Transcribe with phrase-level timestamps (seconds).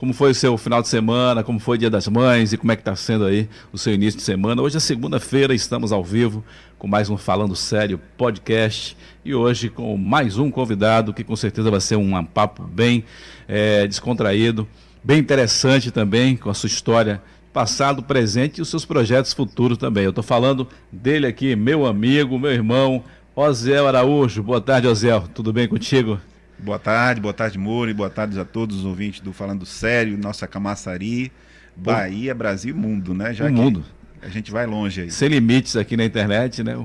[0.00, 2.72] como foi o seu final de semana, como foi o Dia das Mães e como
[2.72, 4.62] é que está sendo aí o seu início de semana.
[4.62, 6.42] Hoje é segunda-feira, estamos ao vivo
[6.78, 11.70] com mais um Falando Sério podcast e hoje com mais um convidado que com certeza
[11.70, 13.04] vai ser um papo bem
[13.46, 14.66] é, descontraído,
[15.04, 17.22] bem interessante também com a sua história
[17.52, 20.04] passado, presente e os seus projetos futuros também.
[20.04, 23.04] Eu estou falando dele aqui, meu amigo, meu irmão,
[23.36, 24.42] Ozel Araújo.
[24.42, 25.28] Boa tarde, Ozel.
[25.34, 26.18] Tudo bem contigo?
[26.62, 30.18] Boa tarde, boa tarde, Moro, e boa tarde a todos os ouvintes do Falando Sério,
[30.18, 31.32] nossa Camaçari,
[31.74, 33.32] Bahia, Brasil e mundo, né?
[33.32, 33.82] Já o mundo.
[34.20, 35.10] A gente vai longe aí.
[35.10, 36.76] Sem limites aqui na internet, né?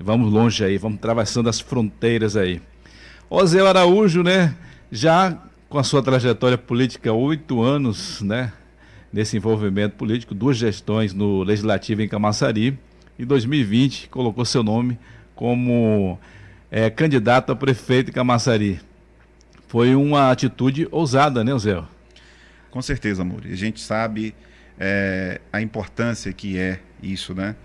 [0.00, 2.60] Vamos longe aí, vamos atravessando as fronteiras aí.
[3.30, 4.52] Ozel Araújo, né?
[4.90, 5.38] Já
[5.68, 8.52] com a sua trajetória política, oito anos, né?
[9.12, 12.76] Nesse envolvimento político, duas gestões no Legislativo em Camaçari.
[13.16, 14.98] Em 2020, colocou seu nome
[15.36, 16.18] como
[16.68, 18.80] é, candidato a prefeito em Camaçari.
[19.74, 21.82] Foi uma atitude ousada, né, Zé?
[22.70, 23.42] Com certeza, amor.
[23.44, 24.32] A gente sabe
[24.78, 27.56] é, a importância que é isso, né?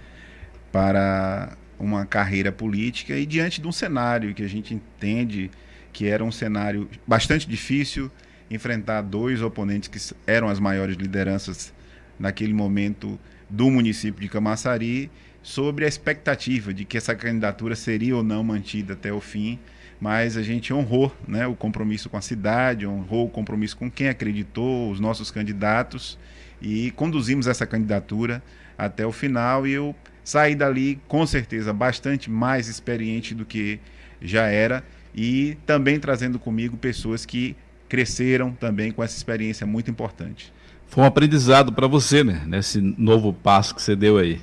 [0.72, 5.52] Para uma carreira política e diante de um cenário que a gente entende
[5.94, 8.10] que era um cenário bastante difícil
[8.50, 11.72] enfrentar dois oponentes que eram as maiores lideranças
[12.18, 15.12] naquele momento do município de Camaçari,
[15.44, 19.60] sobre a expectativa de que essa candidatura seria ou não mantida até o fim
[20.00, 24.08] mas a gente honrou né, o compromisso com a cidade, honrou o compromisso com quem
[24.08, 26.18] acreditou, os nossos candidatos,
[26.62, 28.42] e conduzimos essa candidatura
[28.78, 29.68] até o final.
[29.68, 33.80] E eu saí dali, com certeza, bastante mais experiente do que
[34.22, 34.84] já era,
[35.14, 37.56] e também trazendo comigo pessoas que
[37.90, 40.54] cresceram também com essa experiência muito importante.
[40.88, 42.44] Foi um aprendizado para você, né?
[42.46, 44.40] Nesse novo passo que você deu aí.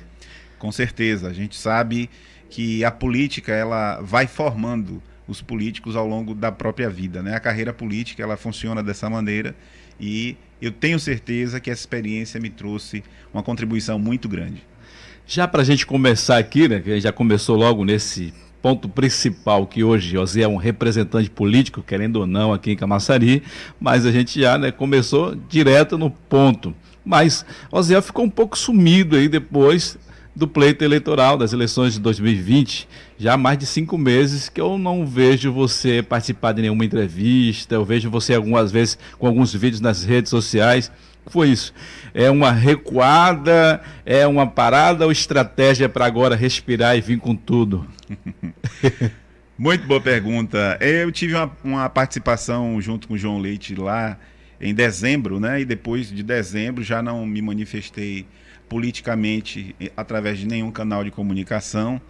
[0.59, 1.29] Com certeza.
[1.29, 2.09] A gente sabe
[2.49, 7.21] que a política ela vai formando os políticos ao longo da própria vida.
[7.21, 7.35] Né?
[7.35, 9.55] A carreira política ela funciona dessa maneira
[9.99, 14.63] e eu tenho certeza que essa experiência me trouxe uma contribuição muito grande.
[15.25, 19.83] Já para a gente começar aqui, né, que já começou logo nesse ponto principal que
[19.83, 23.43] hoje José é um representante político, querendo ou não, aqui em Camaçari,
[23.79, 26.73] mas a gente já né, começou direto no ponto.
[27.03, 29.97] Mas José ficou um pouco sumido aí depois
[30.37, 32.87] do pleito eleitoral das eleições de 2020.
[33.17, 37.73] Já há mais de cinco meses que eu não vejo você participar de nenhuma entrevista,
[37.73, 40.91] eu vejo você algumas vezes com alguns vídeos nas redes sociais.
[41.25, 41.73] Foi isso.
[42.13, 47.87] É uma recuada, é uma parada ou estratégia para agora respirar e vir com tudo?
[49.57, 50.77] Muito boa pergunta.
[50.79, 54.19] Eu tive uma, uma, participação junto com o João Leite lá
[54.61, 55.61] em dezembro, né?
[55.61, 58.27] E depois de dezembro já não me manifestei
[58.69, 62.01] politicamente através de nenhum canal de comunicação.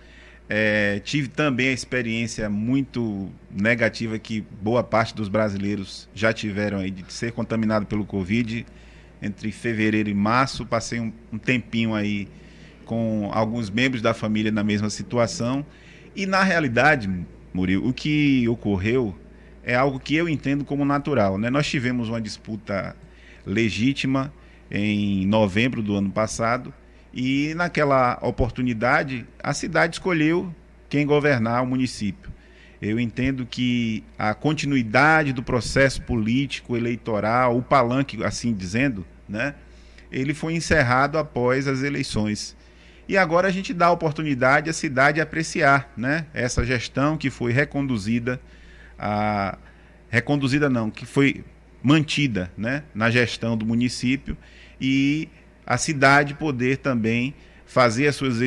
[0.49, 6.89] É, tive também a experiência muito negativa que boa parte dos brasileiros já tiveram aí
[6.89, 8.65] de ser contaminado pelo Covid.
[9.21, 12.27] Entre fevereiro e março, passei um, um tempinho aí
[12.85, 15.65] com alguns membros da família na mesma situação.
[16.15, 17.09] E na realidade,
[17.53, 19.15] Murilo, o que ocorreu
[19.63, 21.37] é algo que eu entendo como natural.
[21.37, 21.49] Né?
[21.49, 22.95] Nós tivemos uma disputa
[23.45, 24.31] legítima
[24.69, 26.73] em novembro do ano passado.
[27.13, 30.53] E naquela oportunidade, a cidade escolheu
[30.89, 32.31] quem governar o município.
[32.81, 39.55] Eu entendo que a continuidade do processo político eleitoral, o palanque, assim dizendo, né,
[40.11, 42.55] ele foi encerrado após as eleições.
[43.07, 47.51] E agora a gente dá a oportunidade à cidade apreciar né, essa gestão que foi
[47.51, 48.39] reconduzida,
[48.99, 49.57] a,
[50.09, 51.43] reconduzida não, que foi
[51.81, 54.37] mantida né, na gestão do município
[54.79, 55.27] e
[55.65, 57.33] a cidade poder também
[57.65, 58.39] fazer as suas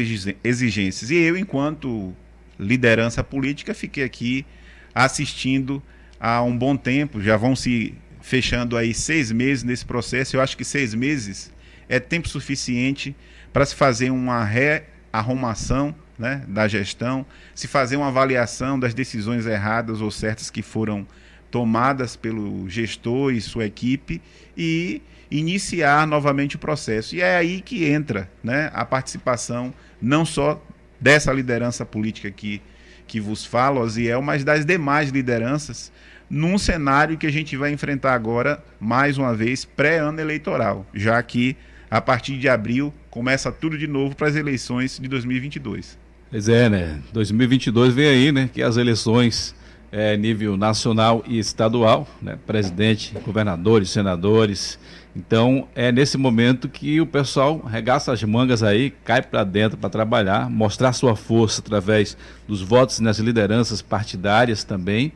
[0.43, 1.11] exigências.
[1.11, 2.15] E eu, enquanto
[2.59, 4.47] liderança política, fiquei aqui
[4.95, 5.83] assistindo
[6.19, 10.37] há um bom tempo, já vão se fechando aí seis meses nesse processo.
[10.37, 11.53] Eu acho que seis meses
[11.89, 13.15] é tempo suficiente
[13.53, 17.25] para se fazer uma rearrumação né, da gestão,
[17.55, 21.07] se fazer uma avaliação das decisões erradas ou certas que foram
[21.51, 24.21] tomadas pelo gestor e sua equipe
[24.57, 27.15] e iniciar novamente o processo.
[27.15, 30.63] E é aí que entra né, a participação não só
[31.01, 32.61] dessa liderança política que,
[33.07, 35.93] que vos falo, Oziel, mas das demais lideranças,
[36.29, 41.57] num cenário que a gente vai enfrentar agora, mais uma vez, pré-ano eleitoral, já que
[41.91, 45.99] a partir de abril começa tudo de novo para as eleições de 2022.
[46.31, 47.01] Pois é, né?
[47.13, 48.49] 2022 vem aí, né?
[48.53, 49.55] Que as eleições
[49.91, 52.39] é, nível nacional e estadual, né?
[52.47, 54.79] presidente, governadores, senadores.
[55.15, 59.91] Então é nesse momento que o pessoal regaça as mangas aí, cai para dentro para
[59.91, 62.17] trabalhar, mostrar sua força através
[62.47, 65.13] dos votos nas lideranças partidárias também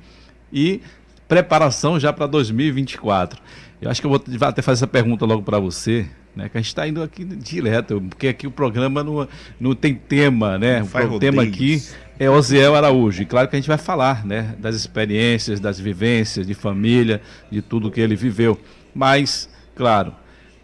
[0.53, 0.81] e
[1.29, 3.41] preparação já para 2024.
[3.81, 6.49] Eu acho que eu vou até fazer essa pergunta logo para você, né?
[6.49, 9.29] Que a gente está indo aqui direto, porque aqui o programa não,
[9.61, 10.83] não tem tema, né?
[10.83, 11.83] o tema aqui
[12.19, 13.23] é Osiel Araújo.
[13.23, 14.55] E claro que a gente vai falar, né?
[14.59, 17.21] Das experiências, das vivências de família,
[17.51, 18.59] de tudo que ele viveu.
[18.95, 20.15] Mas, claro,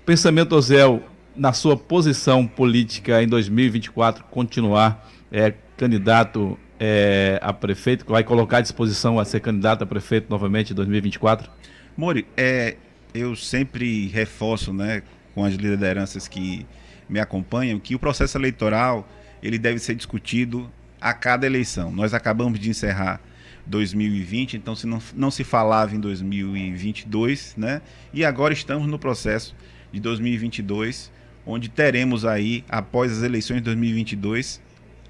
[0.05, 1.03] pensamento Osiel
[1.37, 8.61] na sua posição política em 2024 continuar é, candidato é, a prefeito, vai colocar à
[8.61, 11.51] disposição a ser candidato a prefeito novamente em 2024?
[11.97, 12.77] Mori, é,
[13.15, 15.03] eu sempre reforço, né,
[15.35, 16.67] com as lideranças que
[17.09, 19.09] me acompanham, que o processo eleitoral
[19.43, 20.71] ele deve ser discutido
[21.01, 21.91] a cada eleição.
[21.91, 23.21] Nós acabamos de encerrar
[23.67, 27.83] 2020, então se não, não se falava em 2022, né?
[28.13, 29.55] E agora estamos no processo
[29.93, 31.13] de 2022,
[31.47, 34.61] onde teremos aí, após as eleições de 2022,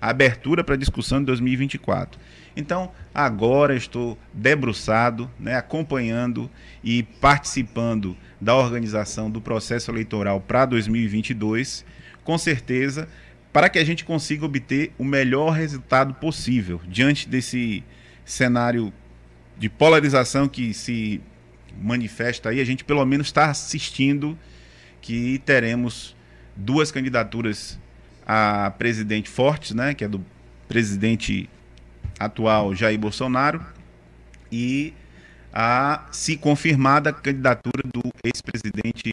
[0.00, 2.18] a abertura para discussão de 2024.
[2.56, 6.50] Então, agora estou debruçado, né, acompanhando
[6.82, 11.84] e participando da organização do processo eleitoral para 2022,
[12.24, 13.08] com certeza,
[13.52, 17.84] para que a gente consiga obter o melhor resultado possível diante desse
[18.30, 18.92] cenário
[19.58, 21.20] de polarização que se
[21.80, 24.38] manifesta aí, a gente pelo menos está assistindo
[25.00, 26.16] que teremos
[26.56, 27.78] duas candidaturas
[28.26, 30.24] a presidente fortes, né, que é do
[30.68, 31.48] presidente
[32.18, 33.64] atual Jair Bolsonaro,
[34.52, 34.94] e
[35.52, 39.10] a se confirmada candidatura do ex-presidente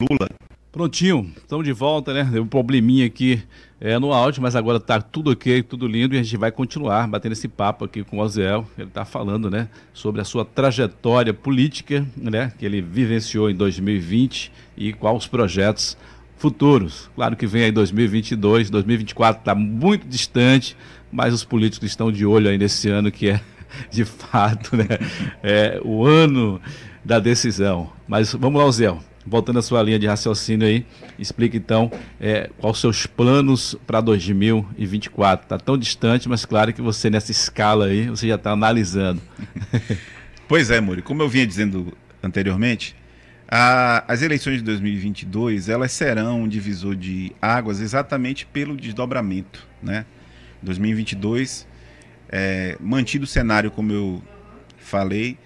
[0.00, 0.28] Lula.
[0.76, 2.22] Prontinho, estamos de volta, né?
[2.30, 3.42] Deu um probleminha aqui
[3.80, 7.08] é, no áudio, mas agora está tudo ok, tudo lindo e a gente vai continuar
[7.08, 8.68] batendo esse papo aqui com o Oziel.
[8.76, 14.52] Ele está falando, né, sobre a sua trajetória política, né, que ele vivenciou em 2020
[14.76, 15.96] e quais os projetos
[16.36, 17.08] futuros.
[17.14, 20.76] Claro que vem aí 2022, 2024 está muito distante,
[21.10, 23.40] mas os políticos estão de olho aí nesse ano que é,
[23.90, 24.84] de fato, né,
[25.42, 26.60] é, o ano
[27.02, 27.90] da decisão.
[28.06, 28.94] Mas vamos lá, Zé.
[29.26, 30.86] Voltando à sua linha de raciocínio aí,
[31.18, 31.90] explica então
[32.20, 35.44] é, quais os seus planos para 2024.
[35.44, 39.20] Está tão distante, mas claro que você nessa escala aí, você já está analisando.
[40.46, 41.92] pois é, Muri, como eu vinha dizendo
[42.22, 42.94] anteriormente,
[43.48, 50.04] a, as eleições de 2022 elas serão um divisor de águas exatamente pelo desdobramento, né?
[50.62, 51.66] 2022
[52.28, 54.22] é, mantido o cenário como eu
[54.78, 55.38] falei,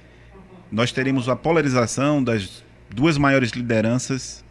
[0.71, 4.45] nós teremos a polarização das duas maiores lideranças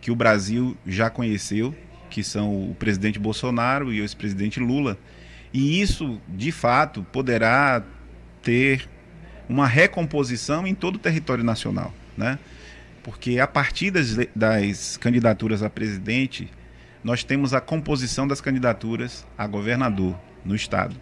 [0.00, 1.74] que o Brasil já conheceu,
[2.10, 4.98] que são o presidente Bolsonaro e o ex-presidente Lula.
[5.52, 7.82] E isso, de fato, poderá
[8.42, 8.88] ter
[9.48, 12.38] uma recomposição em todo o território nacional, né?
[13.02, 16.48] porque a partir das, das candidaturas a presidente,
[17.02, 20.96] nós temos a composição das candidaturas a governador no estado.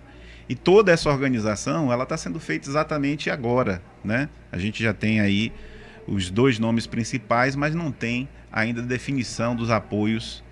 [0.48, 4.28] E toda essa organização, ela está sendo feita exatamente agora, né?
[4.50, 5.52] A gente já tem aí
[6.10, 10.42] os dois nomes principais, mas não tem ainda definição dos apoios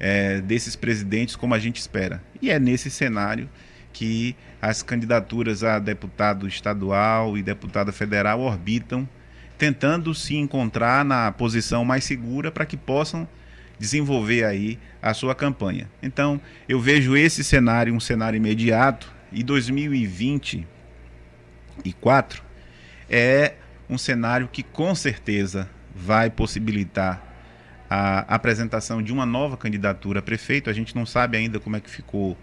[0.00, 2.20] é, desses presidentes como a gente espera.
[2.42, 3.48] E é nesse cenário
[3.92, 9.08] que as candidaturas a deputado estadual e deputada federal orbitam
[9.56, 13.28] tentando se encontrar na posição mais segura para que possam
[13.78, 15.88] desenvolver aí a sua campanha.
[16.02, 22.42] Então, eu vejo esse cenário um cenário imediato e 2024
[23.08, 23.54] é
[23.94, 27.22] um cenário que com certeza vai possibilitar
[27.88, 30.68] a apresentação de uma nova candidatura a prefeito.
[30.68, 32.36] A gente não sabe ainda como é que ficou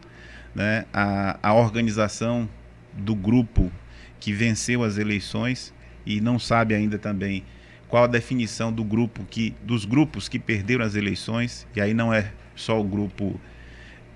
[0.55, 2.49] né, a, a organização
[2.93, 3.71] do grupo
[4.19, 5.73] que venceu as eleições
[6.05, 7.43] e não sabe ainda também
[7.87, 12.13] qual a definição do grupo que dos grupos que perderam as eleições e aí não
[12.13, 13.39] é só o grupo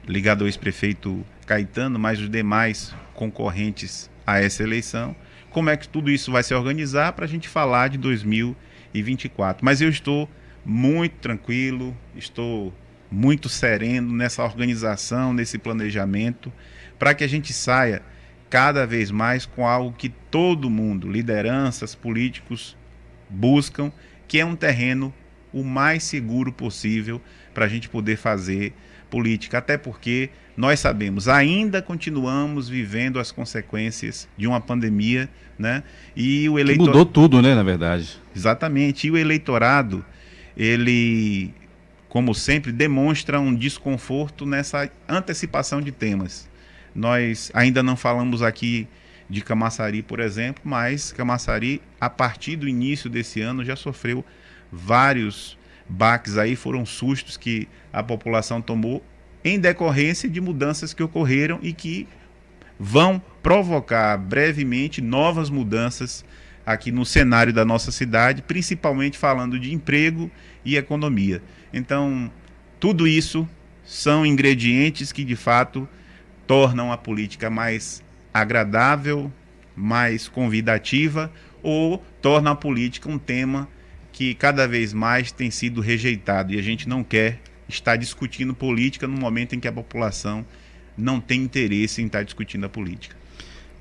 [0.08, 5.16] ligado ao ex-prefeito Caetano, mas os demais concorrentes a essa eleição.
[5.56, 9.64] Como é que tudo isso vai se organizar para a gente falar de 2024?
[9.64, 10.30] Mas eu estou
[10.66, 12.74] muito tranquilo, estou
[13.10, 16.52] muito sereno nessa organização, nesse planejamento,
[17.00, 18.02] para que a gente saia
[18.50, 22.76] cada vez mais com algo que todo mundo, lideranças, políticos,
[23.30, 23.94] buscam,
[24.28, 25.14] que é um terreno
[25.54, 27.22] o mais seguro possível
[27.54, 28.74] para a gente poder fazer
[29.10, 29.60] política.
[29.60, 35.84] Até porque nós sabemos, ainda continuamos vivendo as consequências de uma pandemia, né?
[36.16, 36.88] E o eleitor...
[36.88, 38.18] mudou tudo, né, na verdade.
[38.34, 39.08] Exatamente.
[39.08, 40.06] E o eleitorado,
[40.56, 41.54] ele,
[42.08, 46.48] como sempre, demonstra um desconforto nessa antecipação de temas.
[46.94, 48.88] Nós ainda não falamos aqui
[49.30, 54.24] de Camaçari, por exemplo, mas Camaçari, a partir do início desse ano, já sofreu
[54.72, 55.58] vários
[55.90, 59.04] baques aí, foram sustos que a população tomou
[59.46, 62.08] em decorrência de mudanças que ocorreram e que
[62.80, 66.26] vão provocar brevemente novas mudanças
[66.66, 70.32] aqui no cenário da nossa cidade, principalmente falando de emprego
[70.66, 71.44] e economia.
[71.72, 72.32] Então,
[72.80, 73.48] tudo isso
[73.84, 75.88] são ingredientes que de fato
[76.48, 79.32] tornam a política mais agradável,
[79.76, 83.70] mais convidativa ou torna a política um tema
[84.12, 89.08] que cada vez mais tem sido rejeitado e a gente não quer estar discutindo política
[89.08, 90.46] no momento em que a população
[90.98, 93.16] não tem interesse em estar discutindo a política.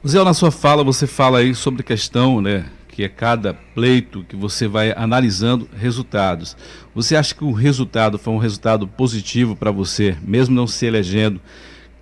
[0.07, 4.25] Zé, na sua fala você fala aí sobre a questão, né, que é cada pleito
[4.29, 6.57] que você vai analisando resultados.
[6.95, 11.41] Você acha que o resultado foi um resultado positivo para você, mesmo não se elegendo?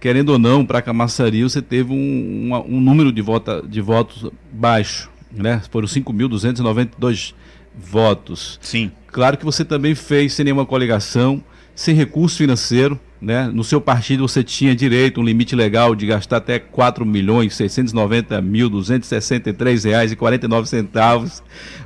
[0.00, 3.80] Querendo ou não, para a Camaçari você teve um, um, um número de, vota, de
[3.80, 5.62] votos baixo, né?
[5.70, 7.34] Foram 5.292
[7.74, 8.58] votos.
[8.60, 8.90] Sim.
[9.06, 11.42] Claro que você também fez sem nenhuma coligação,
[11.74, 13.46] sem recurso financeiro, né?
[13.46, 18.40] No seu partido você tinha direito, um limite legal de gastar até 4 milhões 690
[18.42, 21.42] mil 263 reais e 49 centavos,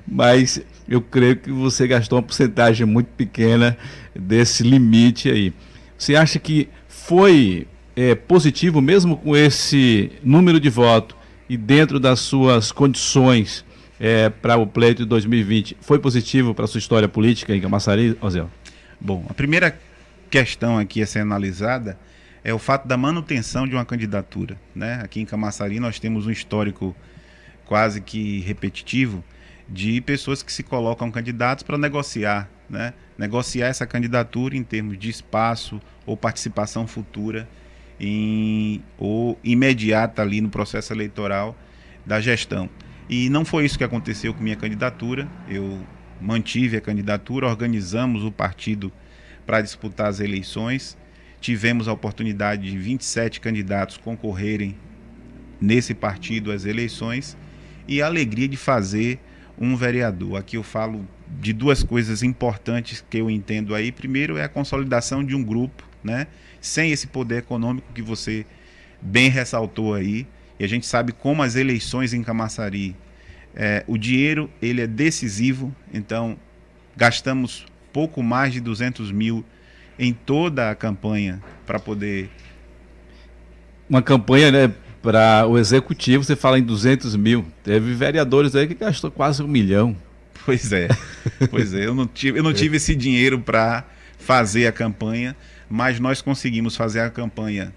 [0.07, 3.77] mas eu creio que você gastou uma porcentagem muito pequena
[4.15, 5.53] desse limite aí.
[5.99, 11.17] Você acha que foi é, positivo mesmo com esse número de voto
[11.49, 13.65] e dentro das suas condições
[13.99, 18.17] é, para o pleito de 2020, foi positivo para a sua história política em Camaçari,
[18.21, 18.51] Ozel?
[19.01, 19.79] Bom, a primeira
[20.31, 21.99] questão aqui a ser analisada
[22.43, 24.59] é o fato da manutenção de uma candidatura.
[24.75, 25.01] Né?
[25.03, 26.97] Aqui em Camaçari nós temos um histórico
[27.67, 29.23] quase que repetitivo
[29.69, 32.95] de pessoas que se colocam candidatos para negociar, né?
[33.19, 37.49] negociar essa candidatura em termos de espaço ou participação futura
[37.99, 41.57] em, ou imediata ali no processo eleitoral
[42.05, 42.71] da gestão.
[43.09, 45.29] E não foi isso que aconteceu com minha candidatura.
[45.49, 45.81] Eu
[46.21, 48.93] mantive a candidatura, organizamos o partido
[49.45, 50.97] para disputar as eleições.
[51.41, 54.77] Tivemos a oportunidade de 27 candidatos concorrerem
[55.61, 57.37] nesse partido às eleições
[57.89, 59.21] e a alegria de fazer
[59.59, 60.39] um vereador.
[60.39, 61.07] Aqui eu falo
[61.41, 63.91] de duas coisas importantes que eu entendo aí.
[63.91, 66.27] Primeiro é a consolidação de um grupo, né?
[66.61, 68.45] Sem esse poder econômico que você
[69.01, 70.27] bem ressaltou aí.
[70.59, 72.97] E a gente sabe como as eleições em Camaçari,
[73.57, 75.75] é, o dinheiro ele é decisivo.
[75.93, 76.37] Então
[76.95, 79.45] gastamos pouco mais de 200 mil
[79.99, 82.31] em toda a campanha para poder.
[83.89, 84.75] Uma campanha, né?
[85.03, 87.47] Para o executivo, você fala em 200 mil.
[87.63, 89.97] Teve vereadores aí que gastou quase um milhão.
[90.45, 90.89] Pois é,
[91.51, 91.87] pois é.
[91.87, 93.85] Eu não tive, eu não tive esse dinheiro para
[94.19, 95.37] fazer a campanha,
[95.69, 97.73] mas nós conseguimos fazer a campanha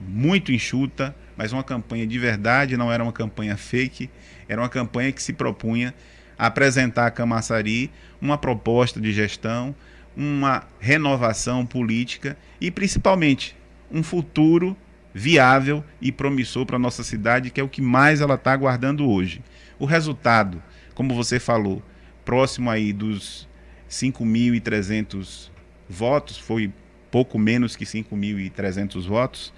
[0.00, 4.08] muito enxuta, mas uma campanha de verdade, não era uma campanha fake,
[4.50, 5.94] era uma campanha que se propunha
[6.36, 7.88] apresentar a Camaçari
[8.20, 9.72] uma proposta de gestão,
[10.16, 13.56] uma renovação política e principalmente
[13.92, 14.76] um futuro
[15.14, 19.08] viável e promissor para a nossa cidade, que é o que mais ela está aguardando
[19.08, 19.40] hoje.
[19.78, 20.60] O resultado,
[20.96, 21.80] como você falou,
[22.24, 23.48] próximo aí dos
[23.88, 25.48] 5.300
[25.88, 26.72] votos, foi
[27.08, 29.52] pouco menos que 5.300 votos,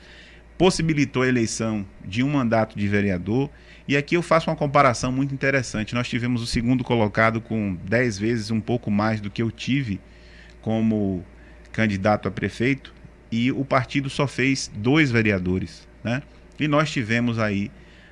[0.59, 3.49] possibilitou a eleição de um mandato de vereador
[3.87, 5.95] e aqui eu faço uma comparação muito interessante.
[5.95, 10.01] Nós tivemos o segundo colocado com 10 vezes um pouco mais do que eu tive
[10.61, 11.25] como
[11.73, 12.95] candidato a prefeito
[13.31, 16.23] e o partido só fez dois vereadores, né?
[16.61, 17.71] E nós tivemos aí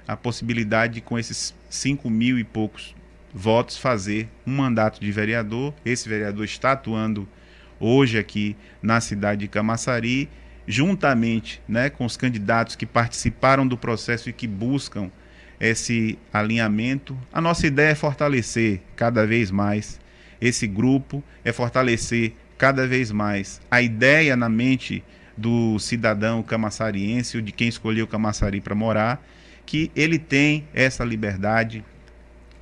[0.09, 2.97] a possibilidade de, com esses 5 mil e poucos
[3.33, 5.73] votos, fazer um mandato de vereador.
[5.85, 7.29] Esse vereador está atuando
[7.79, 10.29] hoje aqui na cidade de Camaçari,
[10.67, 15.11] juntamente né, com os candidatos que participaram do processo e que buscam
[15.61, 17.17] esse alinhamento.
[17.33, 20.01] A nossa ideia é fortalecer cada vez mais
[20.41, 25.05] esse grupo, é fortalecer cada vez mais a ideia na mente
[25.37, 29.27] do cidadão camaçariense ou de quem escolheu Camaçari para morar,
[29.65, 31.85] que ele tem essa liberdade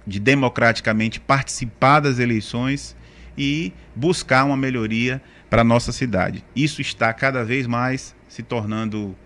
[0.07, 2.97] de democraticamente participar das eleições
[3.37, 6.45] e buscar uma melhoria para a nossa cidade.
[6.55, 9.17] Isso está cada vez mais se tornando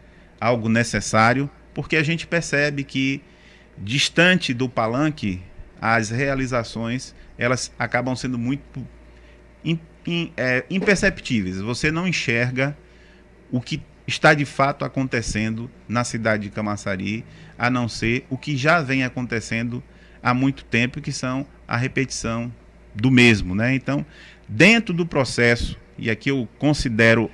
[0.40, 3.22] algo necessário, porque a gente percebe que
[3.78, 5.42] distante do palanque,
[5.80, 8.86] as realizações elas acabam sendo muito
[9.64, 11.60] in, in, é, imperceptíveis.
[11.60, 12.76] Você não enxerga
[13.50, 17.24] o que está de fato acontecendo na cidade de Camaçari,
[17.58, 19.82] a não ser o que já vem acontecendo
[20.22, 22.52] há muito tempo, que são a repetição
[22.94, 23.54] do mesmo.
[23.54, 23.74] Né?
[23.74, 24.04] Então,
[24.48, 27.30] dentro do processo, e aqui eu considero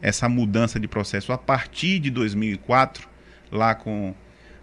[0.00, 3.08] essa mudança de processo a partir de 2004,
[3.50, 4.14] lá com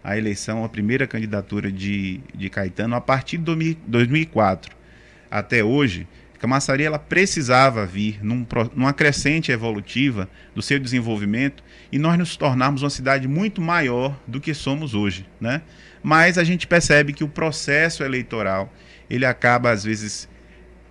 [0.03, 4.75] a eleição, a primeira candidatura de, de Caetano, a partir de 2004
[5.29, 6.07] até hoje,
[6.39, 12.81] Camaçari ela precisava vir num, numa crescente evolutiva do seu desenvolvimento e nós nos tornarmos
[12.81, 15.27] uma cidade muito maior do que somos hoje.
[15.39, 15.61] Né?
[16.01, 18.71] mas a gente percebe que o processo eleitoral
[19.09, 20.29] ele acaba às vezes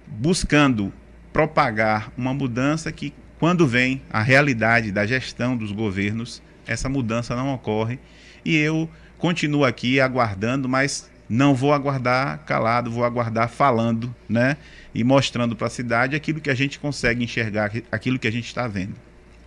[0.06, 0.92] buscando
[1.32, 7.54] propagar uma mudança que quando vem a realidade da gestão dos governos, essa mudança não
[7.54, 7.98] ocorre
[8.44, 14.56] e eu continuo aqui aguardando, mas não vou aguardar calado, vou aguardar falando, né?
[14.94, 18.46] E mostrando para a cidade aquilo que a gente consegue enxergar, aquilo que a gente
[18.46, 18.94] está vendo.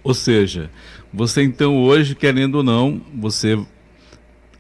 [0.03, 0.69] Ou seja,
[1.13, 3.57] você então hoje, querendo ou não, você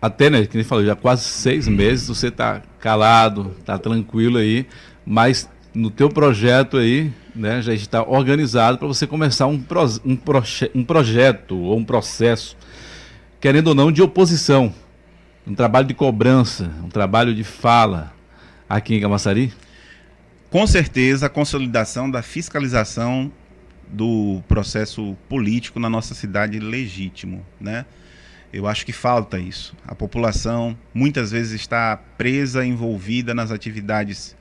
[0.01, 4.65] até, né, que nem falou, já quase seis meses você está calado, está tranquilo aí,
[5.05, 10.15] mas no teu projeto aí, né, já está organizado para você começar um, pro, um,
[10.15, 12.57] proje um projeto ou um processo,
[13.41, 14.73] querendo ou não, de oposição
[15.45, 18.13] um trabalho de cobrança, um trabalho de fala
[18.69, 19.51] aqui em Camaçari?
[20.51, 23.31] Com certeza, a consolidação da fiscalização
[23.87, 27.85] do processo político na nossa cidade legítimo, né?
[28.53, 29.75] Eu acho que falta isso.
[29.87, 34.35] A população muitas vezes está presa, envolvida nas atividades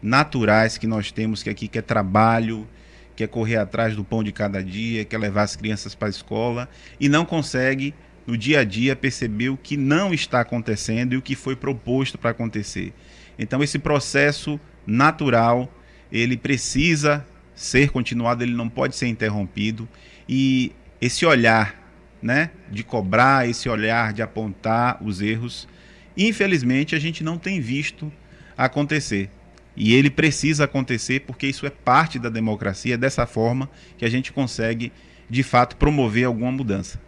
[0.00, 2.68] naturais que nós temos, que aqui que é trabalho,
[3.16, 6.08] que é correr atrás do pão de cada dia, que é levar as crianças para
[6.08, 6.68] a escola
[7.00, 7.94] e não consegue
[8.26, 12.30] no dia a dia percebeu que não está acontecendo e o que foi proposto para
[12.30, 12.92] acontecer.
[13.38, 15.72] Então esse processo natural,
[16.10, 19.88] ele precisa ser continuado, ele não pode ser interrompido
[20.28, 21.80] e esse olhar,
[22.22, 25.68] né, de cobrar, esse olhar de apontar os erros,
[26.16, 28.10] infelizmente a gente não tem visto
[28.56, 29.30] acontecer.
[29.76, 34.08] E ele precisa acontecer porque isso é parte da democracia, é dessa forma que a
[34.08, 34.92] gente consegue,
[35.28, 37.00] de fato, promover alguma mudança.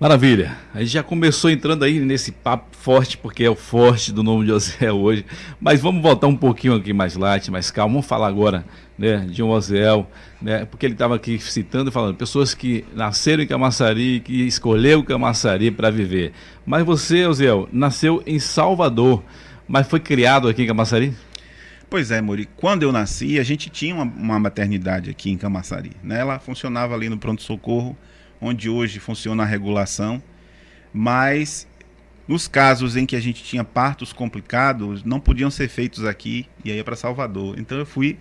[0.00, 0.56] Maravilha.
[0.72, 4.46] A gente já começou entrando aí nesse papo forte, porque é o forte do nome
[4.46, 5.26] de José hoje.
[5.60, 7.96] Mas vamos voltar um pouquinho aqui mais light, mais calmo.
[7.96, 8.64] Vamos falar agora
[8.96, 13.42] né, de um Oziel, né, porque ele estava aqui citando e falando, pessoas que nasceram
[13.42, 16.32] em Camaçari, que escolheu Camaçari para viver.
[16.64, 19.22] Mas você, Oziel, nasceu em Salvador,
[19.68, 21.14] mas foi criado aqui em Camaçari?
[21.90, 22.48] Pois é, Mori.
[22.56, 25.92] Quando eu nasci, a gente tinha uma, uma maternidade aqui em Camaçari.
[26.02, 26.20] Né?
[26.20, 27.94] Ela funcionava ali no pronto-socorro
[28.40, 30.22] onde hoje funciona a regulação,
[30.92, 31.66] mas
[32.26, 36.70] nos casos em que a gente tinha partos complicados, não podiam ser feitos aqui e
[36.70, 37.58] aí é para Salvador.
[37.58, 38.16] Então eu fui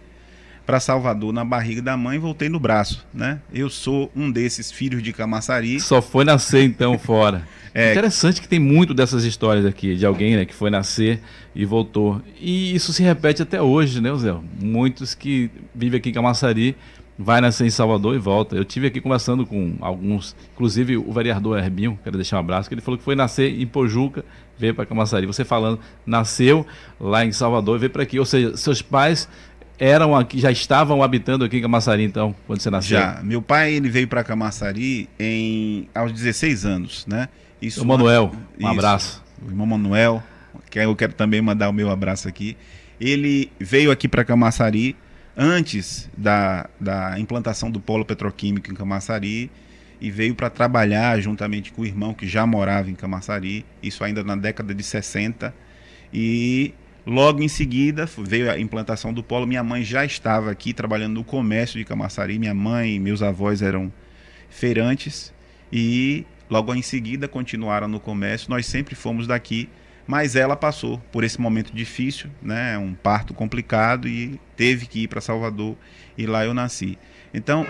[0.66, 3.40] para Salvador na barriga da mãe e voltei no braço, né?
[3.52, 5.80] Eu sou um desses filhos de Camaçari.
[5.80, 7.48] Só foi nascer então fora.
[7.74, 7.92] é...
[7.92, 11.22] Interessante que tem muito dessas histórias aqui de alguém né, que foi nascer
[11.56, 12.22] e voltou.
[12.40, 14.36] E isso se repete até hoje, né, Zé?
[14.62, 16.76] Muitos que vivem aqui em Camaçari
[17.22, 18.56] vai nascer em Salvador e volta.
[18.56, 22.74] Eu tive aqui conversando com alguns, inclusive o vereador Herbinho, quero deixar um abraço, que
[22.74, 24.24] ele falou que foi nascer em Pojuca,
[24.58, 25.26] veio para Camaçari.
[25.26, 26.66] Você falando, nasceu
[26.98, 28.18] lá em Salvador e veio para aqui.
[28.18, 29.28] Ou seja, seus pais
[29.78, 32.98] eram aqui, já estavam habitando aqui em Camaçari, então, quando você nasceu?
[32.98, 33.20] Já.
[33.22, 37.28] Meu pai ele veio para Camaçari em aos 16 anos, né?
[37.62, 37.84] Isso.
[37.84, 39.24] O Manuel, um isso, abraço.
[39.46, 40.24] O irmão Manuel,
[40.70, 42.56] que eu quero também mandar o meu abraço aqui.
[43.00, 44.96] Ele veio aqui para Camaçari
[45.40, 49.50] antes da, da implantação do polo petroquímico em Camaçari
[50.02, 54.22] e veio para trabalhar juntamente com o irmão que já morava em Camaçari, isso ainda
[54.22, 55.54] na década de 60.
[56.14, 56.74] E
[57.06, 59.48] logo em seguida veio a implantação do polo.
[59.48, 62.38] Minha mãe já estava aqui trabalhando no comércio de Camaçari.
[62.38, 63.92] Minha mãe e meus avós eram
[64.50, 65.34] feirantes
[65.72, 68.50] e logo em seguida continuaram no comércio.
[68.50, 69.70] Nós sempre fomos daqui
[70.10, 75.08] mas ela passou por esse momento difícil, né, um parto complicado e teve que ir
[75.08, 75.78] para Salvador
[76.18, 76.98] e lá eu nasci.
[77.32, 77.64] Então,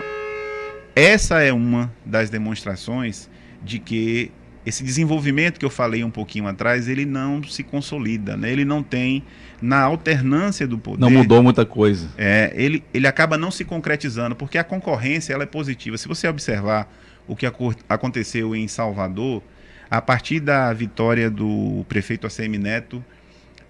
[0.96, 3.28] essa é uma das demonstrações
[3.62, 4.32] de que
[4.64, 8.50] esse desenvolvimento que eu falei um pouquinho atrás, ele não se consolida, né?
[8.50, 9.22] Ele não tem
[9.60, 10.98] na alternância do poder.
[10.98, 12.08] Não mudou muita coisa.
[12.16, 15.98] É, ele, ele acaba não se concretizando, porque a concorrência ela é positiva.
[15.98, 16.90] Se você observar
[17.28, 17.44] o que
[17.86, 19.42] aconteceu em Salvador,
[19.90, 23.04] a partir da vitória do prefeito ACM Neto,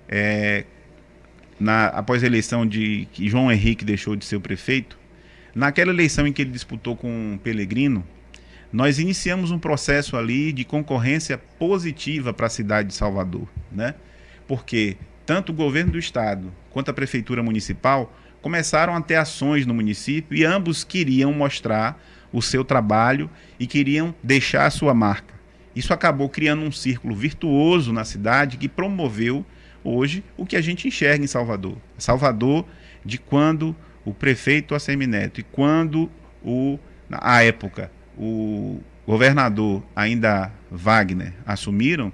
[0.06, 0.64] é,
[1.58, 4.98] na, após a eleição de que João Henrique deixou de ser o prefeito,
[5.54, 8.04] naquela eleição em que ele disputou com Pelegrino,
[8.72, 13.94] nós iniciamos um processo ali de concorrência positiva para a cidade de Salvador, né?
[14.46, 19.74] Porque tanto o governo do estado quanto a prefeitura municipal começaram a ter ações no
[19.74, 22.00] município e ambos queriam mostrar
[22.32, 23.28] o seu trabalho
[23.58, 25.39] e queriam deixar a sua marca.
[25.74, 29.44] Isso acabou criando um círculo virtuoso na cidade que promoveu
[29.84, 31.76] hoje o que a gente enxerga em Salvador.
[31.96, 32.66] Salvador,
[33.04, 36.10] de quando o prefeito Assemineto e quando
[36.42, 36.78] o,
[37.08, 42.12] na época o governador ainda Wagner assumiram,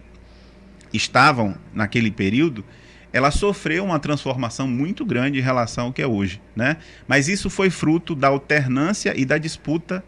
[0.92, 2.64] estavam naquele período,
[3.12, 6.76] ela sofreu uma transformação muito grande em relação ao que é hoje, né?
[7.08, 10.04] Mas isso foi fruto da alternância e da disputa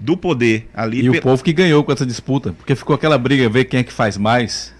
[0.00, 1.06] do poder ali.
[1.06, 1.18] E pe...
[1.18, 3.92] o povo que ganhou com essa disputa, porque ficou aquela briga, ver quem é que
[3.92, 4.74] faz mais.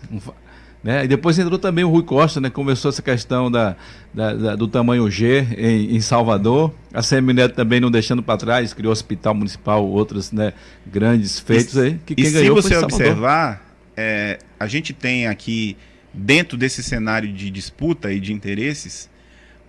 [0.83, 1.05] Né?
[1.05, 2.49] E depois entrou também o Rui Costa, né?
[2.49, 3.77] Começou essa questão da,
[4.15, 6.73] da, da do tamanho G em, em, Salvador.
[6.93, 10.55] A Semineto também não deixando para trás, criou hospital municipal, outros né,
[10.87, 12.01] grandes feitos e, aí.
[12.07, 13.63] Que quem e ganhou se você observar,
[13.95, 15.77] é, a gente tem aqui,
[16.15, 19.11] dentro desse cenário de disputa e de interesses,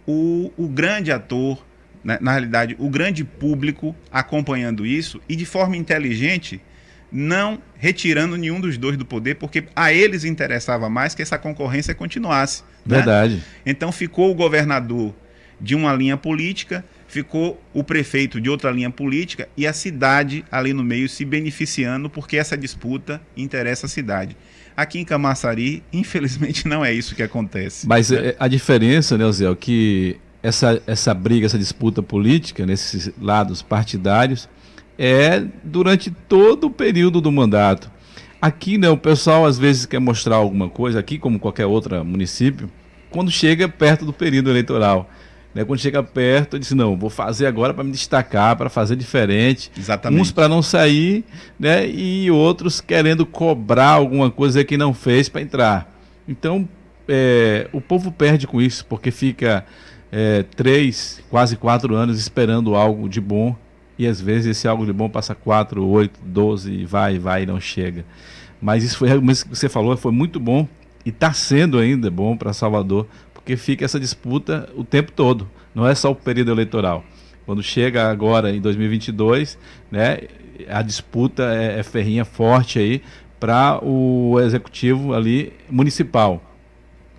[0.08, 1.62] o, o grande ator,
[2.04, 6.62] né, na realidade, o grande público acompanhando isso e de forma inteligente
[7.12, 11.94] não retirando nenhum dos dois do poder, porque a eles interessava mais que essa concorrência
[11.94, 12.64] continuasse.
[12.86, 12.98] Né?
[12.98, 13.36] Verdade.
[13.36, 13.42] Né?
[13.66, 15.14] Então ficou o governador
[15.60, 20.74] de uma linha política, ficou o prefeito de outra linha política e a cidade ali
[20.74, 24.36] no meio se beneficiando porque essa disputa interessa a cidade.
[24.76, 27.86] Aqui em Camaçari, infelizmente, não é isso que acontece.
[27.86, 28.34] Mas né?
[28.40, 34.50] a diferença, né, Zé, é que essa, essa briga, essa disputa política nesses lados partidários
[34.98, 37.92] é durante todo o período do mandato.
[38.42, 42.70] Aqui, né, o pessoal às vezes quer mostrar alguma coisa, aqui como qualquer outro município,
[43.10, 45.10] quando chega perto do período eleitoral.
[45.54, 49.70] Né, quando chega perto, diz: não, vou fazer agora para me destacar, para fazer diferente.
[49.78, 50.22] Exatamente.
[50.22, 51.26] Uns para não sair,
[51.60, 55.94] né, e outros querendo cobrar alguma coisa que não fez para entrar.
[56.26, 56.68] Então,
[57.08, 59.66] é, o povo perde com isso, porque fica
[60.12, 63.56] é, três, quase quatro anos esperando algo de bom
[63.98, 67.46] e às vezes esse algo de bom passa 4, 8, 12 e vai, vai e
[67.46, 68.04] não chega.
[68.62, 70.68] Mas isso foi realmente que você falou, foi muito bom
[71.06, 75.88] e está sendo ainda bom para Salvador, porque fica essa disputa o tempo todo, não
[75.88, 77.04] é só o período eleitoral.
[77.46, 79.58] Quando chega agora em 2022,
[79.90, 80.20] né,
[80.70, 83.02] a disputa é, é ferrinha forte aí
[83.40, 86.51] para o executivo ali municipal.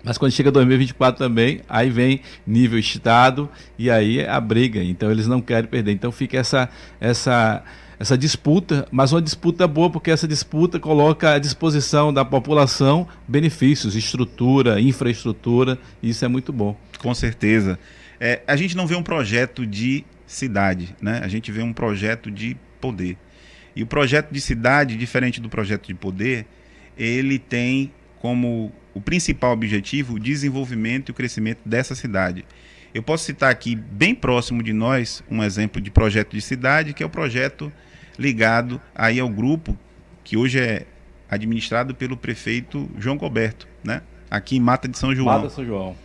[0.03, 4.83] Mas quando chega 2024 também, aí vem nível estado e aí é a briga.
[4.83, 5.93] Então eles não querem perder.
[5.93, 7.63] Então fica essa essa
[7.99, 13.95] essa disputa, mas uma disputa boa porque essa disputa coloca à disposição da população benefícios,
[13.95, 16.75] estrutura, infraestrutura, e isso é muito bom.
[16.99, 17.79] Com certeza.
[18.19, 21.21] É, a gente não vê um projeto de cidade, né?
[21.23, 23.17] A gente vê um projeto de poder.
[23.75, 26.45] E o projeto de cidade, diferente do projeto de poder,
[26.97, 32.45] ele tem como o principal objetivo o desenvolvimento e o crescimento dessa cidade.
[32.93, 37.01] Eu posso citar aqui, bem próximo de nós, um exemplo de projeto de cidade, que
[37.01, 37.71] é o projeto
[38.17, 39.77] ligado aí ao grupo
[40.23, 40.85] que hoje é
[41.29, 44.01] administrado pelo prefeito João Roberto, né?
[44.29, 45.37] aqui em Mata de São João.
[45.37, 45.95] Mata São João.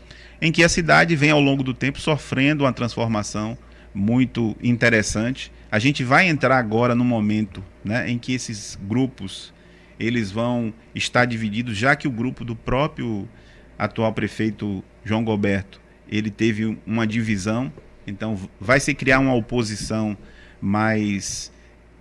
[0.41, 3.57] Em que a cidade vem ao longo do tempo sofrendo uma transformação
[3.95, 5.51] muito interessante.
[5.71, 9.53] A gente vai entrar agora no momento né, em que esses grupos
[9.99, 13.29] eles vão estar divididos, já que o grupo do próprio
[13.79, 17.73] atual prefeito João Goberto, ele teve uma divisão,
[18.07, 20.17] então vai se criar uma oposição
[20.61, 21.53] mais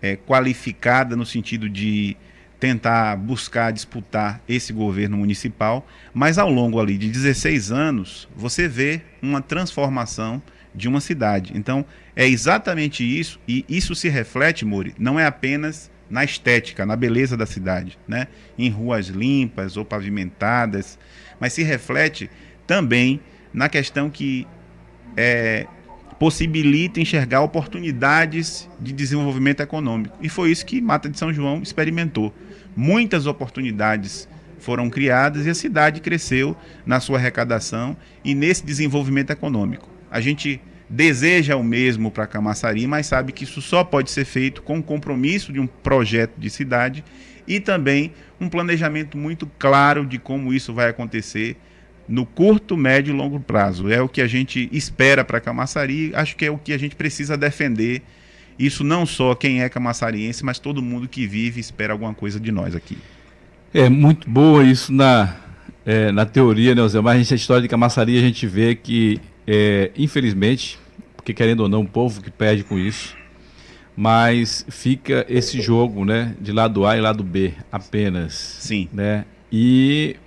[0.01, 2.15] é, qualificada no sentido de
[2.59, 9.01] tentar buscar disputar esse governo municipal, mas ao longo ali de 16 anos, você vê
[9.21, 10.41] uma transformação
[10.73, 11.51] de uma cidade.
[11.55, 16.95] Então, é exatamente isso, e isso se reflete, Mori, não é apenas na estética, na
[16.95, 18.27] beleza da cidade, né?
[18.57, 20.97] em ruas limpas ou pavimentadas,
[21.39, 22.29] mas se reflete
[22.65, 23.19] também
[23.53, 24.47] na questão que
[25.15, 25.67] é,
[26.19, 30.17] possibilita enxergar oportunidades de desenvolvimento econômico.
[30.21, 32.33] E foi isso que Mata de São João experimentou.
[32.75, 34.27] Muitas oportunidades
[34.59, 39.89] foram criadas e a cidade cresceu na sua arrecadação e nesse desenvolvimento econômico.
[40.09, 44.61] A gente deseja o mesmo para Camaçari, mas sabe que isso só pode ser feito
[44.61, 47.03] com o compromisso de um projeto de cidade
[47.47, 51.57] e também um planejamento muito claro de como isso vai acontecer
[52.07, 53.91] no curto, médio e longo prazo.
[53.91, 56.95] É o que a gente espera para Camaçari, acho que é o que a gente
[56.95, 58.01] precisa defender.
[58.57, 62.51] Isso não só quem é camaçariense, mas todo mundo que vive espera alguma coisa de
[62.51, 62.97] nós aqui.
[63.71, 65.35] É muito boa isso na,
[65.85, 66.99] é, na teoria, né, Zé?
[66.99, 70.77] Mas a história de Camaçari a gente vê que é, infelizmente,
[71.15, 73.15] porque querendo ou não, o povo que perde com isso,
[73.95, 78.33] mas fica esse jogo, né, de lado A e lado B apenas.
[78.33, 78.87] Sim.
[78.93, 79.25] Né?
[79.51, 80.17] E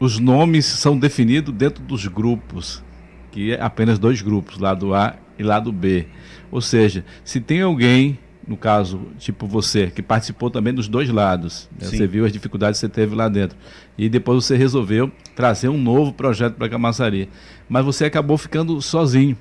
[0.00, 2.82] os nomes são definidos dentro dos grupos,
[3.30, 6.06] que é apenas dois grupos, lado A e lado B.
[6.50, 11.68] Ou seja, se tem alguém, no caso, tipo você, que participou também dos dois lados,
[11.80, 11.88] né?
[11.88, 13.58] você viu as dificuldades que você teve lá dentro,
[13.98, 17.28] e depois você resolveu trazer um novo projeto para Camaçari
[17.68, 19.36] mas você acabou ficando sozinho.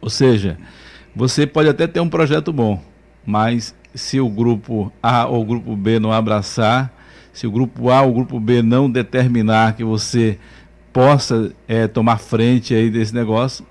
[0.00, 0.58] Ou seja,
[1.14, 2.80] você pode até ter um projeto bom,
[3.26, 6.92] mas se o grupo A ou o grupo B não abraçar,
[7.32, 10.38] se o grupo A ou o grupo B não determinar que você
[10.92, 13.66] possa é, tomar frente aí desse negócio,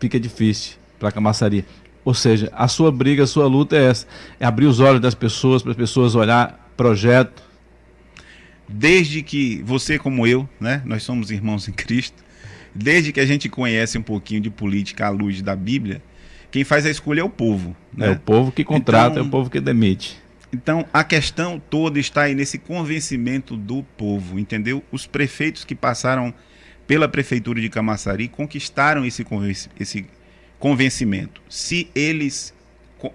[0.00, 1.64] fica difícil para a camaçaria.
[2.06, 4.06] Ou seja, a sua briga, a sua luta é essa,
[4.38, 7.42] é abrir os olhos das pessoas para as pessoas olhar projeto,
[8.68, 12.22] desde que você como eu, né, nós somos irmãos em Cristo,
[12.72, 16.00] desde que a gente conhece um pouquinho de política à luz da Bíblia,
[16.52, 17.74] quem faz a escolha é o povo.
[17.92, 18.06] Né?
[18.06, 20.16] É o povo que contrata, então, é o povo que demite.
[20.52, 24.80] Então a questão toda está aí nesse convencimento do povo, entendeu?
[24.92, 26.32] Os prefeitos que passaram
[26.86, 29.26] pela prefeitura de Camaçari conquistaram esse,
[29.80, 30.06] esse
[30.66, 31.40] convencimento.
[31.48, 32.52] Se eles,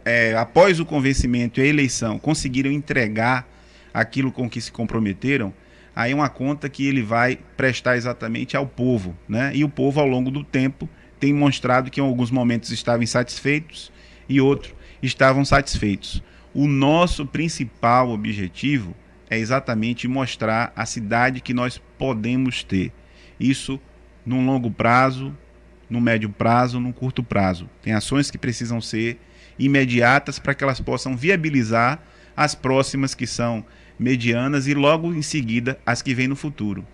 [0.05, 3.45] é, após o convencimento e a eleição, conseguiram entregar
[3.93, 5.53] aquilo com que se comprometeram,
[5.93, 9.51] aí é uma conta que ele vai prestar exatamente ao povo, né?
[9.53, 10.87] E o povo ao longo do tempo
[11.19, 13.91] tem mostrado que em alguns momentos estavam insatisfeitos
[14.29, 16.23] e outros estavam satisfeitos.
[16.53, 18.95] O nosso principal objetivo
[19.29, 22.93] é exatamente mostrar a cidade que nós podemos ter.
[23.37, 23.77] Isso
[24.25, 25.35] num longo prazo,
[25.91, 27.69] no médio prazo, no curto prazo.
[27.81, 29.19] Tem ações que precisam ser
[29.59, 32.01] imediatas para que elas possam viabilizar
[32.35, 33.63] as próximas que são
[33.99, 36.87] medianas e logo em seguida as que vêm no futuro.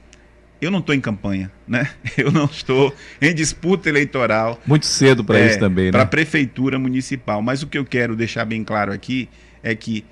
[0.60, 1.88] Eu não estou em campanha, né?
[2.18, 4.60] Eu não estou em disputa eleitoral.
[4.66, 5.92] Muito cedo para é, isso também, né?
[5.92, 7.40] Para a prefeitura municipal.
[7.44, 9.30] Mas o que eu quero deixar bem claro aqui
[9.62, 10.04] é que,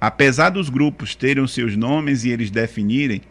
[0.00, 3.22] apesar dos grupos terem os seus nomes e eles definirem,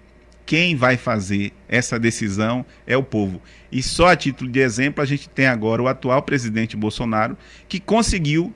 [0.45, 3.41] quem vai fazer essa decisão é o povo.
[3.71, 7.37] E só a título de exemplo, a gente tem agora o atual presidente Bolsonaro,
[7.69, 8.53] que conseguiu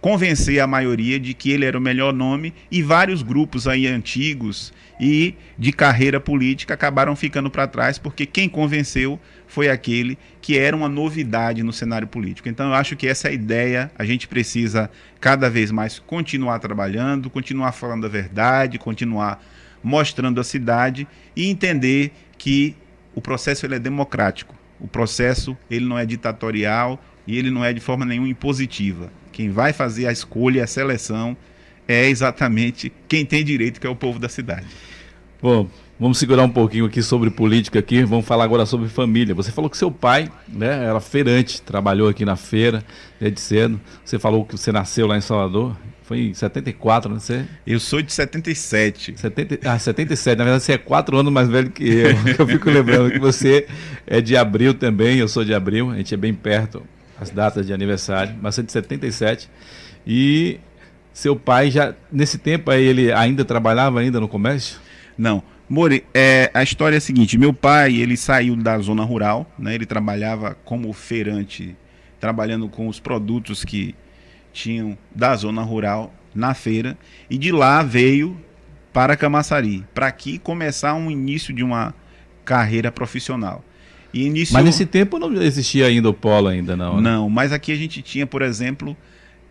[0.00, 4.72] convencer a maioria de que ele era o melhor nome e vários grupos aí antigos
[4.98, 10.74] e de carreira política acabaram ficando para trás porque quem convenceu foi aquele que era
[10.74, 12.48] uma novidade no cenário político.
[12.48, 17.28] Então eu acho que essa é ideia, a gente precisa cada vez mais continuar trabalhando,
[17.28, 19.42] continuar falando a verdade, continuar
[19.82, 22.76] mostrando a cidade e entender que
[23.14, 24.54] o processo ele é democrático.
[24.78, 29.12] O processo ele não é ditatorial e ele não é de forma nenhuma impositiva.
[29.32, 31.36] Quem vai fazer a escolha, a seleção,
[31.86, 34.66] é exatamente quem tem direito, que é o povo da cidade.
[35.42, 39.34] Bom, vamos segurar um pouquinho aqui sobre política aqui, vamos falar agora sobre família.
[39.34, 42.84] Você falou que seu pai, né, era feirante, trabalhou aqui na feira
[43.18, 43.80] desde cedo.
[44.04, 45.76] Você falou que você nasceu lá em Salvador.
[46.10, 47.44] Foi em 74, não sei.
[47.64, 49.14] Eu sou de 77.
[49.16, 50.36] 70, ah, 77.
[50.36, 52.10] Na verdade, você é quatro anos mais velho que eu.
[52.36, 53.68] eu fico lembrando que você
[54.08, 55.88] é de abril também, eu sou de abril.
[55.88, 56.82] A gente é bem perto
[57.16, 59.48] as datas de aniversário, mas você é de 77.
[60.04, 60.58] E
[61.14, 64.80] seu pai já, nesse tempo aí, ele ainda trabalhava ainda no comércio?
[65.16, 65.40] Não.
[65.68, 69.76] More, é, a história é a seguinte, meu pai, ele saiu da zona rural, né?
[69.76, 71.76] Ele trabalhava como feirante,
[72.18, 73.94] trabalhando com os produtos que
[74.52, 76.96] tinham da zona rural na feira
[77.28, 78.36] e de lá veio
[78.92, 81.94] para Camaçari, para aqui começar um início de uma
[82.44, 83.64] carreira profissional.
[84.12, 84.58] E iniciou...
[84.58, 86.96] Mas nesse tempo não existia ainda o polo ainda não.
[86.96, 87.02] Né?
[87.02, 88.96] Não, mas aqui a gente tinha, por exemplo,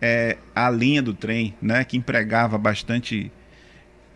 [0.00, 3.32] é, a linha do trem, né, que empregava bastante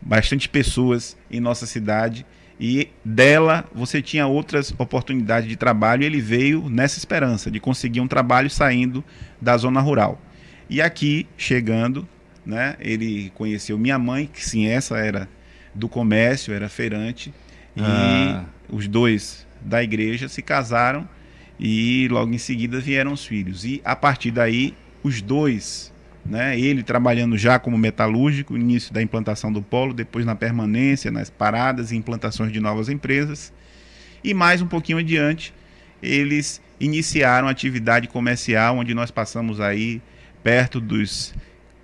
[0.07, 2.27] bastante pessoas em nossa cidade
[2.61, 8.01] e dela você tinha outras oportunidades de trabalho e ele veio nessa esperança de conseguir
[8.01, 9.03] um trabalho saindo
[9.41, 10.21] da zona rural.
[10.69, 12.09] E aqui, chegando,
[12.45, 15.29] né, ele conheceu minha mãe, que sim, essa era
[15.75, 17.33] do comércio, era feirante,
[17.77, 18.45] ah.
[18.71, 21.09] e os dois da igreja se casaram
[21.59, 23.65] e logo em seguida vieram os filhos.
[23.65, 25.93] E a partir daí, os dois,
[26.25, 31.31] né, ele trabalhando já como metalúrgico, início da implantação do polo, depois na permanência, nas
[31.31, 33.53] paradas e implantações de novas empresas,
[34.23, 35.53] e mais um pouquinho adiante,
[36.03, 40.01] eles iniciaram atividade comercial, onde nós passamos aí
[40.45, 41.35] perto dos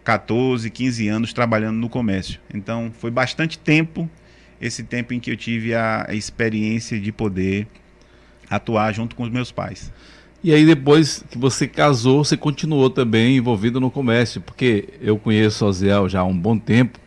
[0.04, 2.38] 14, 15 anos trabalhando no comércio.
[2.54, 4.08] Então, foi bastante tempo,
[4.60, 7.66] esse tempo em que eu tive a experiência de poder
[8.48, 9.90] atuar junto com os meus pais.
[10.42, 15.66] E aí depois que você casou, você continuou também envolvido no comércio, porque eu conheço
[15.66, 16.98] o Zéu já há um bom tempo,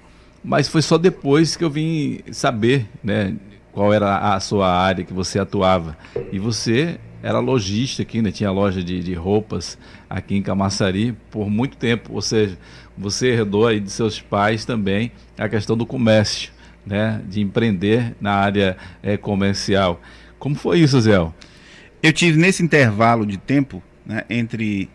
[0.43, 3.35] mas foi só depois que eu vim saber, né,
[3.71, 5.97] qual era a sua área que você atuava.
[6.31, 8.31] E você era lojista aqui, né?
[8.31, 9.77] tinha loja de, de roupas
[10.09, 12.13] aqui em Camaçari por muito tempo.
[12.13, 12.57] Ou seja,
[12.97, 16.51] você herdou aí de seus pais também a questão do comércio,
[16.85, 17.21] né?
[17.27, 20.01] de empreender na área é, comercial.
[20.37, 21.15] Como foi isso, Zé?
[22.03, 24.89] Eu tive nesse intervalo de tempo, né, entre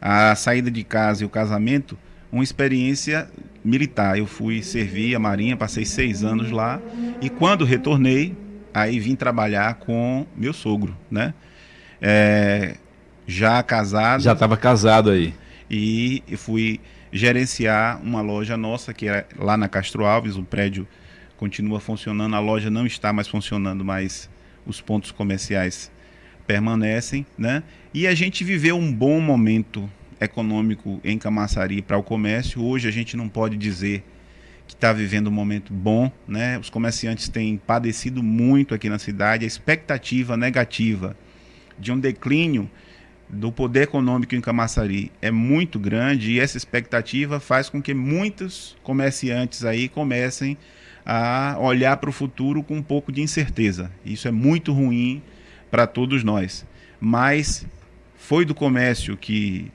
[0.00, 1.98] a saída de casa e o casamento,
[2.32, 3.28] uma experiência
[3.62, 4.18] militar.
[4.18, 6.80] Eu fui servir a Marinha, passei seis anos lá,
[7.20, 8.34] e quando retornei,
[8.72, 11.34] aí vim trabalhar com meu sogro, né?
[12.06, 12.74] É,
[13.26, 14.22] já casado.
[14.22, 15.32] Já estava casado aí.
[15.70, 16.78] E fui
[17.10, 20.86] gerenciar uma loja nossa, que é lá na Castro Alves, o prédio
[21.38, 24.28] continua funcionando, a loja não está mais funcionando, mas
[24.66, 25.90] os pontos comerciais
[26.46, 27.62] permanecem, né?
[27.94, 29.90] E a gente viveu um bom momento
[30.20, 32.62] econômico em Camaçari para o comércio.
[32.62, 34.04] Hoje a gente não pode dizer
[34.66, 36.58] que está vivendo um momento bom, né?
[36.58, 41.16] Os comerciantes têm padecido muito aqui na cidade, a expectativa negativa
[41.78, 42.70] de um declínio
[43.28, 48.76] do poder econômico em Camaçari é muito grande e essa expectativa faz com que muitos
[48.82, 50.56] comerciantes aí comecem
[51.04, 53.90] a olhar para o futuro com um pouco de incerteza.
[54.04, 55.22] Isso é muito ruim
[55.70, 56.66] para todos nós.
[57.00, 57.66] Mas
[58.16, 59.70] foi do comércio que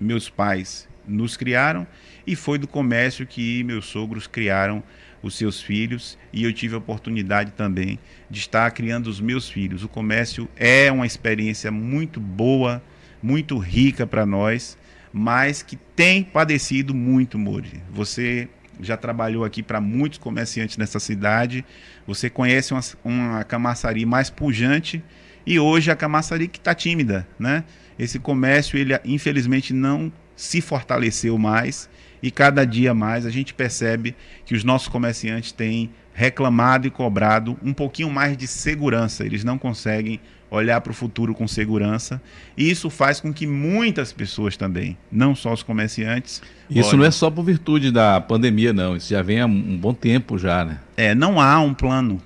[0.00, 1.86] meus pais nos criaram
[2.26, 4.82] e foi do comércio que meus sogros criaram
[5.22, 9.84] os seus filhos e eu tive a oportunidade também de estar criando os meus filhos.
[9.84, 12.82] O comércio é uma experiência muito boa,
[13.22, 14.78] muito rica para nós,
[15.12, 17.82] mas que tem padecido muito, Mori.
[17.90, 18.48] Você
[18.80, 21.64] já trabalhou aqui para muitos comerciantes nessa cidade,
[22.06, 25.02] você conhece uma, uma camaçaria mais pujante
[25.44, 27.64] e hoje a camaçaria que está tímida, né?
[27.98, 31.90] Esse comércio, ele infelizmente não se fortaleceu mais
[32.22, 37.56] e cada dia mais a gente percebe que os nossos comerciantes têm reclamado e cobrado
[37.62, 39.24] um pouquinho mais de segurança.
[39.24, 42.20] Eles não conseguem olhar para o futuro com segurança.
[42.56, 46.42] E isso faz com que muitas pessoas também, não só os comerciantes.
[46.68, 46.98] Isso olhem...
[46.98, 48.96] não é só por virtude da pandemia, não.
[48.96, 50.80] Isso já vem há um bom tempo já, né?
[50.96, 52.20] É, não há um plano,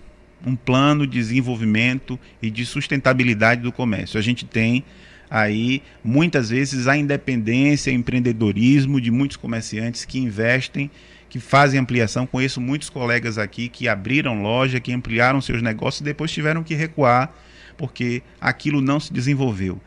[0.45, 4.19] um plano de desenvolvimento e de sustentabilidade do comércio.
[4.19, 4.83] A gente tem
[5.31, 10.91] aí muitas vezes a independência, empreendedorismo de muitos comerciantes que investem,
[11.29, 12.27] que fazem ampliação.
[12.27, 16.75] Conheço muitos colegas aqui que abriram loja, que ampliaram seus negócios e depois tiveram que
[16.75, 17.35] recuar
[17.77, 19.81] porque aquilo não se desenvolveu.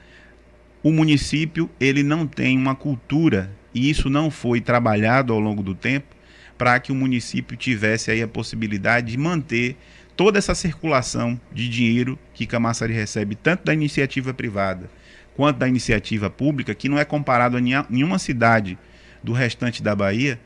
[0.84, 5.74] O município ele não tem uma cultura e isso não foi trabalhado ao longo do
[5.74, 6.16] tempo
[6.58, 9.78] para que o município tivesse aí a possibilidade de manter
[10.16, 14.90] toda essa circulação de dinheiro que Camaçari recebe tanto da iniciativa privada
[15.38, 18.76] quanto da iniciativa pública, que não é comparado a nenhuma cidade
[19.24, 20.40] do restante da Bahia,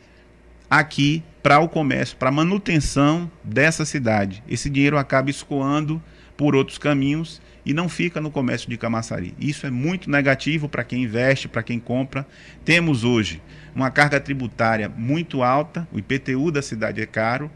[0.70, 4.44] aqui para o comércio, para a manutenção dessa cidade.
[4.50, 6.04] Esse dinheiro acaba escoando
[6.36, 9.34] por outros caminhos e não fica no comércio de Camaçari.
[9.40, 12.28] Isso é muito negativo para quem investe, para quem compra.
[12.66, 13.42] Temos hoje
[13.74, 17.50] uma carga tributária muito alta, o IPTU da cidade é caro,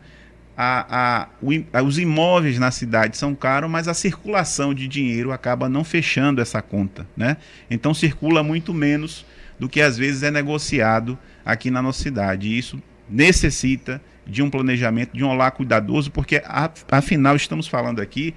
[0.57, 1.27] a,
[1.73, 6.41] a, os imóveis na cidade são caros, mas a circulação de dinheiro acaba não fechando
[6.41, 7.05] essa conta.
[7.15, 7.37] Né?
[7.69, 9.25] Então circula muito menos
[9.59, 12.47] do que às vezes é negociado aqui na nossa cidade.
[12.47, 16.41] E isso necessita de um planejamento, de um olhar cuidadoso, porque
[16.89, 18.33] afinal estamos falando aqui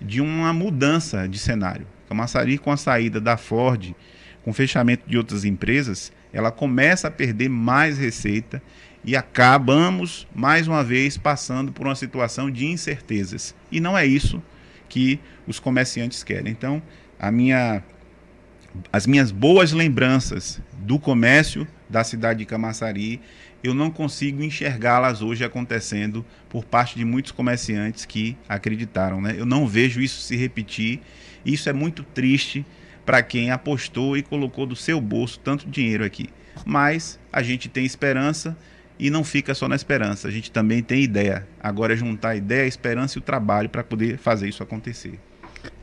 [0.00, 1.86] de uma mudança de cenário.
[2.08, 3.94] Camaçari, com a saída da Ford,
[4.42, 8.62] com o fechamento de outras empresas, ela começa a perder mais receita
[9.04, 13.54] e acabamos mais uma vez passando por uma situação de incertezas.
[13.70, 14.42] E não é isso
[14.88, 16.52] que os comerciantes querem.
[16.52, 16.82] Então,
[17.18, 17.82] a minha,
[18.92, 23.20] as minhas boas lembranças do comércio da cidade de Camaçari,
[23.62, 29.20] eu não consigo enxergá-las hoje acontecendo por parte de muitos comerciantes que acreditaram.
[29.20, 29.34] Né?
[29.36, 31.00] Eu não vejo isso se repetir.
[31.44, 32.64] Isso é muito triste
[33.04, 36.28] para quem apostou e colocou do seu bolso tanto dinheiro aqui.
[36.64, 38.56] Mas a gente tem esperança
[39.00, 41.46] e não fica só na esperança, a gente também tem ideia.
[41.58, 45.18] Agora é juntar a ideia, a esperança e o trabalho para poder fazer isso acontecer.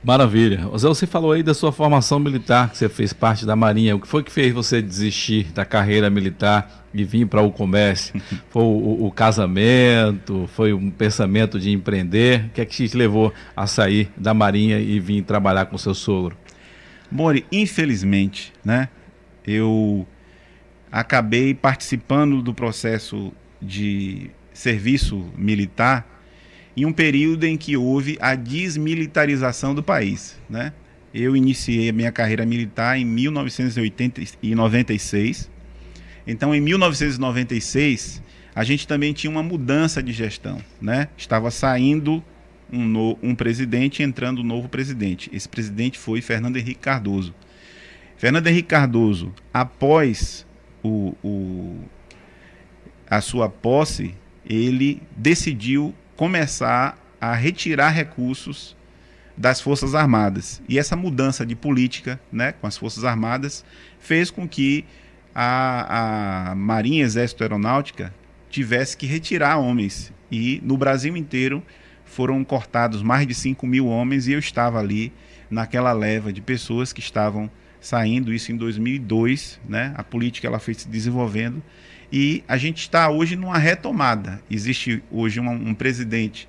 [0.04, 0.62] Maravilha.
[0.78, 3.96] Zé, você falou aí da sua formação militar, que você fez parte da Marinha.
[3.96, 8.20] O que foi que fez você desistir da carreira militar e vir para o comércio?
[8.50, 10.50] Foi o, o, casamento?
[10.56, 12.46] Foi um pensamento de empreender?
[12.46, 15.94] O que é que te levou a sair da Marinha e vir trabalhar com seu
[15.94, 16.38] sogro?
[17.12, 18.90] Mori, infelizmente, né?
[19.46, 20.08] Eu
[21.00, 23.32] acabei participando do processo
[23.62, 26.24] de serviço militar
[26.76, 30.74] em um período em que houve a desmilitarização do país, né?
[31.14, 35.52] Eu iniciei a minha carreira militar em 1996.
[36.26, 38.24] Então, em 1996,
[38.56, 41.10] a gente também tinha uma mudança de gestão, né?
[41.16, 42.24] Estava saindo
[42.74, 45.30] um, no, um presidente entrando um novo presidente.
[45.32, 47.36] Esse presidente foi Fernando Henrique Cardoso.
[48.18, 50.47] Fernando Henrique Cardoso, após
[50.88, 51.80] o, o,
[53.10, 58.75] a sua posse, ele decidiu começar a retirar recursos
[59.35, 60.62] das Forças Armadas.
[60.67, 63.63] E essa mudança de política né, com as Forças Armadas
[64.00, 64.85] fez com que
[65.33, 68.13] a, a Marinha Exército Aeronáutica
[68.50, 70.12] tivesse que retirar homens.
[70.31, 71.63] E no Brasil inteiro
[72.04, 75.13] foram cortados mais de 5 mil homens e eu estava ali
[75.50, 77.50] naquela leva de pessoas que estavam
[77.80, 79.94] saindo, isso em 2002, né?
[79.96, 81.62] A política ela foi se desenvolvendo
[82.12, 84.42] e a gente está hoje numa retomada.
[84.50, 86.48] Existe hoje um, um presidente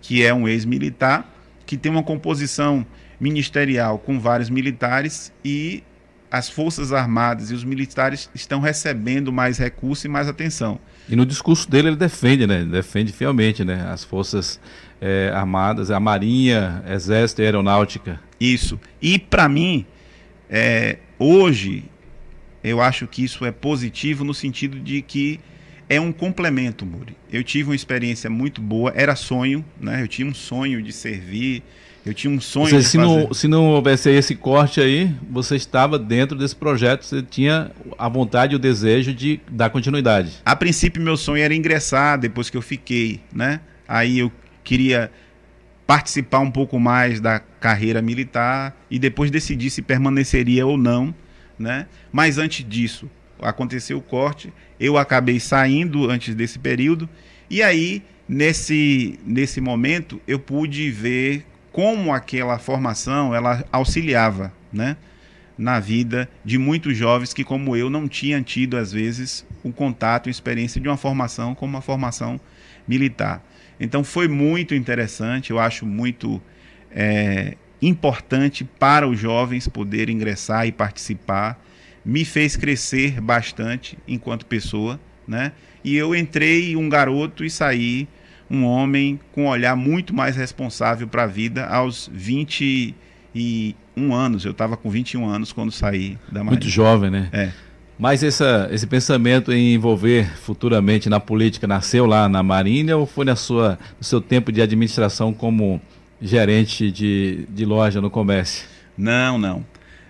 [0.00, 1.28] que é um ex-militar,
[1.64, 2.84] que tem uma composição
[3.20, 5.82] ministerial com vários militares e
[6.30, 10.80] as Forças Armadas e os militares estão recebendo mais recursos e mais atenção.
[11.08, 12.64] E no discurso dele ele defende, né?
[12.64, 13.86] Defende fielmente, né?
[13.90, 14.58] As Forças
[15.00, 18.18] é, Armadas, a Marinha, Exército e Aeronáutica.
[18.40, 18.80] Isso.
[19.00, 19.84] E para mim,
[20.52, 21.84] é, hoje,
[22.62, 25.40] eu acho que isso é positivo no sentido de que
[25.88, 27.16] é um complemento, Muri.
[27.32, 30.02] Eu tive uma experiência muito boa, era sonho, né?
[30.02, 31.62] Eu tinha um sonho de servir,
[32.04, 33.08] eu tinha um sonho seja, de se fazer...
[33.08, 38.08] Não, se não houvesse esse corte aí, você estava dentro desse projeto, você tinha a
[38.08, 40.32] vontade e o desejo de dar continuidade.
[40.44, 43.60] A princípio, meu sonho era ingressar depois que eu fiquei, né?
[43.88, 44.30] Aí eu
[44.62, 45.10] queria
[45.86, 51.14] participar um pouco mais da carreira militar e depois decidir se permaneceria ou não,
[51.58, 51.86] né?
[52.10, 53.10] Mas antes disso,
[53.40, 57.08] aconteceu o corte, eu acabei saindo antes desse período
[57.50, 64.96] e aí nesse nesse momento eu pude ver como aquela formação ela auxiliava, né?
[65.56, 69.72] Na vida de muitos jovens que, como eu, não tinham tido, às vezes, o um
[69.72, 72.40] contato e experiência de uma formação como uma formação
[72.86, 73.42] militar.
[73.82, 76.40] Então foi muito interessante, eu acho muito
[76.88, 81.60] é, importante para os jovens poderem ingressar e participar.
[82.04, 85.50] Me fez crescer bastante enquanto pessoa, né?
[85.82, 88.06] E eu entrei um garoto e saí
[88.48, 92.94] um homem com um olhar muito mais responsável para a vida aos 21
[94.14, 94.44] anos.
[94.44, 96.50] Eu estava com 21 anos quando saí da Marinha.
[96.50, 97.28] Muito jovem, né?
[97.32, 97.50] É.
[97.98, 103.24] Mas essa, esse pensamento em envolver futuramente na política nasceu lá na Marinha ou foi
[103.24, 105.80] na sua, no seu tempo de administração como
[106.20, 108.66] gerente de, de loja no comércio?
[108.96, 109.64] Não, não.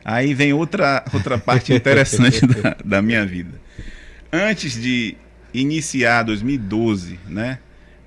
[0.04, 3.60] Aí vem outra, outra parte interessante da, da minha vida.
[4.32, 5.16] Antes de
[5.52, 7.58] iniciar 2012, né?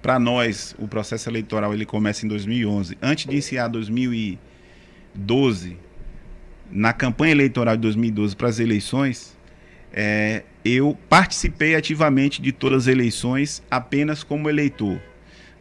[0.02, 2.98] Para nós, o processo eleitoral ele começa em 2011.
[3.02, 5.78] Antes de iniciar 2012,
[6.72, 9.35] na campanha eleitoral de 2012 para as eleições,
[9.96, 15.00] é, eu participei ativamente de todas as eleições apenas como eleitor.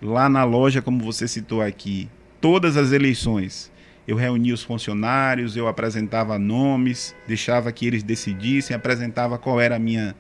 [0.03, 2.09] Lá na loja, como você citou aqui,
[2.41, 3.72] todas as eleições
[4.07, 9.78] eu reunia os funcionários, eu apresentava nomes, deixava que eles decidissem, apresentava qual era a
[9.78, 10.14] minha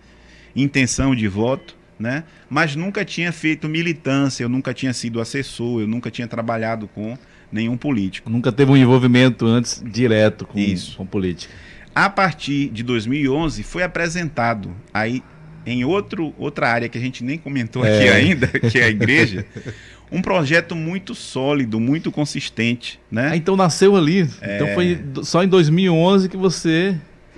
[0.56, 2.24] intenção de voto, né?
[2.48, 7.18] Mas nunca tinha feito militância, eu nunca tinha sido assessor, eu nunca tinha trabalhado com
[7.52, 8.30] nenhum político.
[8.30, 10.96] Nunca teve um envolvimento antes direto com, Isso.
[10.96, 11.52] com política.
[11.94, 15.22] A partir de 2011 foi apresentado aí
[15.66, 17.96] em outro, outra área que a gente nem comentou é.
[17.96, 19.46] aqui ainda, que é a igreja,
[20.10, 23.30] um projeto muito sólido, muito consistente, né?
[23.32, 24.28] Ah, então nasceu ali.
[24.40, 24.56] É...
[24.56, 26.96] Então foi só em 2011 que você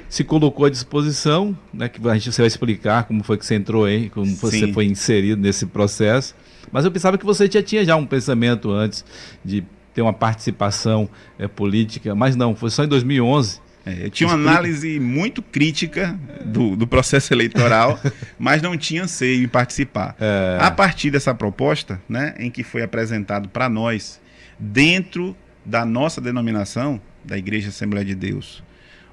[0.09, 1.89] se colocou à disposição, né?
[1.89, 4.37] Que a gente você vai explicar como foi que você entrou aí, como Sim.
[4.37, 6.35] você foi inserido nesse processo.
[6.73, 9.05] Mas eu pensava que você já tinha já um pensamento antes
[9.45, 14.29] de ter uma participação é, política, mas não, foi só em 2011 é, eu tinha
[14.29, 18.01] uma análise muito crítica do, do processo eleitoral,
[18.37, 20.17] mas não tinha anseio em participar.
[20.19, 20.59] É...
[20.61, 24.21] A partir dessa proposta, né, em que foi apresentado para nós,
[24.59, 28.61] dentro da nossa denominação, da Igreja Assembleia de Deus,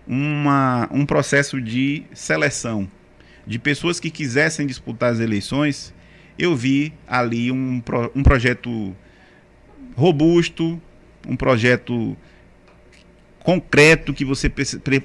[0.08, 2.90] uma, um processo de seleção
[3.46, 5.94] de pessoas que quisessem disputar as eleições,
[6.38, 7.82] eu vi ali um,
[8.16, 8.96] um projeto
[9.96, 10.82] robusto,
[11.28, 12.18] um projeto
[13.44, 14.52] concreto que você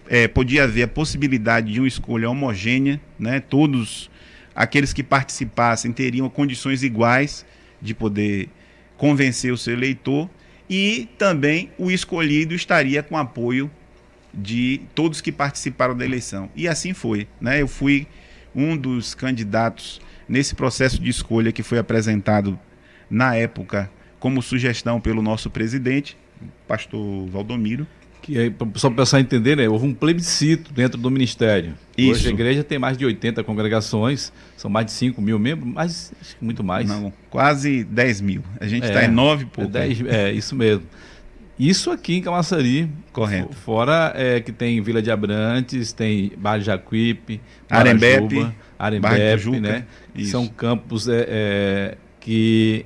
[0.09, 3.41] é, podia haver a possibilidade de uma escolha homogênea, né?
[3.41, 4.09] todos
[4.55, 7.45] aqueles que participassem teriam condições iguais
[7.82, 8.49] de poder
[8.97, 10.30] convencer o seu eleitor
[10.70, 13.70] e também o escolhido estaria com apoio
[14.32, 16.49] de todos que participaram da eleição.
[16.55, 17.26] E assim foi.
[17.41, 17.61] Né?
[17.61, 18.07] Eu fui
[18.55, 22.59] um dos candidatos nesse processo de escolha que foi apresentado
[23.11, 26.16] na época como sugestão pelo nosso presidente,
[26.66, 27.86] pastor Valdomiro
[28.28, 31.72] que só para o pessoal entender, né, houve um plebiscito dentro do Ministério.
[31.96, 32.12] Isso.
[32.12, 36.12] Hoje a igreja tem mais de 80 congregações, são mais de 5 mil membros, mas
[36.38, 36.86] muito mais.
[36.86, 38.42] Não, quase 10 mil.
[38.60, 40.84] A gente está é, em 9 por é, 10, é, isso mesmo.
[41.58, 42.88] Isso aqui em Camaçari.
[43.12, 43.52] Correto.
[43.54, 48.46] Fora é, que tem Vila de Abrantes, tem Bairro Jacuípe, Arembepe,
[48.78, 49.84] Arembepe, né?
[50.14, 50.32] Isso.
[50.32, 52.84] São campos é, é, que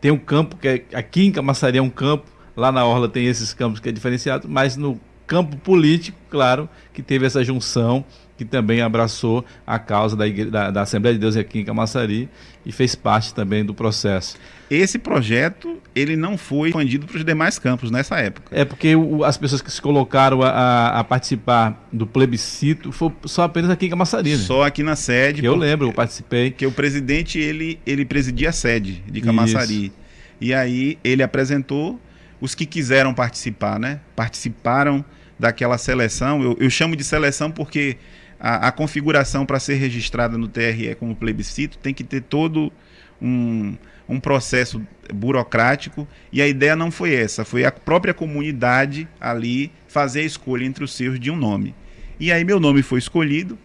[0.00, 3.26] tem um campo que é, aqui em Camaçari é um campo Lá na Orla tem
[3.26, 8.04] esses campos que é diferenciado, mas no campo político, claro, que teve essa junção,
[8.36, 12.28] que também abraçou a causa da, da, da, Assembleia de Deus aqui em Camaçari
[12.66, 14.36] e fez parte também do processo.
[14.68, 18.48] Esse projeto, ele não foi expandido para os demais campos nessa época.
[18.50, 23.44] É porque o, as pessoas que se colocaram a, a, participar do plebiscito foi só
[23.44, 24.32] apenas aqui em Camaçari.
[24.32, 24.36] Né?
[24.36, 25.44] Só aqui na sede.
[25.44, 26.50] Eu lembro, eu participei.
[26.50, 29.86] Que o presidente, ele, ele presidia a sede de Camaçari.
[29.86, 29.94] Isso.
[30.40, 32.00] E aí ele apresentou
[32.40, 34.00] os que quiseram participar, né?
[34.14, 35.04] Participaram
[35.38, 36.42] daquela seleção.
[36.42, 37.96] Eu, eu chamo de seleção porque
[38.38, 42.72] a, a configuração para ser registrada no TRE como plebiscito tem que ter todo
[43.20, 43.76] um,
[44.08, 44.80] um processo
[45.12, 50.64] burocrático e a ideia não foi essa, foi a própria comunidade ali fazer a escolha
[50.64, 51.74] entre os seus de um nome.
[52.20, 53.58] E aí meu nome foi escolhido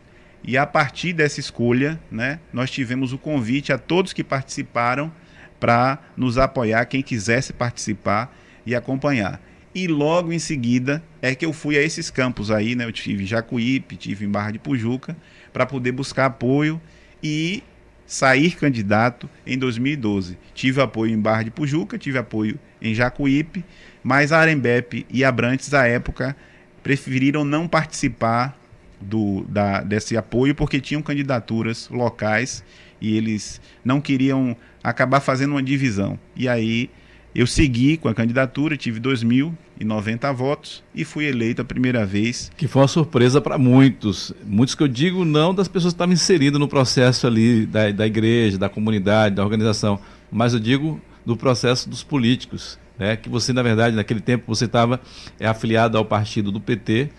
[0.43, 5.11] e a partir dessa escolha, né, nós tivemos o convite a todos que participaram
[5.59, 8.35] para nos apoiar, quem quisesse participar
[8.65, 9.41] e acompanhar.
[9.75, 12.85] E logo em seguida é que eu fui a esses campos aí, né?
[12.85, 15.17] Eu tive em Jacuípe, tive em Barra de Pujuca,
[15.51, 16.79] para poder buscar apoio
[17.21, 17.63] e
[18.05, 20.37] sair candidato em 2012.
[20.53, 23.65] Tive apoio em Barra de Pujuca, tive apoio em Jacuípe,
[24.03, 26.35] mas a Arembep e Abrantes, à época,
[26.83, 28.55] preferiram não participar
[29.01, 32.63] do, da, desse apoio porque tinham candidaturas locais
[33.01, 36.19] e eles não queriam acabar fazendo uma divisão.
[36.35, 36.89] E aí
[37.35, 42.51] eu segui com a candidatura, tive 2.090 votos e fui eleito a primeira vez.
[42.55, 44.31] Que foi uma surpresa para muitos.
[44.45, 48.05] Muitos que eu digo não das pessoas que estavam inseridas no processo ali da, da
[48.05, 49.99] igreja, da comunidade, da organização,
[50.31, 52.77] mas eu digo do processo dos políticos.
[52.99, 53.15] Né?
[53.15, 55.01] Que você, na verdade, naquele tempo você estava
[55.39, 57.09] é, afiliado ao partido do PT.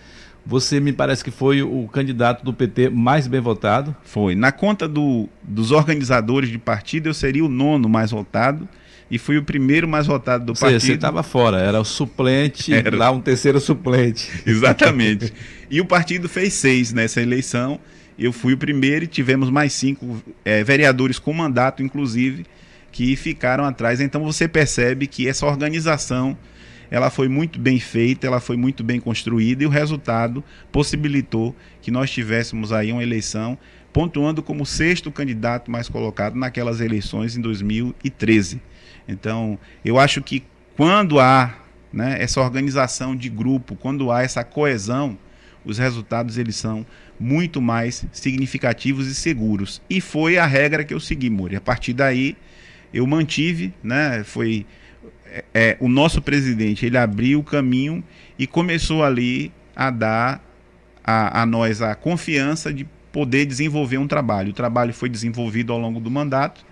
[0.46, 3.96] Você me parece que foi o candidato do PT mais bem votado.
[4.04, 4.36] Foi.
[4.36, 8.68] Na conta do, dos organizadores de partido, eu seria o nono mais votado
[9.14, 10.80] e fui o primeiro mais votado do Ou partido.
[10.80, 12.96] Você estava fora, era o suplente, era...
[12.96, 14.28] lá um terceiro suplente.
[14.44, 15.32] Exatamente.
[15.70, 17.78] e o partido fez seis nessa eleição.
[18.18, 22.44] Eu fui o primeiro e tivemos mais cinco é, vereadores com mandato, inclusive,
[22.90, 24.00] que ficaram atrás.
[24.00, 26.36] Então você percebe que essa organização
[26.90, 30.42] ela foi muito bem feita, ela foi muito bem construída e o resultado
[30.72, 33.56] possibilitou que nós tivéssemos aí uma eleição
[33.92, 38.60] pontuando como sexto candidato mais colocado naquelas eleições em 2013.
[39.06, 40.42] Então, eu acho que
[40.76, 41.54] quando há
[41.92, 45.16] né, essa organização de grupo, quando há essa coesão,
[45.64, 46.84] os resultados eles são
[47.18, 49.80] muito mais significativos e seguros.
[49.88, 51.56] E foi a regra que eu segui, Muri.
[51.56, 52.36] A partir daí,
[52.92, 54.66] eu mantive, né, foi
[55.26, 58.02] é, é, o nosso presidente, ele abriu o caminho
[58.38, 60.44] e começou ali a dar
[61.02, 64.50] a, a nós a confiança de poder desenvolver um trabalho.
[64.50, 66.64] O trabalho foi desenvolvido ao longo do mandato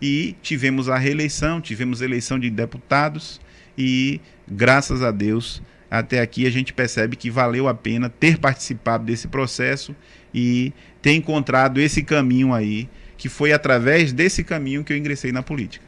[0.00, 3.40] e tivemos a reeleição, tivemos eleição de deputados
[3.76, 9.04] e, graças a Deus, até aqui a gente percebe que valeu a pena ter participado
[9.04, 9.94] desse processo
[10.34, 15.42] e ter encontrado esse caminho aí, que foi através desse caminho que eu ingressei na
[15.42, 15.84] política.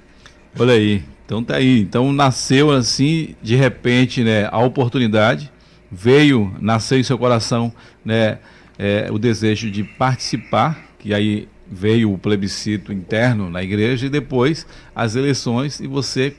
[0.59, 1.81] Olha aí, então tá aí.
[1.81, 5.53] Então nasceu assim, de repente, né, a oportunidade,
[5.91, 7.73] veio, nasceu em seu coração,
[8.05, 8.39] né,
[8.79, 14.67] é, o desejo de participar, que aí veio o plebiscito interno na igreja e depois
[14.95, 16.35] as eleições e você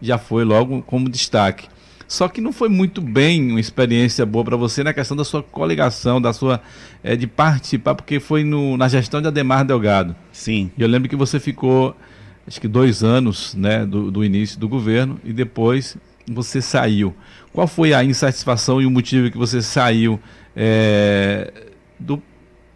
[0.00, 1.68] já foi logo como destaque.
[2.08, 5.42] Só que não foi muito bem uma experiência boa para você na questão da sua
[5.42, 6.62] coligação, da sua
[7.02, 10.14] é, de participar, porque foi no, na gestão de Ademar Delgado.
[10.32, 10.70] Sim.
[10.78, 11.96] E eu lembro que você ficou,
[12.46, 15.96] acho que dois anos, né, do, do início do governo e depois
[16.28, 17.14] você saiu.
[17.52, 20.20] Qual foi a insatisfação e o motivo que você saiu
[20.54, 21.52] é,
[21.98, 22.22] do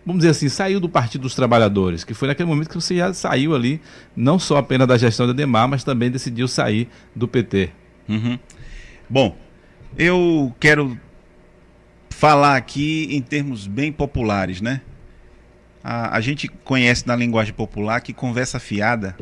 [0.05, 3.13] vamos dizer assim, saiu do Partido dos Trabalhadores, que foi naquele momento que você já
[3.13, 3.81] saiu ali,
[4.17, 7.71] não só apenas da gestão da Demar, mas também decidiu sair do PT.
[8.09, 8.39] Uhum.
[9.09, 9.37] Bom,
[9.97, 10.99] eu quero
[12.11, 14.81] falar aqui em termos bem populares, né?
[15.83, 19.17] A, a gente conhece na linguagem popular que conversa fiada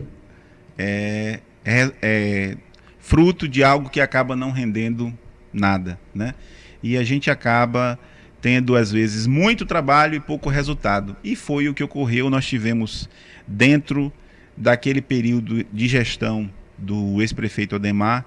[0.77, 2.57] é, é, é
[2.99, 5.17] fruto de algo que acaba não rendendo
[5.53, 6.35] nada, né?
[6.83, 7.99] E a gente acaba
[8.41, 11.17] tendo às vezes muito trabalho e pouco resultado.
[11.23, 12.31] E foi o que ocorreu.
[12.31, 13.09] Nós tivemos
[13.47, 14.13] dentro
[14.57, 18.25] daquele período de gestão do ex-prefeito Ademar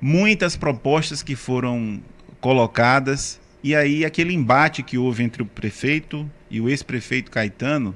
[0.00, 2.00] muitas propostas que foram
[2.40, 7.94] colocadas e aí aquele embate que houve entre o prefeito e o ex-prefeito Caetano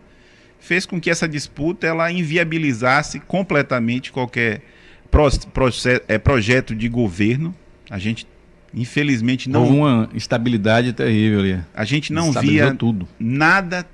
[0.60, 4.62] fez com que essa disputa ela inviabilizasse completamente qualquer
[6.08, 7.54] é, projeto de governo.
[7.88, 8.26] A gente
[8.74, 9.62] Infelizmente não.
[9.62, 11.60] Houve uma instabilidade terrível ali.
[11.74, 13.08] A gente não via tudo.
[13.18, 13.86] nada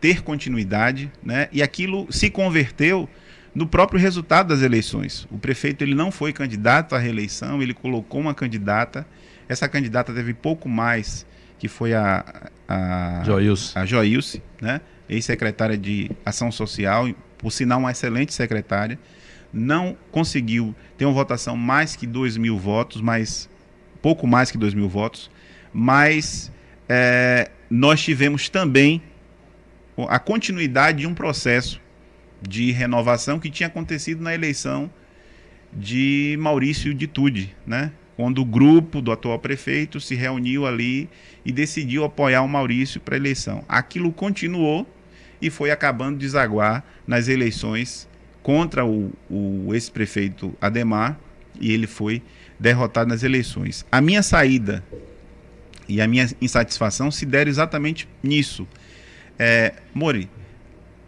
[0.00, 1.48] ter continuidade, né?
[1.52, 3.08] E aquilo se converteu
[3.54, 5.28] no próprio resultado das eleições.
[5.30, 9.06] O prefeito ele não foi candidato à reeleição, ele colocou uma candidata.
[9.48, 11.26] Essa candidata teve pouco mais
[11.58, 14.80] que foi a a Joilce, a Joilce né?
[15.08, 17.06] Ex-secretária de Ação Social,
[17.36, 18.98] por sinal uma excelente secretária.
[19.52, 23.50] Não conseguiu ter uma votação mais que 2 mil votos, mas
[24.02, 25.30] pouco mais que 2 mil votos,
[25.72, 26.52] mas
[26.88, 29.00] é, nós tivemos também
[30.08, 31.80] a continuidade de um processo
[32.46, 34.90] de renovação que tinha acontecido na eleição
[35.72, 37.92] de Maurício de Tude, né?
[38.16, 41.08] quando o grupo do atual prefeito se reuniu ali
[41.44, 43.64] e decidiu apoiar o Maurício para a eleição.
[43.68, 44.86] Aquilo continuou
[45.40, 48.08] e foi acabando de desaguar nas eleições
[48.42, 51.18] contra o, o ex-prefeito Ademar
[51.60, 52.22] e ele foi
[52.62, 53.84] derrotado nas eleições.
[53.90, 54.84] A minha saída
[55.88, 58.66] e a minha insatisfação se deram exatamente nisso.
[59.36, 60.30] É, Mori,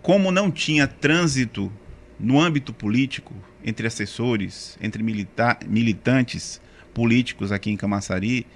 [0.02, 1.72] como não tinha trânsito
[2.18, 3.32] no âmbito político
[3.64, 6.60] entre assessores, entre milita militantes
[6.92, 8.46] políticos aqui em Camaçari,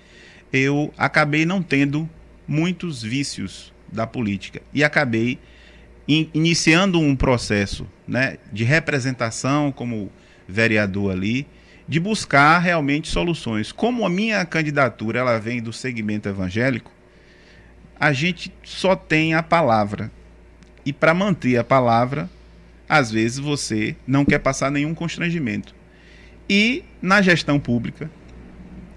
[0.53, 2.09] eu acabei não tendo
[2.47, 5.39] muitos vícios da política e acabei
[6.07, 10.11] in iniciando um processo né, de representação como
[10.49, 11.47] vereador ali,
[11.89, 13.73] de buscar realmente soluções.
[13.73, 16.93] Como a minha candidatura ela vem do segmento evangélico,
[17.99, 20.13] a gente só tem a palavra.
[20.85, 22.29] E para manter a palavra,
[22.89, 25.75] às vezes você não quer passar nenhum constrangimento.
[26.49, 28.11] E na gestão pública,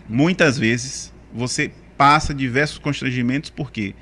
[0.08, 3.96] muitas vezes você passa diversos constrangimentos porque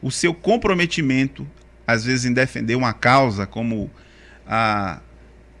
[0.00, 1.46] o seu comprometimento,
[1.86, 3.90] às vezes em defender uma causa como
[4.46, 5.00] a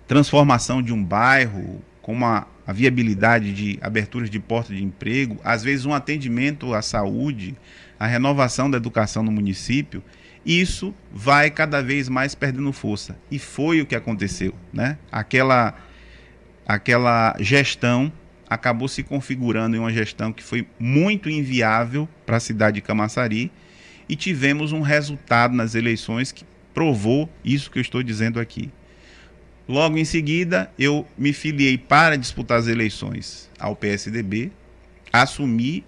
[0.06, 5.62] transformação de um bairro, como a, a viabilidade de aberturas de portas de emprego, às
[5.62, 7.54] vezes um atendimento à saúde,
[7.98, 10.02] a renovação da educação no município,
[10.44, 13.16] isso vai cada vez mais perdendo força.
[13.30, 14.98] E foi o que aconteceu, né?
[15.10, 15.74] Aquela
[16.66, 18.12] aquela gestão
[18.48, 23.50] acabou se configurando em uma gestão que foi muito inviável para a cidade de Camaçari
[24.08, 26.44] e tivemos um resultado nas eleições que
[26.74, 28.70] provou isso que eu estou dizendo aqui.
[29.68, 34.52] Logo em seguida, eu me filiei para disputar as eleições ao PSDB,
[35.12, 35.84] assumi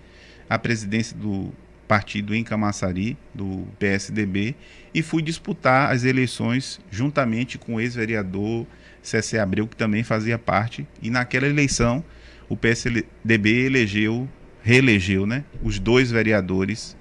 [0.50, 1.52] a presidência do
[1.86, 4.56] partido em Camaçari, do PSDB,
[4.92, 8.66] e fui disputar as eleições juntamente com o ex-vereador
[9.00, 12.04] CC Abreu, que também fazia parte, e naquela eleição
[12.48, 14.28] o PSDB elegeu,
[14.62, 16.96] reelegeu, né, os dois vereadores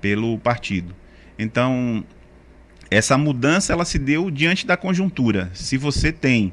[0.00, 0.94] pelo partido.
[1.38, 2.04] Então,
[2.90, 5.50] essa mudança ela se deu diante da conjuntura.
[5.54, 6.52] Se você tem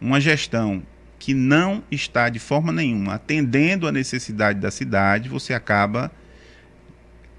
[0.00, 0.82] uma gestão
[1.18, 6.12] que não está de forma nenhuma atendendo a necessidade da cidade, você acaba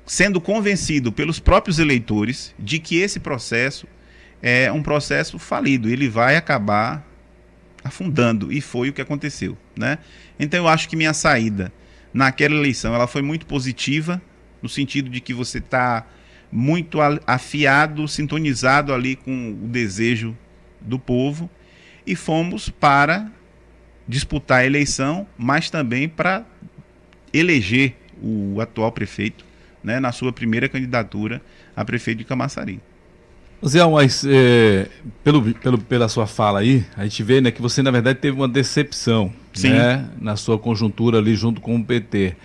[0.05, 3.87] sendo convencido pelos próprios eleitores de que esse processo
[4.41, 7.05] é um processo falido, ele vai acabar
[7.83, 9.99] afundando e foi o que aconteceu, né?
[10.39, 11.71] Então eu acho que minha saída
[12.13, 14.21] naquela eleição ela foi muito positiva
[14.61, 16.05] no sentido de que você está
[16.51, 20.35] muito afiado, sintonizado ali com o desejo
[20.79, 21.49] do povo
[22.05, 23.31] e fomos para
[24.07, 26.45] disputar a eleição, mas também para
[27.33, 29.45] eleger o atual prefeito
[29.83, 31.41] né, na sua primeira candidatura
[31.75, 32.79] a prefeito de Camaçari.
[33.65, 34.87] Zé, mas é,
[35.23, 38.35] pelo, pelo, pela sua fala aí, a gente vê né, que você, na verdade, teve
[38.35, 39.33] uma decepção
[39.63, 42.35] né, na sua conjuntura ali junto com o PT.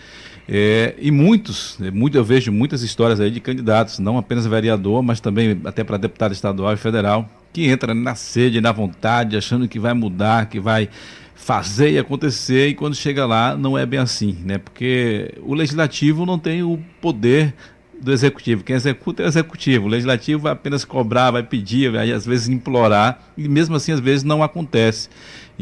[0.48, 5.02] É, e muitos, é, muito, eu vejo muitas histórias aí de candidatos, não apenas vereador,
[5.02, 9.68] mas também até para deputado estadual e federal, que entra na sede, na vontade, achando
[9.68, 10.88] que vai mudar, que vai
[11.34, 14.58] fazer e acontecer, e quando chega lá não é bem assim, né?
[14.58, 17.54] Porque o legislativo não tem o poder
[18.00, 18.64] do executivo.
[18.64, 19.86] Quem executa é o executivo.
[19.86, 24.00] O legislativo vai apenas cobrar, vai pedir, vai às vezes implorar, e mesmo assim às
[24.00, 25.08] vezes não acontece.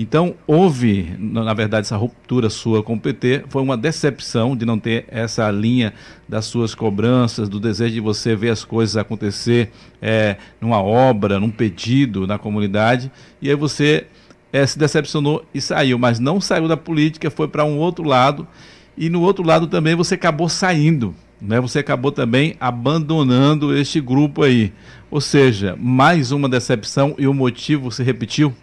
[0.00, 4.78] Então, houve, na verdade, essa ruptura sua com o PT, foi uma decepção de não
[4.78, 5.92] ter essa linha
[6.28, 11.50] das suas cobranças, do desejo de você ver as coisas acontecer é, numa obra, num
[11.50, 13.10] pedido na comunidade,
[13.42, 14.06] e aí você
[14.52, 18.46] é, se decepcionou e saiu, mas não saiu da política, foi para um outro lado,
[18.96, 21.58] e no outro lado também você acabou saindo, né?
[21.58, 24.72] você acabou também abandonando este grupo aí.
[25.10, 28.54] Ou seja, mais uma decepção e o motivo se repetiu?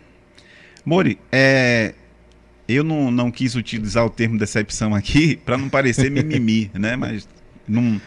[0.86, 1.96] Mori, é,
[2.68, 6.96] eu não, não quis utilizar o termo decepção aqui para não parecer mimimi, né?
[6.96, 7.28] Mas
[7.68, 8.00] não,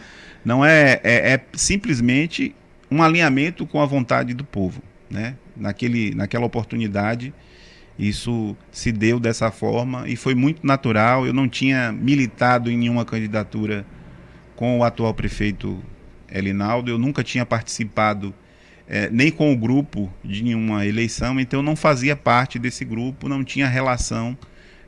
[0.43, 2.55] não é, é, é, simplesmente
[2.89, 5.35] um alinhamento com a vontade do povo, né?
[5.55, 7.33] Naquele, naquela oportunidade,
[7.97, 11.27] isso se deu dessa forma e foi muito natural.
[11.27, 13.85] Eu não tinha militado em nenhuma candidatura
[14.55, 15.83] com o atual prefeito
[16.31, 18.33] Elinaldo, eu nunca tinha participado
[18.89, 23.29] é, nem com o grupo de nenhuma eleição, então eu não fazia parte desse grupo,
[23.29, 24.35] não tinha relação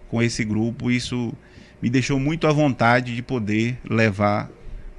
[0.09, 0.89] com esse grupo.
[0.89, 1.31] Isso
[1.79, 4.49] me deixou muito à vontade de poder levar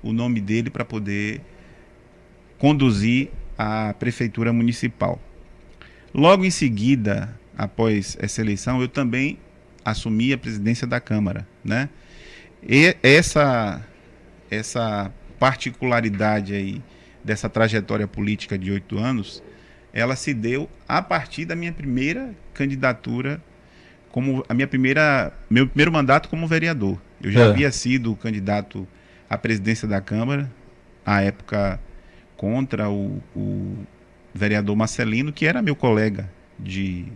[0.04, 1.40] o nome dele para poder
[2.58, 5.20] conduzir a prefeitura municipal.
[6.14, 9.36] Logo em seguida, após essa eleição, eu também
[9.84, 11.88] assumi a presidência da Câmara, né?
[12.62, 13.84] E essa
[14.48, 16.80] essa particularidade aí
[17.24, 19.42] dessa trajetória política de oito anos,
[19.92, 23.40] ela se deu a partir da minha primeira candidatura
[24.10, 26.98] como a minha primeira, meu primeiro mandato como vereador.
[27.22, 27.44] Eu já É.
[27.50, 28.86] havia sido candidato
[29.30, 30.50] à presidência da Câmara,
[31.04, 31.80] à época
[32.36, 33.76] contra o, o
[34.34, 37.06] vereador Marcelino, que era meu colega de,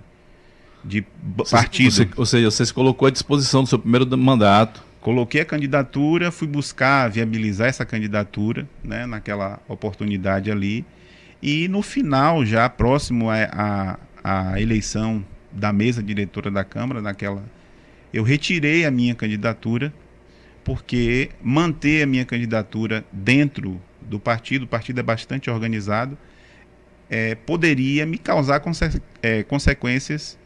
[0.85, 1.05] de
[1.51, 1.91] partido.
[1.91, 4.83] você- ou seja, você se colocou à disposição do seu primeiro mandato.
[5.07, 10.85] Coloquei a candidatura, fui buscar viabilizar essa candidatura, né, naquela oportunidade ali.
[11.41, 13.99] E no final, já próximo à à-
[14.53, 17.45] à eleição da mesa diretora da Câmara, naquela,
[18.13, 19.95] eu retirei a minha candidatura,
[20.65, 26.19] porque manter a minha candidatura dentro do partido, o partido é bastante organizado,
[27.09, 30.37] eh, poderia me causar conse- eh, consequências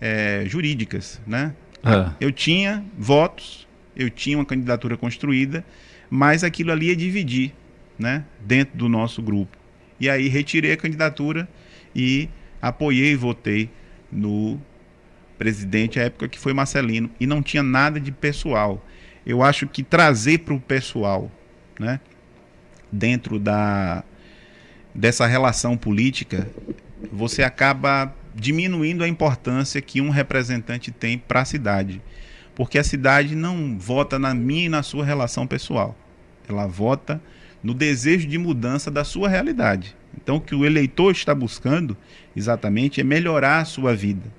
[0.00, 1.52] eh, jurídicas, né?
[1.84, 2.10] É.
[2.20, 3.63] Eu tinha votos,
[3.96, 5.64] eu tinha uma candidatura construída,
[6.10, 7.52] mas aquilo ali ia dividir,
[7.98, 9.56] né, dentro do nosso grupo.
[9.98, 11.48] E aí retirei a candidatura
[11.94, 12.28] e
[12.60, 13.70] apoiei e votei
[14.10, 14.60] no
[15.38, 18.84] presidente à época que foi Marcelino e não tinha nada de pessoal.
[19.26, 21.30] Eu acho que trazer para o pessoal,
[21.78, 22.00] né,
[22.90, 24.04] dentro da
[24.94, 26.48] dessa relação política,
[27.10, 32.00] você acaba diminuindo a importância que um representante tem para a cidade.
[32.54, 35.96] Porque a cidade não vota na minha e na sua relação pessoal.
[36.48, 37.20] Ela vota
[37.62, 39.96] no desejo de mudança da sua realidade.
[40.16, 41.96] Então, o que o eleitor está buscando
[42.36, 44.32] exatamente é melhorar a sua vida.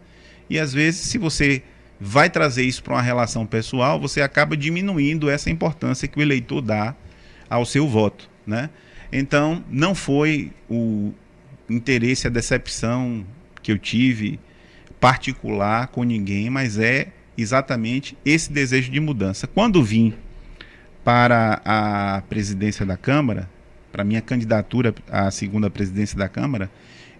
[0.50, 1.64] E às vezes, se você
[2.00, 6.62] vai trazer isso para uma relação pessoal, você acaba diminuindo essa importância que o eleitor
[6.62, 6.96] dá
[7.50, 8.70] ao seu voto, né?
[9.12, 11.14] Então, não foi o
[11.70, 13.26] interesse, a decepção
[13.62, 14.40] que eu tive
[15.00, 17.08] particular com ninguém, mas é
[17.38, 19.48] exatamente esse desejo de mudança.
[19.48, 20.14] Quando vim
[21.04, 23.50] para a presidência da Câmara,
[23.92, 26.70] para minha candidatura à segunda presidência da Câmara,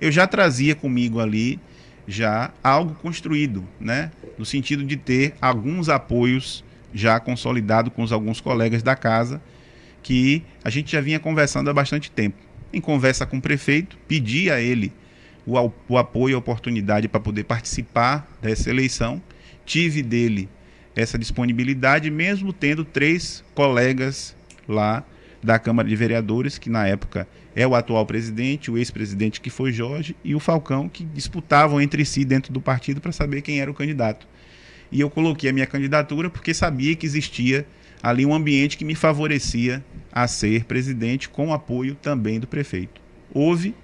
[0.02, 1.60] eu já trazia comigo ali
[2.08, 4.12] já algo construído, né?
[4.38, 6.64] No sentido de ter alguns apoios
[6.94, 9.42] já consolidado com os, alguns colegas da casa
[10.02, 12.38] que a gente já vinha conversando há bastante tempo.
[12.72, 14.94] Em conversa com o prefeito, pedi a ele
[15.46, 19.22] o, o apoio e a oportunidade para poder participar dessa eleição.
[19.66, 20.48] Tive dele
[20.96, 24.36] essa disponibilidade, mesmo tendo três colegas
[24.68, 25.04] lá
[25.44, 29.72] da Câmara de Vereadores, que na época é o atual presidente, o ex-presidente que foi
[29.72, 33.70] Jorge e o Falcão, que disputavam entre si dentro do partido para saber quem era
[33.70, 34.28] o candidato.
[34.92, 37.66] E eu coloquei a minha candidatura porque sabia que existia
[38.02, 43.02] ali um ambiente que me favorecia a ser presidente, com apoio também do prefeito.
[43.34, 43.76] Houve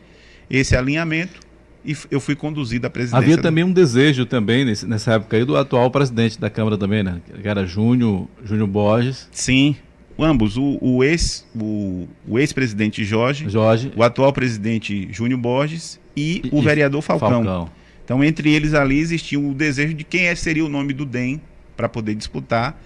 [0.50, 1.40] esse alinhamento
[1.86, 3.18] e eu fui conduzido à presidência.
[3.24, 7.02] Havia também um desejo também nesse- nessa época aí do atual presidente da Câmara também,
[7.04, 7.22] né?
[7.42, 9.76] Que era Júnior, Júnior Borges, Sim,
[10.20, 16.44] ambos, o, o ex, o, o ex-presidente Jorge, Jorge o atual presidente Júnior Borges e,
[16.52, 17.30] o e vereador Falcão.
[17.44, 17.70] Falcão.
[18.04, 21.42] Então, entre eles ali existia o desejo de quem é- seria o nome do DEM
[21.78, 22.80] para poder disputar.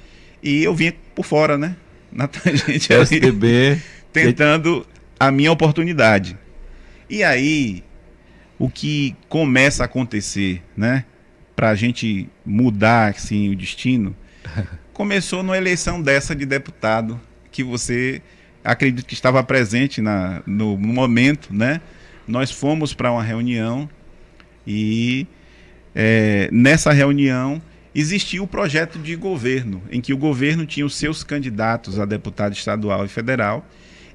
[0.43, 1.75] E eu vinha por fora, né?
[2.13, 3.77] Na tangente ali, PSDB,
[4.13, 4.85] tentando
[5.19, 6.37] a minha oportunidade.
[7.09, 7.83] E aí,
[8.57, 11.05] o que começa a acontecer, né?
[11.55, 14.15] Para a gente mudar assim, o destino,
[14.93, 17.19] começou numa eleição dessa de deputado,
[17.51, 18.21] que você
[18.63, 21.81] acredito que estava presente na, no, no momento, né?
[22.27, 23.87] Nós fomos para uma reunião
[24.65, 25.27] e
[25.93, 27.61] é, nessa reunião
[27.93, 32.53] existia o projeto de governo, em que o governo tinha os seus candidatos a deputado
[32.53, 33.65] estadual e federal,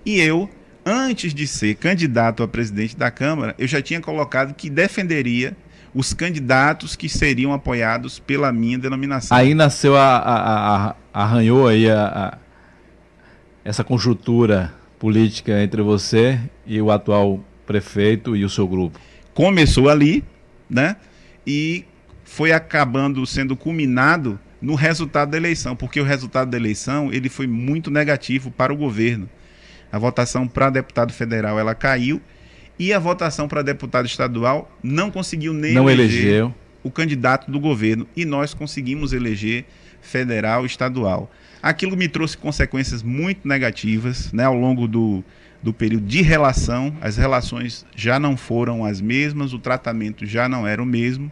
[0.05, 0.51] e eu,
[0.85, 5.57] antes de ser candidato a presidente da Câmara, eu já tinha colocado que defenderia
[5.95, 9.37] os candidatos que seriam apoiados pela minha denominação.
[9.37, 12.39] Aí nasceu a, a- a- arranhou aí a-
[13.64, 18.99] essa conjuntura política entre você e o atual prefeito e o seu grupo.
[19.35, 20.22] começou ali,
[20.68, 20.97] né?
[21.47, 21.85] E
[22.24, 27.47] foi acabando sendo culminado no resultado da eleição, porque o resultado da eleição ele foi
[27.47, 29.28] muito negativo para o governo.
[29.93, 32.20] A votação para deputado federal ela caiu
[32.78, 36.55] e a votação para deputado estadual não conseguiu nem Não eleger elegeu.
[36.82, 39.64] o candidato do governo e nós conseguimos eleger
[40.01, 41.30] federal e estadual.
[41.62, 45.22] Aquilo me trouxe consequências muito negativas né, ao longo do,
[45.62, 46.97] do período de relação.
[47.03, 51.30] As relações já não foram as mesmas, o tratamento já não era o mesmo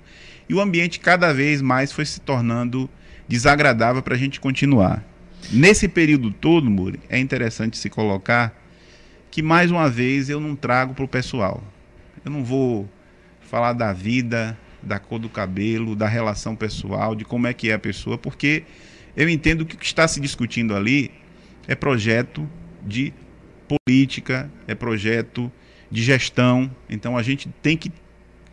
[0.49, 2.91] e o ambiente cada vez mais foi se tornando
[3.27, 5.03] desagradável para a gente continuar.
[5.51, 8.55] Nesse período todo, Muri, é interessante se colocar
[9.31, 11.63] que mais uma vez eu não trago para o pessoal.
[12.25, 12.89] Eu não vou
[13.41, 17.75] falar da vida, da cor do cabelo, da relação pessoal, de como é que é
[17.75, 18.65] a pessoa, porque
[19.17, 21.11] eu entendo que o que está se discutindo ali
[21.67, 22.49] é projeto
[22.87, 23.13] de
[23.67, 25.51] política, é projeto
[25.91, 26.71] de gestão.
[26.89, 27.91] Então a gente tem que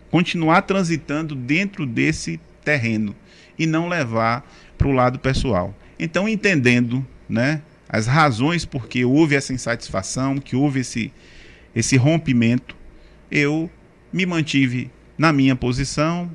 [0.10, 3.16] continuar transitando dentro desse terreno
[3.58, 5.76] e não levar para o lado pessoal.
[6.00, 11.12] Então, entendendo né, as razões por que houve essa insatisfação, que houve esse,
[11.76, 12.76] esse rompimento,
[13.32, 13.70] eu
[14.12, 16.30] me mantive na minha posição,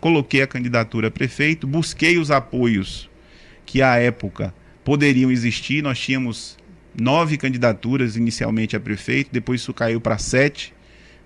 [0.00, 3.08] coloquei a candidatura a prefeito, busquei os apoios
[3.64, 4.54] que à época
[4.84, 5.82] poderiam existir.
[5.82, 6.58] Nós tínhamos
[6.98, 10.74] nove candidaturas inicialmente a prefeito, depois isso caiu para sete,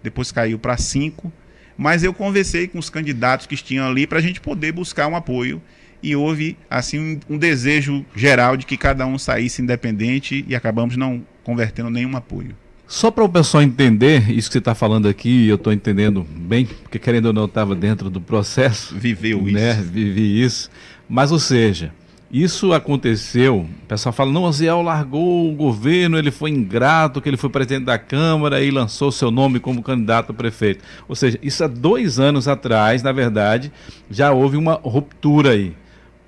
[0.03, 1.33] depois caiu para cinco.
[1.77, 5.17] Mas eu conversei com os candidatos que tinham ali para a gente poder buscar um
[5.17, 5.61] apoio
[6.03, 10.97] e houve assim um, um, desejo geral de que cada um saísse independente e acabamos
[10.97, 12.55] não convertendo nenhum apoio.
[12.87, 16.67] Só para o pessoal entender isso que você está falando aqui, eu estou entendendo bem,
[16.67, 18.97] porque querendo ou não, estava dentro do processo.
[18.97, 19.73] Viveu né?
[19.73, 19.83] isso.
[19.83, 20.71] Vivi isso.
[21.09, 21.93] Mas, ou seja,
[22.33, 27.29] isso aconteceu, o pessoal fala, não, o Ziel largou o governo, ele foi ingrato, que
[27.29, 30.85] ele foi presidente da Câmara e lançou seu nome como candidato a prefeito.
[31.09, 33.73] Ou seja, isso há dois anos atrás, na verdade,
[34.09, 35.75] já houve uma ruptura aí.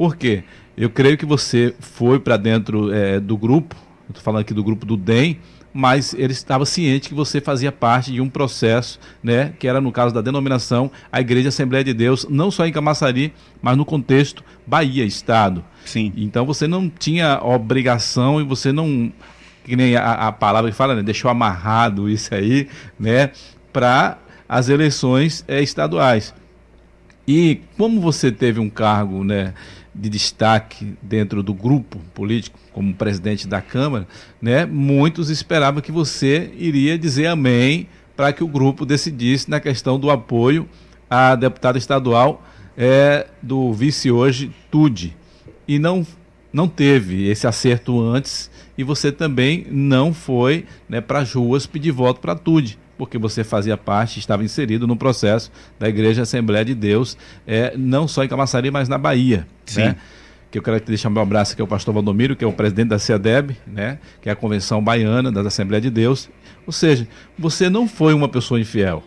[0.03, 0.43] Por quê?
[0.77, 3.77] Eu creio que você foi para dentro é, do grupo,
[4.09, 5.39] estou falando aqui do grupo do DEM,
[5.73, 9.93] mas ele estava ciente que você fazia parte de um processo, né, que era no
[9.93, 13.33] caso da denominação a Igreja Assembleia de Deus, não só em Camaçari,
[13.63, 15.65] mas no contexto Bahia, Estado.
[15.85, 16.13] Sim.
[16.17, 19.13] Então você não tinha obrigação e você não,
[19.65, 22.67] que nem a, a palavra que fala, né, deixou amarrado isso aí,
[22.99, 23.31] né,
[23.73, 26.35] para as eleições é, estaduais.
[27.27, 29.55] E como você teve um cargo, né,
[29.95, 34.07] de destaque dentro do grupo político, como presidente da Câmara,
[34.41, 39.99] né, muitos esperavam que você iria dizer amém para que o grupo decidisse na questão
[39.99, 40.69] do apoio
[41.11, 42.43] à deputada estadual
[42.77, 45.17] é, do vice hoje, Tude.
[45.69, 46.07] E não,
[46.53, 51.91] não teve esse acerto antes e você também não foi né, para as ruas pedir
[51.91, 56.73] voto para Tude porque você fazia parte, estava inserido no processo da Igreja Assembleia de
[56.73, 59.45] Deus, é, não só em Camaçari, mas na Bahia.
[59.67, 59.81] Sim.
[59.81, 59.97] Né?
[60.53, 63.01] Que eu quero deixar meu abraço aqui ao pastor Valdomiro, que é o presidente da
[63.01, 63.99] CEDEB, né?
[64.21, 66.31] que é a Convenção Baiana das Assembleias de Deus.
[66.65, 69.03] Ou seja, você não foi uma pessoa infiel,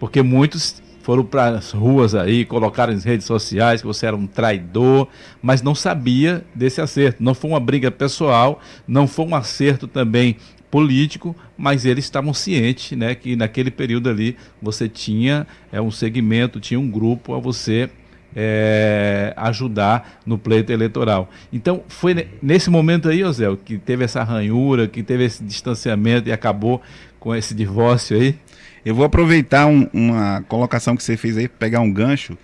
[0.00, 4.26] porque muitos foram para as ruas aí, colocaram nas redes sociais que você era um
[4.26, 5.06] traidor,
[5.42, 7.22] mas não sabia desse acerto.
[7.22, 10.38] Não foi uma briga pessoal, não foi um acerto também
[10.76, 16.60] político, mas eles estavam cientes né, que naquele período ali você tinha é, um segmento,
[16.60, 17.88] tinha um grupo a você
[18.36, 21.30] é, ajudar no pleito eleitoral.
[21.50, 26.32] Então, foi nesse momento aí, Osel, que teve essa ranhura, que teve esse distanciamento e
[26.32, 26.82] acabou
[27.18, 28.38] com esse divórcio aí?
[28.84, 32.36] Eu vou aproveitar um, uma colocação que você fez aí, pegar um gancho,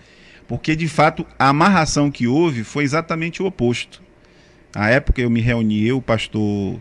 [0.49, 4.01] porque de fato a amarração que houve foi exatamente o oposto.
[4.74, 6.80] A época eu me reuni, eu, o pastor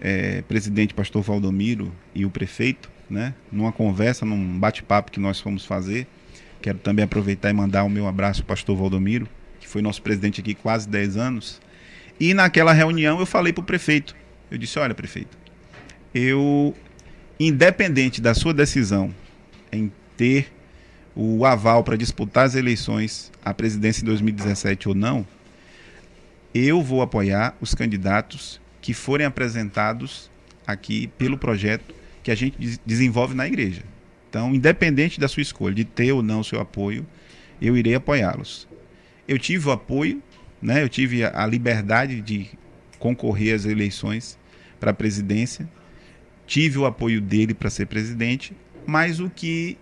[0.00, 5.64] é, presidente pastor Valdomiro e o prefeito, né, numa conversa, num bate-papo que nós fomos
[5.64, 6.06] fazer.
[6.62, 9.28] Quero também aproveitar e mandar o meu abraço ao pastor Valdomiro,
[9.58, 11.60] que foi nosso presidente aqui quase 10 anos.
[12.18, 14.14] E naquela reunião eu falei para o prefeito,
[14.50, 15.38] eu disse, olha prefeito,
[16.14, 16.74] eu,
[17.38, 19.14] independente da sua decisão
[19.72, 20.52] em ter
[21.14, 25.26] o aval para disputar as eleições à presidência em 2017 ou não,
[26.54, 30.30] eu vou apoiar os candidatos que forem apresentados
[30.66, 33.82] aqui pelo projeto que a gente desenvolve na igreja.
[34.28, 37.06] Então, independente da sua escolha, de ter ou não seu apoio,
[37.60, 38.68] eu irei apoiá-los.
[39.26, 40.22] Eu tive o apoio,
[40.62, 40.82] né?
[40.82, 42.48] eu tive a, liberdade de
[42.98, 44.38] concorrer às eleições
[44.78, 45.68] para a presidência,
[46.46, 48.54] tive o apoio dele para ser presidente,
[48.86, 49.76] mas o que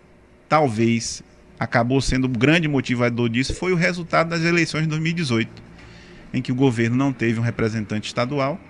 [0.48, 1.22] talvez
[1.58, 5.62] acabou sendo o grande motivador disso foi o resultado das eleições de 2018,
[6.32, 8.60] em que o governo não teve um representante estadual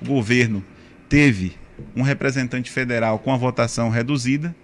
[0.00, 0.64] o governo
[1.08, 1.52] teve
[1.94, 4.54] um representante federal com a votação reduzida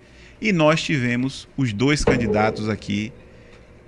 [0.40, 3.12] e nós tivemos os dois candidatos aqui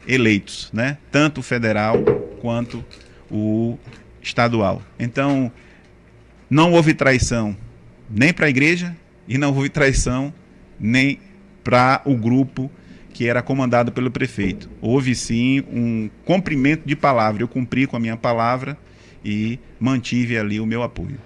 [0.07, 0.97] eleitos, né?
[1.11, 2.03] Tanto o federal
[2.41, 2.85] quanto
[3.31, 3.79] o
[4.23, 4.83] estadual.
[4.99, 5.53] Então,
[6.49, 7.57] não houve traição
[8.09, 8.97] nem para a igreja
[9.27, 10.33] e não houve traição
[10.81, 11.21] nem
[11.63, 12.71] para o grupo
[13.13, 14.71] que era comandado pelo prefeito.
[14.81, 17.43] Houve sim um cumprimento de palavra.
[17.43, 18.79] Eu cumpri com a minha palavra
[19.25, 21.19] e mantive ali o meu apoio.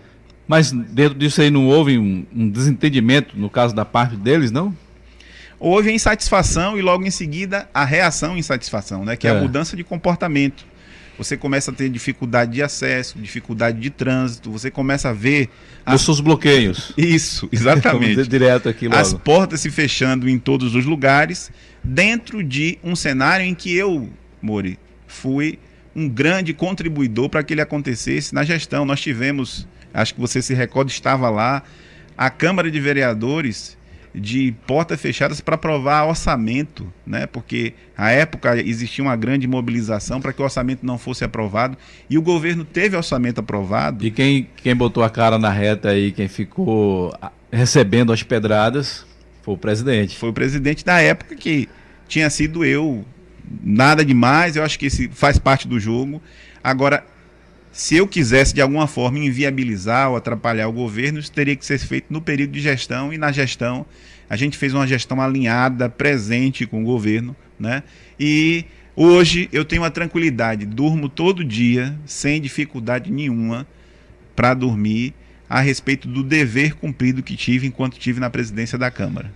[0.46, 4.76] Mas dentro disso aí não houve um, um desentendimento no caso da parte deles, não?
[5.58, 9.16] Houve a insatisfação e logo em seguida a reação à insatisfação, né?
[9.16, 10.66] Que é, é a mudança de comportamento.
[11.16, 15.48] Você começa a ter dificuldade de acesso, dificuldade de trânsito, você começa a ver.
[15.84, 16.00] As...
[16.00, 16.92] Os seus bloqueios.
[16.96, 18.26] Isso, exatamente.
[18.26, 19.00] direto aqui logo.
[19.00, 21.52] As portas se fechando em todos os lugares,
[21.84, 24.08] dentro de um cenário em que eu,
[24.40, 25.58] Mori, fui
[25.94, 28.84] um grande contribuidor para que ele acontecesse na gestão.
[28.84, 31.62] Nós tivemos acho que você se recorda, estava lá.
[32.16, 33.76] A Câmara de Vereadores
[34.14, 37.26] de portas fechadas para aprovar orçamento, né?
[37.26, 41.78] Porque à época existia uma grande mobilização para que o orçamento não fosse aprovado
[42.10, 44.04] e o governo teve orçamento aprovado.
[44.04, 47.14] E quem, quem botou a cara na reta aí, quem ficou
[47.50, 49.06] recebendo as pedradas,
[49.42, 50.16] foi o presidente.
[50.16, 51.68] Foi o presidente da época que
[52.06, 53.04] tinha sido eu.
[53.62, 56.22] Nada demais, eu acho que esse faz parte do jogo.
[56.62, 57.04] Agora,
[57.72, 61.78] se eu quisesse de alguma forma inviabilizar ou atrapalhar o governo, isso teria que ser
[61.78, 63.86] feito no período de gestão e na gestão
[64.28, 67.82] a gente fez uma gestão alinhada, presente com o governo, né?
[68.20, 73.66] E hoje eu tenho uma tranquilidade, durmo todo dia sem dificuldade nenhuma
[74.36, 75.14] para dormir
[75.48, 79.32] a respeito do dever cumprido que tive enquanto tive na presidência da Câmara.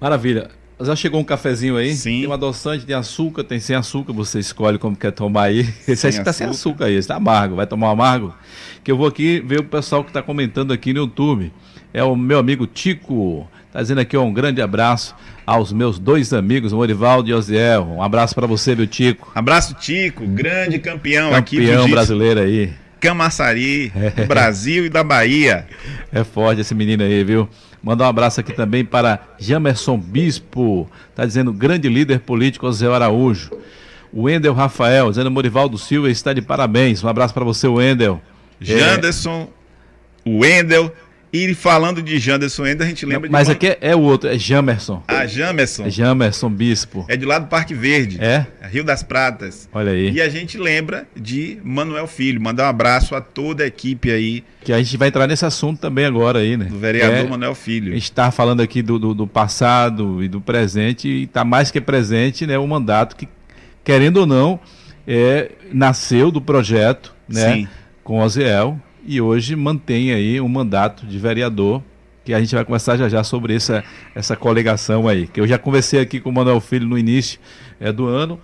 [0.00, 0.50] Maravilha.
[0.84, 1.94] Já chegou um cafezinho aí?
[1.94, 2.20] Sim.
[2.20, 5.60] Tem um adoçante, tem açúcar, tem sem açúcar, você escolhe como quer tomar aí.
[5.86, 7.56] Esse aí está sem açúcar aí, esse tá amargo.
[7.56, 8.34] Vai tomar um amargo?
[8.82, 11.52] Que eu vou aqui ver o pessoal que está comentando aqui no YouTube.
[11.94, 13.48] É o meu amigo Tico.
[13.66, 15.14] Está dizendo aqui ó, um grande abraço
[15.46, 17.84] aos meus dois amigos, Morivaldo e Osiel.
[17.84, 19.30] Um abraço para você, meu Tico.
[19.34, 21.56] Abraço, Tico, grande campeão, campeão aqui.
[21.58, 22.72] Campeão brasileiro aí.
[23.00, 25.66] Camaçari, do Brasil e da Bahia.
[26.12, 27.48] É forte esse menino aí, viu?
[27.82, 33.50] Mandar um abraço aqui também para Jamerson Bispo, tá dizendo grande líder político José Araújo.
[34.12, 37.02] O Wendel Rafael, dizendo Morivaldo Silva está de parabéns.
[37.02, 38.20] Um abraço para você, Wendel.
[38.60, 39.48] Janderson,
[40.24, 40.30] é...
[40.30, 40.92] Wendel,
[41.32, 43.54] e falando de Janderson ainda, a gente lembra Mas uma...
[43.54, 45.02] aqui é, é, o outro, é Jamerson.
[45.08, 45.86] Ah, Jamerson.
[45.86, 47.06] É Jamerson Bispo.
[47.08, 48.18] É de lá do Parque Verde.
[48.20, 48.46] É?
[48.68, 49.66] Rio das Pratas.
[49.72, 50.10] Olha aí.
[50.10, 52.38] E a gente lembra de Manuel Filho.
[52.38, 54.44] Mandar um abraço a toda a equipe aí.
[54.62, 56.66] Que a gente vai entrar nesse assunto também agora aí, né?
[56.66, 57.92] Do vereador é, Manuel Filho.
[57.92, 61.70] A gente está falando aqui do, do, do, passado e do presente, e está mais
[61.70, 62.58] que presente, né?
[62.58, 63.26] O mandato que,
[63.82, 64.60] querendo ou não,
[65.06, 67.54] é, nasceu do projeto, né?
[67.54, 67.68] Sim.
[68.04, 71.82] Com o Oziel e hoje mantém aí um mandato de vereador,
[72.24, 73.82] que a gente vai conversar já já sobre essa,
[74.14, 75.26] essa coligação aí.
[75.26, 77.40] Que eu já conversei aqui com o Manuel Filho no início
[77.80, 78.38] é, do ano,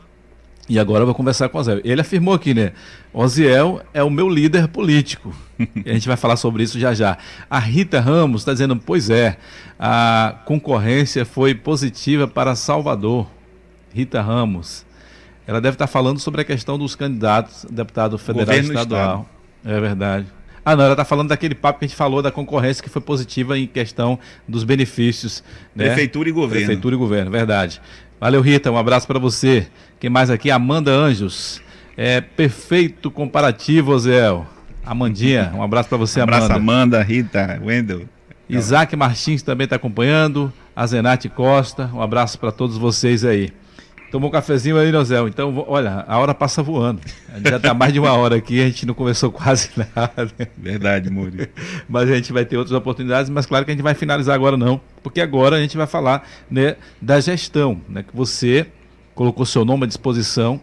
[0.69, 1.81] e agora eu vou conversar com o Oziel.
[1.83, 2.73] Ele afirmou aqui, né?
[3.13, 5.35] Oziel é o meu líder político.
[5.59, 7.17] e a gente vai falar sobre isso já já.
[7.49, 9.39] A Rita Ramos está dizendo, pois é,
[9.79, 13.27] a concorrência foi positiva para Salvador.
[13.95, 14.85] Rita Ramos.
[15.47, 19.29] Ela deve estar falando sobre a questão dos candidatos deputado federal Governo estadual.
[19.65, 20.38] É verdade.
[20.69, 23.01] Ah, não, ela está falando daquele papo que a gente falou da concorrência que foi
[23.01, 25.43] positiva em questão dos benefícios.
[25.75, 25.87] Né?
[25.87, 26.67] Prefeitura e governo.
[26.67, 27.81] Prefeitura e governo, verdade.
[28.21, 29.67] Valeu, Rita, um abraço para você.
[29.99, 30.51] Quem mais aqui?
[30.51, 31.63] Amanda Anjos.
[31.97, 34.47] É perfeito comparativo, Oziel.
[34.85, 36.37] Amandinha, um abraço para você, um Amanda.
[36.45, 38.03] Abraço, Amanda, Rita, Wendel.
[38.47, 40.53] Isaac Martins também está acompanhando.
[40.77, 43.51] A Zenate Costa, um abraço para todos vocês aí.
[44.11, 45.29] Tomou um cafezinho aí, Nozel.
[45.29, 47.01] Então, olha, a hora passa voando.
[47.45, 50.31] Já está mais de uma hora aqui, a gente não conversou quase nada.
[50.57, 51.51] Verdade, Muri.
[51.87, 54.57] Mas a gente vai ter outras oportunidades, mas claro que a gente vai finalizar agora
[54.57, 58.67] não, porque agora a gente vai falar né, da gestão, né, que você
[59.15, 60.61] colocou seu nome à disposição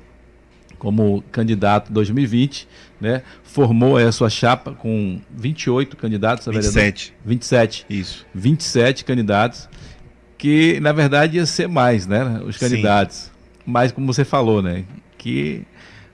[0.80, 2.68] como candidato 2020,
[3.00, 3.22] né?
[3.44, 7.14] Formou a sua chapa com 28 candidatos, 27.
[7.24, 7.86] 27.
[7.90, 8.26] Isso.
[8.34, 9.70] 27 candidatos
[10.38, 13.16] que na verdade ia ser mais, né, os candidatos.
[13.16, 13.35] Sim
[13.66, 14.84] mas como você falou, né?
[15.18, 15.64] Que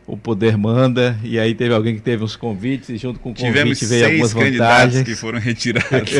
[0.07, 3.33] o poder manda, e aí teve alguém que teve uns convites, e junto com o
[3.33, 5.03] Tivemos convite veio algumas vantagens.
[5.03, 6.11] que foram retirados.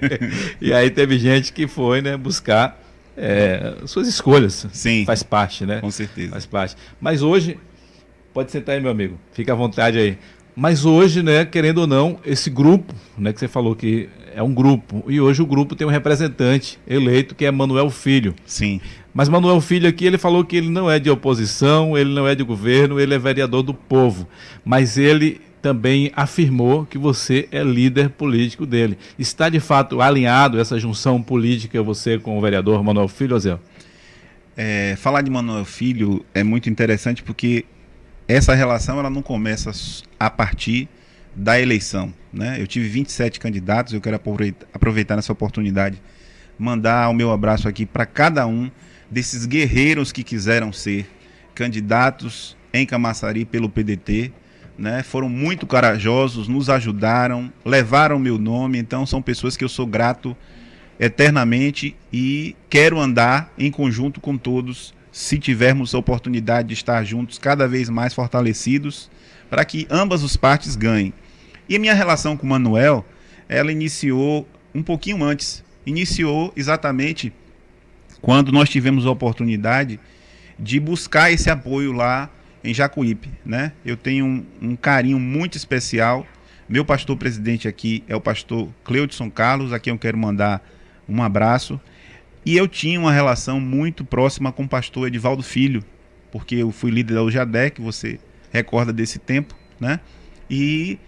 [0.60, 2.78] e aí teve gente que foi né, buscar
[3.16, 4.66] é, suas escolhas.
[4.72, 5.04] Sim.
[5.04, 5.80] Faz parte, né?
[5.80, 6.30] Com certeza.
[6.30, 6.76] Faz parte.
[7.00, 7.58] Mas hoje,
[8.32, 10.18] pode sentar aí, meu amigo, fica à vontade aí.
[10.54, 14.52] Mas hoje, né, querendo ou não, esse grupo, né, que você falou que é um
[14.52, 18.34] grupo, e hoje o grupo tem um representante eleito que é Manuel Filho.
[18.44, 18.80] Sim.
[19.12, 22.34] Mas Manuel Filho aqui, ele falou que ele não é de oposição, ele não é
[22.34, 24.28] de governo, ele é vereador do povo.
[24.64, 28.96] Mas ele também afirmou que você é líder político dele.
[29.18, 33.58] Está de fato alinhado essa junção política você com o vereador Manuel Filho, Zé?
[34.56, 37.64] É, falar de Manuel Filho é muito interessante porque
[38.34, 39.70] essa relação ela não começa
[40.18, 40.88] a partir
[41.34, 42.12] da eleição.
[42.32, 42.60] Né?
[42.60, 44.20] Eu tive 27 candidatos, eu quero
[44.72, 46.00] aproveitar, nessa oportunidade
[46.58, 48.70] mandar o meu abraço aqui para cada um
[49.10, 51.08] desses guerreiros que quiseram ser
[51.54, 54.30] candidatos em Camaçari pelo PDT,
[54.78, 55.02] né?
[55.02, 60.36] Foram muito corajosos, nos ajudaram, levaram meu nome, então são pessoas que eu sou grato
[60.98, 67.38] eternamente e quero andar em conjunto com todos, se tivermos a oportunidade de estar juntos
[67.38, 69.10] cada vez mais fortalecidos,
[69.48, 71.12] para que ambas as partes ganhem.
[71.68, 73.04] E a minha relação com o Manuel,
[73.48, 75.64] ela iniciou um pouquinho antes.
[75.84, 77.32] Iniciou exatamente
[78.20, 79.98] quando nós tivemos a oportunidade
[80.58, 82.30] de buscar esse apoio lá
[82.62, 83.72] em Jacuípe, né?
[83.84, 86.26] Eu tenho um, um carinho muito especial.
[86.68, 90.62] Meu pastor presidente aqui é o pastor Cleudson Carlos, a quem eu quero mandar
[91.08, 91.80] um abraço.
[92.44, 95.84] E eu tinha uma relação muito próxima com o pastor Edivaldo Filho,
[96.32, 98.18] porque eu fui líder da UJADEC, você
[98.50, 100.00] recorda desse tempo, né?
[100.48, 100.98] E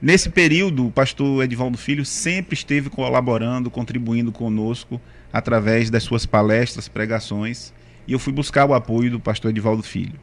[0.00, 5.00] nesse período, o pastor Edivaldo Filho sempre esteve colaborando, contribuindo conosco
[5.32, 7.72] através das suas palestras, pregações,
[8.06, 10.20] e eu fui buscar o apoio do pastor Edivaldo Filho.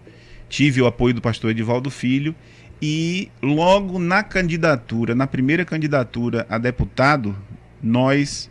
[0.48, 2.36] Tive o apoio do pastor Edivaldo Filho
[2.80, 7.36] e logo na candidatura, na primeira candidatura a deputado,
[7.82, 8.51] nós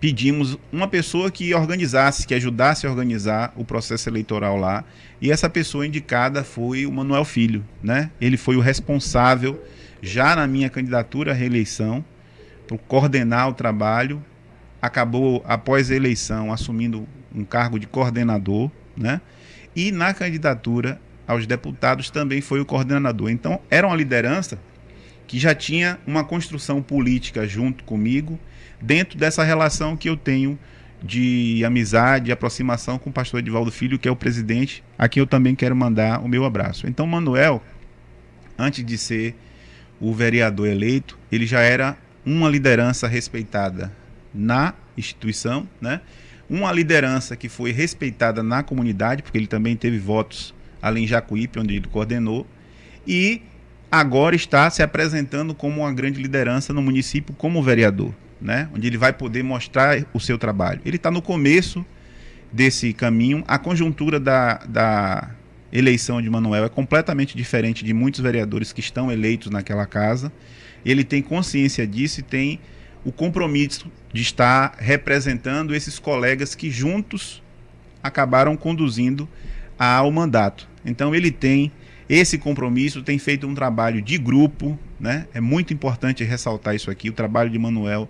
[0.00, 4.84] pedimos uma pessoa que organizasse, que ajudasse a organizar o processo eleitoral lá.
[5.20, 8.10] E essa pessoa indicada foi o Manuel Filho, né?
[8.20, 9.62] Ele foi o responsável
[10.02, 12.04] já na minha candidatura à reeleição
[12.68, 14.22] por coordenar o trabalho.
[14.80, 19.20] Acabou após a eleição assumindo um cargo de coordenador, né?
[19.74, 23.30] E na candidatura aos deputados também foi o coordenador.
[23.30, 24.58] Então, era uma liderança
[25.26, 28.38] que já tinha uma construção política junto comigo
[28.80, 30.58] dentro dessa relação que eu tenho
[31.02, 35.20] de amizade e aproximação com o pastor Edivaldo Filho, que é o presidente, a quem
[35.20, 36.86] eu também quero mandar o meu abraço.
[36.86, 37.62] Então, Manuel,
[38.58, 39.34] antes de ser
[40.00, 43.92] o vereador eleito, ele já era uma liderança respeitada
[44.34, 46.00] na instituição, né?
[46.48, 51.58] Uma liderança que foi respeitada na comunidade, porque ele também teve votos ali em Jacuípe,
[51.58, 52.46] onde ele coordenou,
[53.06, 53.42] e
[53.90, 58.68] agora está se apresentando como uma grande liderança no município como vereador né?
[58.74, 60.80] onde ele vai poder mostrar o seu trabalho.
[60.84, 61.84] Ele está no começo
[62.52, 63.44] desse caminho.
[63.46, 65.30] A conjuntura da, da
[65.72, 70.32] eleição de Manuel é completamente diferente de muitos vereadores que estão eleitos naquela casa.
[70.84, 72.60] Ele tem consciência disso e tem
[73.04, 77.42] o compromisso de estar representando esses colegas que juntos
[78.02, 79.28] acabaram conduzindo
[79.78, 80.68] ao mandato.
[80.84, 81.72] Então ele tem
[82.08, 85.26] esse compromisso, tem feito um trabalho de grupo, né?
[85.34, 87.10] É muito importante ressaltar isso aqui.
[87.10, 88.08] O trabalho de Manuel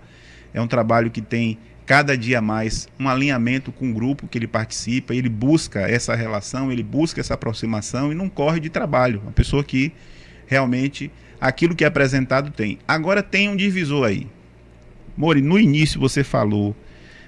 [0.57, 4.47] é um trabalho que tem cada dia mais um alinhamento com o grupo que ele
[4.47, 9.21] participa, ele busca essa relação, ele busca essa aproximação e não corre de trabalho.
[9.21, 9.93] Uma pessoa que
[10.47, 12.79] realmente aquilo que é apresentado tem.
[12.87, 14.27] Agora tem um divisor aí.
[15.15, 16.75] Mori, no início você falou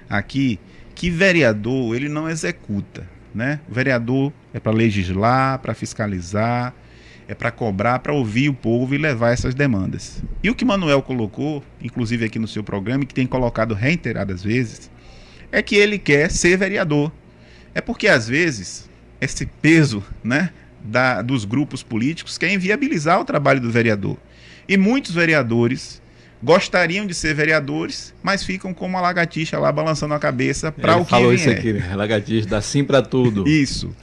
[0.08, 0.58] aqui
[0.94, 3.60] que vereador ele não executa, né?
[3.68, 6.74] O vereador é para legislar, para fiscalizar,
[7.30, 10.20] é para cobrar, para ouvir o povo e levar essas demandas.
[10.42, 14.42] E o que Manuel colocou, inclusive aqui no seu programa, e que tem colocado reiteradas
[14.42, 14.90] vezes,
[15.52, 17.12] é que ele quer ser vereador.
[17.72, 20.50] É porque às vezes esse peso, né,
[20.82, 24.16] da, dos grupos políticos quer inviabilizar o trabalho do vereador.
[24.68, 26.02] E muitos vereadores
[26.42, 31.04] gostariam de ser vereadores, mas ficam como uma lagartixa lá balançando a cabeça para o
[31.04, 31.94] que falou isso aqui, né?
[31.94, 33.46] lagartixa dá sim para tudo.
[33.46, 33.94] Isso.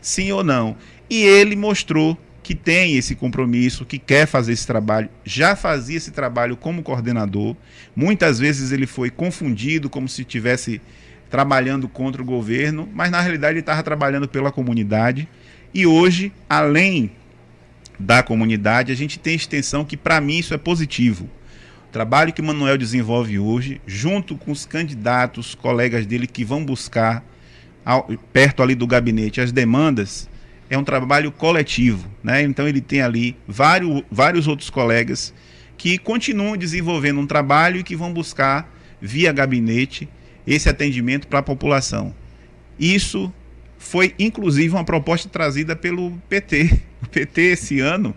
[0.00, 0.76] Sim ou não.
[1.10, 2.16] E ele mostrou
[2.46, 7.56] que tem esse compromisso, que quer fazer esse trabalho, já fazia esse trabalho como coordenador.
[7.96, 10.80] Muitas vezes ele foi confundido como se estivesse
[11.28, 15.28] trabalhando contra o governo, mas na realidade ele estava trabalhando pela comunidade.
[15.74, 17.10] E hoje, além
[17.98, 21.28] da comunidade, a gente tem extensão que para mim isso é positivo.
[21.88, 27.24] O trabalho que Manuel desenvolve hoje, junto com os candidatos, colegas dele que vão buscar
[27.84, 30.28] ao, perto ali do gabinete as demandas,
[30.68, 32.42] é um trabalho coletivo, né?
[32.42, 35.32] Então ele tem ali vários, vários outros colegas
[35.76, 40.08] que continuam desenvolvendo um trabalho e que vão buscar via gabinete
[40.46, 42.14] esse atendimento para a população.
[42.78, 43.32] Isso
[43.78, 46.80] foi inclusive uma proposta trazida pelo PT.
[47.02, 48.16] O PT esse ano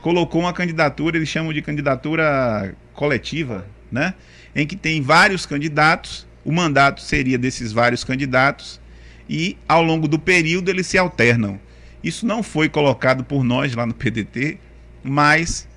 [0.00, 4.14] colocou uma candidatura, eles chamam de candidatura coletiva, né?
[4.54, 8.80] Em que tem vários candidatos, o mandato seria desses vários candidatos
[9.28, 11.58] e ao longo do período eles se alternam.
[12.02, 14.58] Isso não foi colocado por nós lá no PDT,
[15.02, 15.68] mas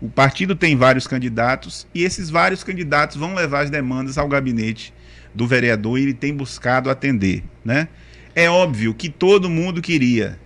[0.00, 4.92] o partido tem vários candidatos e esses vários candidatos vão levar as demandas ao gabinete
[5.34, 7.88] do vereador e ele tem buscado atender, né?
[8.34, 10.38] É óbvio que todo mundo queria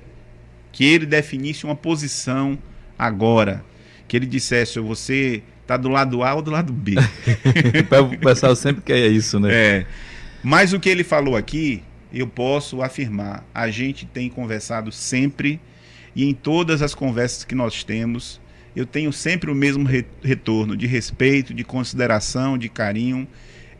[0.72, 2.58] que ele definisse uma posição
[2.98, 3.64] agora,
[4.06, 6.94] que ele dissesse, você está do lado A ou do lado B.
[8.14, 9.52] o pessoal sempre quer isso, né?
[9.52, 9.86] É.
[10.42, 15.60] Mas o que ele falou aqui eu posso afirmar, a gente tem conversado sempre
[16.14, 18.40] e em todas as conversas que nós temos,
[18.74, 23.26] eu tenho sempre o mesmo re retorno de respeito, de consideração, de carinho.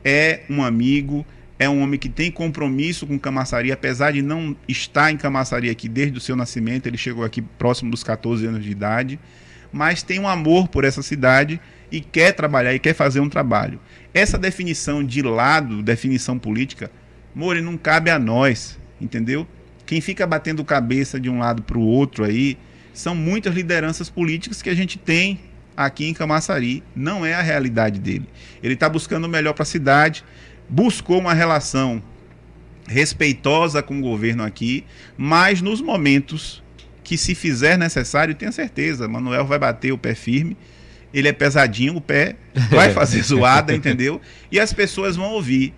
[0.02, 1.24] É um amigo,
[1.58, 5.88] é um homem que tem compromisso com Camaçari, apesar de não estar em Camaçari aqui
[5.88, 9.20] desde o seu nascimento, ele chegou aqui próximo dos 14 anos de idade,
[9.70, 11.60] mas tem um amor por essa cidade
[11.92, 13.78] e quer trabalhar e quer fazer um trabalho.
[14.14, 16.90] Essa definição de lado, definição política,
[17.36, 19.46] More, não cabe a nós, entendeu?
[19.84, 22.56] Quem fica batendo cabeça de um lado para o outro aí
[22.94, 25.38] são muitas lideranças políticas que a gente tem
[25.76, 26.82] aqui em Camaçari.
[26.94, 28.26] Não é a realidade dele.
[28.62, 30.24] Ele está buscando o melhor para a cidade,
[30.66, 32.02] buscou uma relação
[32.88, 36.62] respeitosa com o governo aqui, mas nos momentos
[37.04, 40.56] que se fizer necessário, tenha certeza, Manuel vai bater o pé firme.
[41.12, 42.36] Ele é pesadinho, o pé
[42.70, 44.22] vai fazer zoada, entendeu?
[44.50, 45.74] E as pessoas vão ouvir.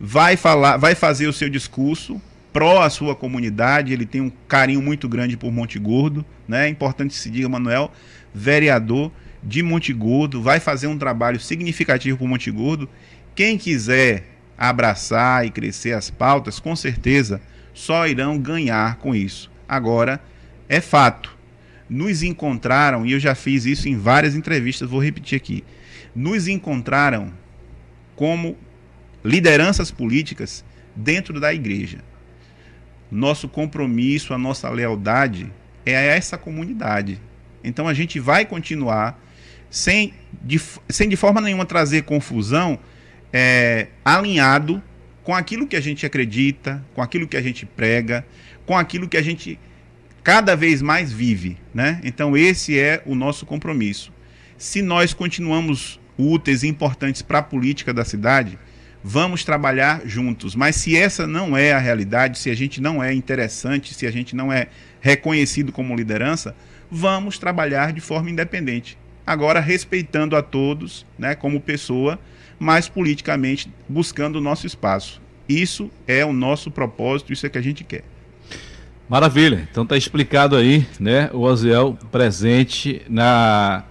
[0.00, 2.20] Vai falar, vai fazer o seu discurso
[2.54, 6.66] pró a sua comunidade, ele tem um carinho muito grande por Monte Gordo, né?
[6.66, 7.90] É importante se diga, Manuel,
[8.32, 9.10] vereador
[9.42, 12.88] de Monte Gordo, vai fazer um trabalho significativo por Monte Gordo.
[13.34, 17.40] Quem quiser abraçar e crescer as pautas, com certeza
[17.74, 19.50] só irão ganhar com isso.
[19.68, 20.20] Agora,
[20.68, 21.36] é fato.
[21.90, 25.64] Nos encontraram, e eu já fiz isso em várias entrevistas, vou repetir aqui.
[26.14, 27.32] Nos encontraram
[28.14, 28.56] como
[29.24, 30.64] lideranças políticas
[30.94, 31.98] dentro da igreja.
[33.10, 35.50] Nosso compromisso, a nossa lealdade
[35.86, 37.20] é a essa comunidade.
[37.62, 39.18] Então a gente vai continuar
[39.70, 42.78] sem de, sem de forma nenhuma trazer confusão
[43.32, 44.82] é, alinhado
[45.22, 48.24] com aquilo que a gente acredita, com aquilo que a gente prega,
[48.66, 49.58] com aquilo que a gente
[50.22, 52.00] cada vez mais vive, né?
[52.04, 54.12] Então esse é o nosso compromisso.
[54.56, 58.58] Se nós continuamos úteis e importantes para a política da cidade,
[59.04, 60.56] vamos trabalhar juntos.
[60.56, 64.10] Mas se essa não é a realidade, se a gente não é interessante, se a
[64.10, 64.68] gente não é
[65.00, 66.56] reconhecido como liderança,
[66.90, 68.98] vamos trabalhar de forma independente.
[69.26, 72.18] Agora respeitando a todos, né, como pessoa
[72.58, 75.20] mas politicamente buscando o nosso espaço.
[75.48, 78.04] Isso é o nosso propósito, isso é que a gente quer.
[79.08, 79.68] Maravilha.
[79.70, 83.84] Então está explicado aí, né, o Oziel presente na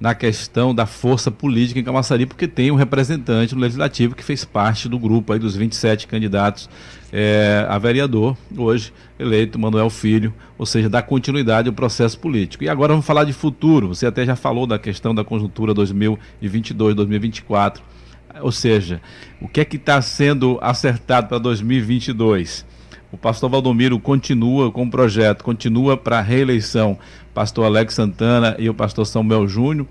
[0.00, 4.44] na questão da força política em Camaçari, porque tem um representante no Legislativo que fez
[4.44, 6.70] parte do grupo aí dos 27 candidatos
[7.12, 12.64] é, a vereador, hoje eleito Manuel Filho, ou seja, dá continuidade ao processo político.
[12.64, 13.88] E agora vamos falar de futuro.
[13.88, 17.82] Você até já falou da questão da conjuntura 2022, 2024.
[18.40, 19.02] Ou seja,
[19.40, 22.64] o que é que está sendo acertado para 2022?
[23.12, 26.98] O pastor Valdomiro continua com o projeto, continua para a reeleição,
[27.34, 29.86] pastor Alex Santana e o pastor Samuel Júnior,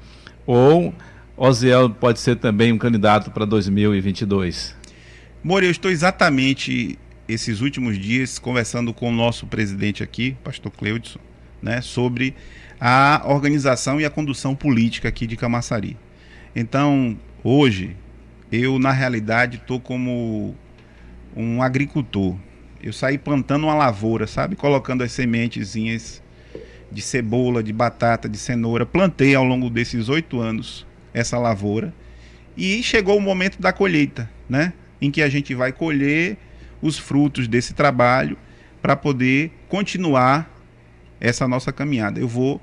[0.48, 0.94] ou
[1.36, 4.76] Oziel pode ser também um candidato para 2022?
[5.44, 6.98] Moura, eu estou exatamente
[7.28, 11.20] esses últimos dias conversando com o nosso presidente aqui, pastor Cleudson,
[11.62, 12.34] né, sobre
[12.80, 15.98] a organização e a condução política aqui de Camaçari.
[16.56, 17.96] Então, hoje,
[18.52, 20.56] eu, na realidade, estou como
[21.36, 22.36] um agricultor.
[22.82, 24.56] Eu saí plantando uma lavoura, sabe?
[24.56, 26.22] Colocando as sementezinhas
[26.92, 28.86] de cebola, de batata, de cenoura.
[28.86, 31.94] Plantei ao longo desses oito anos essa lavoura.
[32.56, 34.74] E chegou o momento da colheita, né?
[35.02, 36.38] Em que a gente vai colher
[36.82, 38.38] os frutos desse trabalho
[38.82, 40.50] para poder continuar
[41.20, 42.20] essa nossa caminhada.
[42.20, 42.62] Eu vou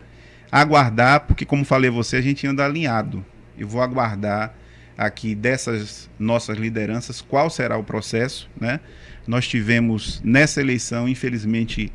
[0.51, 3.25] aguardar, porque como falei a você, a gente anda alinhado.
[3.59, 4.55] Eu vou aguardar
[4.97, 8.81] aqui dessas nossas lideranças, qual será o processo, né?
[9.27, 11.93] Nós tivemos nessa eleição, infelizmente,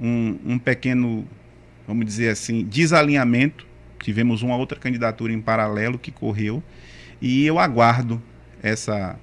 [0.00, 1.26] um, um pequeno,
[1.86, 3.66] vamos dizer assim, desalinhamento.
[4.02, 6.62] Tivemos uma outra candidatura em paralelo que correu
[7.20, 8.22] e eu aguardo
[8.62, 9.18] essa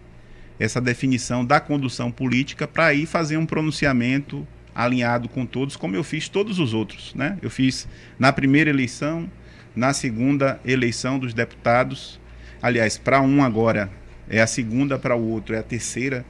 [0.60, 6.04] essa definição da condução política para ir fazer um pronunciamento alinhado com todos, como eu
[6.04, 7.36] fiz todos os outros, né?
[7.42, 7.88] Eu fiz
[8.20, 9.28] na primeira eleição,
[9.76, 12.22] na segunda eleição dos deputados,
[12.62, 13.90] Aliás, para um agora
[14.30, 16.24] é a segunda, para o outro é a terceira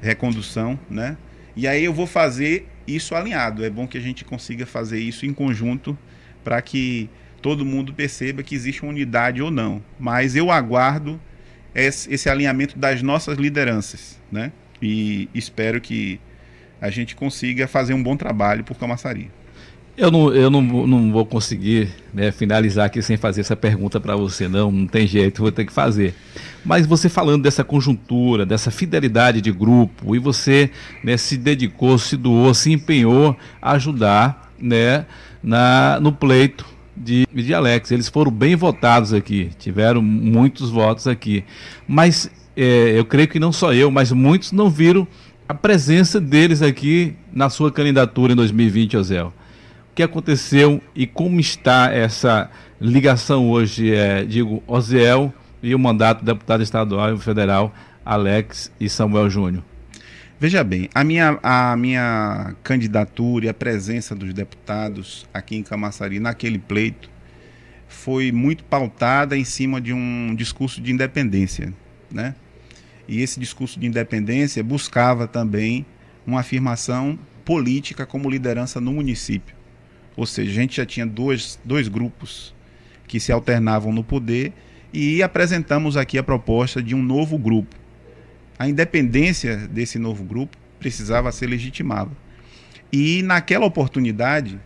[0.00, 1.16] recondução, né?
[1.56, 3.64] E aí eu vou fazer isso alinhado.
[3.64, 5.98] É bom que a gente consiga fazer isso em conjunto
[6.44, 7.10] para que
[7.42, 9.82] todo mundo perceba que existe uma unidade ou não.
[9.98, 11.20] Mas eu aguardo
[11.74, 14.52] esse, esse alinhamento das nossas lideranças, né?
[14.80, 16.20] E espero que
[16.80, 19.30] a gente consiga fazer um bom trabalho por Camaçari.
[19.98, 24.14] Eu não, eu não, não vou conseguir né, finalizar aqui sem fazer essa pergunta para
[24.14, 24.70] você, não.
[24.70, 26.14] Não tem jeito, vou ter que fazer.
[26.64, 30.70] Mas você falando dessa conjuntura, dessa fidelidade de grupo, e você
[31.02, 35.04] né, se dedicou, se doou, se empenhou a ajudar né,
[35.42, 36.64] na, no pleito
[36.96, 37.90] de, de Alex.
[37.90, 41.42] Eles foram bem votados aqui, tiveram muitos votos aqui.
[41.88, 45.08] Mas é, eu creio que não só eu, mas muitos não viram
[45.48, 49.32] a presença deles aqui na sua candidatura em 2020, Ozel
[49.98, 52.48] que aconteceu e como está essa
[52.80, 58.88] ligação hoje, é, digo, Oziel e o mandato do deputado estadual e federal Alex e
[58.88, 59.64] Samuel Júnior?
[60.38, 66.20] Veja bem, a minha, a minha candidatura e a presença dos deputados aqui em Camaçari
[66.20, 67.10] naquele pleito
[67.88, 71.74] foi muito pautada em cima de um discurso de independência,
[72.08, 72.36] né?
[73.08, 75.84] E esse discurso de independência buscava também
[76.24, 79.57] uma afirmação política como liderança no município.
[80.18, 82.52] Ou seja, a gente já tinha dois, dois grupos
[83.06, 84.52] que se alternavam no poder
[84.92, 87.76] e apresentamos aqui a proposta de um novo grupo.
[88.58, 92.16] A independência desse novo grupo precisava ser legitimado.
[92.92, 94.58] E naquela oportunidade,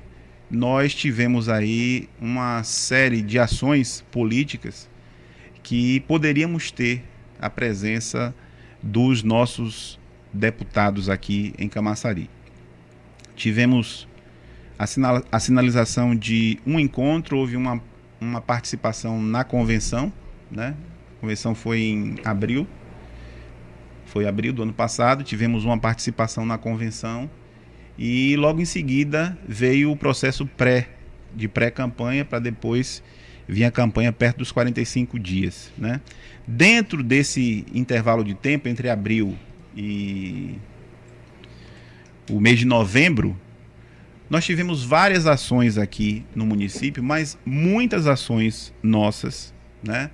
[0.50, 4.88] nós tivemos aí uma série de ações políticas
[5.62, 7.04] que poderíamos ter
[7.38, 8.34] a presença
[8.82, 10.00] dos nossos
[10.32, 12.30] deputados aqui em Camaçari.
[13.36, 14.08] Tivemos
[14.82, 17.80] a, sinal, a sinalização de um encontro, houve uma,
[18.20, 20.12] uma participação na convenção,
[20.50, 20.74] né?
[21.16, 22.66] A convenção foi em abril,
[24.06, 27.30] foi abril do ano passado, tivemos uma participação na convenção
[27.96, 30.88] e logo em seguida veio o processo pré,
[31.32, 33.04] de pré-campanha, para depois
[33.46, 35.70] vir a campanha perto dos 45 dias.
[35.78, 36.00] Né?
[36.44, 39.38] Dentro desse intervalo de tempo, entre abril
[39.76, 40.58] e
[42.28, 43.38] o mês de novembro,
[44.32, 49.52] nós tivemos várias ações aqui no município, mas muitas ações nossas,
[49.86, 50.08] né?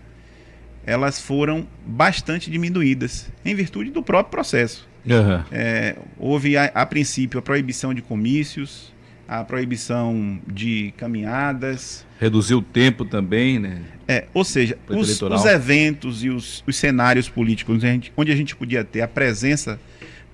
[0.84, 4.88] Elas foram bastante diminuídas em virtude do próprio processo.
[5.06, 5.44] Uhum.
[5.52, 8.92] É, houve, a, a, princípio, a proibição de comícios,
[9.28, 12.04] a proibição de caminhadas.
[12.18, 13.82] Reduziu o tempo também, né?
[14.08, 18.32] É, ou seja, os, os, eventos e os, os cenários políticos onde a, gente, onde
[18.32, 19.78] a gente podia ter a presença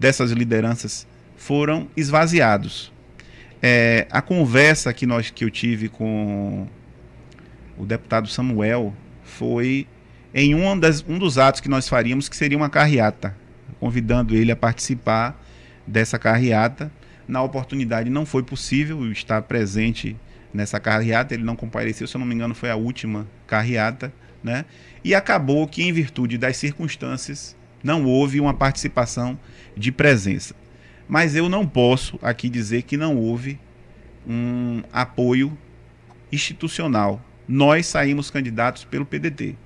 [0.00, 1.06] dessas lideranças
[1.36, 2.93] foram esvaziados.
[3.66, 6.66] É, a conversa que, nós, que eu tive com
[7.78, 8.92] o deputado Samuel
[9.22, 9.86] foi
[10.34, 13.34] em um, das, um dos atos que nós faríamos, que seria uma carreata
[13.80, 15.42] convidando ele a participar
[15.86, 16.92] dessa carreata.
[17.26, 20.14] Na oportunidade não foi possível estar presente
[20.52, 24.12] nessa carreata, ele não compareceu, se eu não me engano, foi a última carreata,
[24.42, 24.66] né?
[25.02, 29.38] E acabou que, em virtude das circunstâncias, não houve uma participação
[29.74, 30.54] de presença.
[31.08, 33.58] Mas eu não posso aqui dizer que não houve
[34.26, 35.56] um apoio
[36.32, 37.22] institucional.
[37.46, 39.56] Nós saímos candidatos pelo PDT.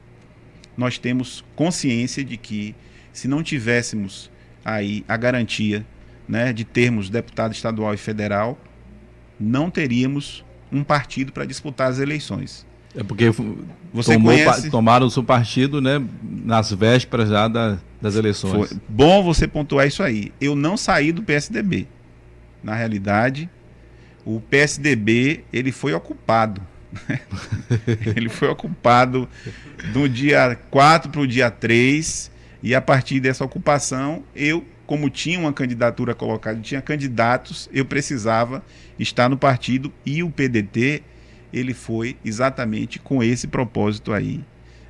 [0.77, 2.75] Nós temos consciência de que
[3.13, 4.31] se não tivéssemos
[4.65, 5.87] aí a garantia
[6.29, 8.59] né, de termos deputado estadual e federal,
[9.41, 12.67] não teríamos um partido para disputar as eleições.
[12.99, 13.31] É porque
[13.93, 14.71] você tomou, conhece...
[14.71, 18.71] tomaram o seu partido né, nas vésperas já da, das eleições.
[18.71, 20.33] Foi bom você pontuar isso aí.
[20.41, 21.87] Eu não saí do PSDB.
[22.61, 23.49] Na realidade,
[24.25, 26.61] o PSDB ele foi ocupado.
[28.17, 29.29] ele foi ocupado
[29.93, 35.39] do dia 4 para o dia 3 e a partir dessa ocupação, eu, como tinha
[35.39, 38.61] uma candidatura colocada, tinha candidatos, eu precisava
[38.99, 41.05] estar no partido e o PDT,
[41.53, 44.45] ele foi exatamente com esse propósito aí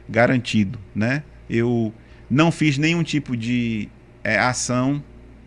[0.09, 1.23] garantido, né?
[1.49, 1.93] Eu
[2.31, 3.89] não fiz nenhum tipo de
[4.25, 5.03] é, ação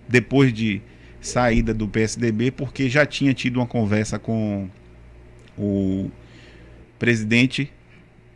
[0.07, 0.81] depois de
[1.19, 4.69] saída do PSDB, porque já tinha tido uma conversa com
[5.57, 6.09] o
[6.97, 7.71] presidente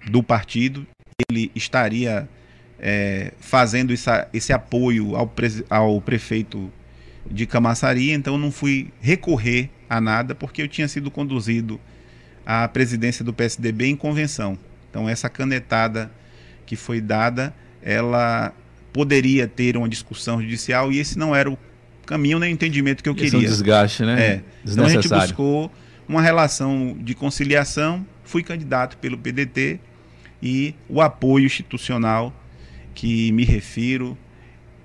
[0.09, 0.85] do partido,
[1.29, 2.29] ele estaria
[2.79, 6.71] é, fazendo essa, esse apoio ao, pre, ao prefeito
[7.29, 11.79] de Camaçari, então não fui recorrer a nada porque eu tinha sido conduzido
[12.45, 14.57] à presidência do PSDB em convenção.
[14.89, 16.11] Então essa canetada
[16.65, 18.53] que foi dada, ela
[18.93, 21.57] poderia ter uma discussão judicial e esse não era o
[22.05, 23.27] caminho nem o entendimento que eu queria.
[23.27, 24.21] Esse é um desgaste, né?
[24.21, 24.41] É.
[24.65, 25.71] Então a gente buscou
[26.07, 29.79] uma relação de conciliação, fui candidato pelo PDT
[30.41, 32.33] e o apoio institucional
[32.93, 34.17] que me refiro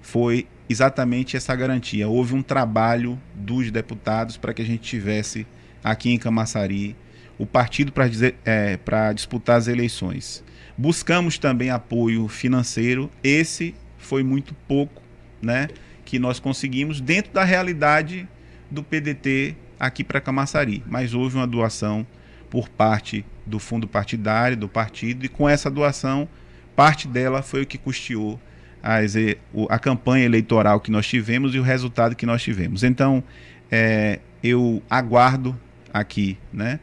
[0.01, 2.09] foi exatamente essa garantia.
[2.09, 5.47] Houve um trabalho dos deputados para que a gente tivesse
[5.83, 6.97] aqui em Camaçari
[7.41, 8.05] o partido para
[8.45, 8.79] é,
[9.15, 10.45] disputar as eleições.
[10.77, 15.03] Buscamos também apoio financeiro, esse foi muito pouco,
[15.41, 15.69] né?
[16.05, 18.29] Que nós conseguimos dentro da realidade
[18.71, 20.85] do PDT aqui para Camaçari.
[20.87, 22.07] Mas houve uma doação
[22.51, 26.29] por parte do fundo partidário, do partido, e com essa doação
[26.77, 28.39] parte dela foi o que custeou
[28.83, 32.83] a, campanha eleitoral que nós tivemos e o resultado que nós tivemos.
[32.83, 33.25] Então,
[33.71, 35.59] é, eu aguardo
[35.93, 36.81] aqui né,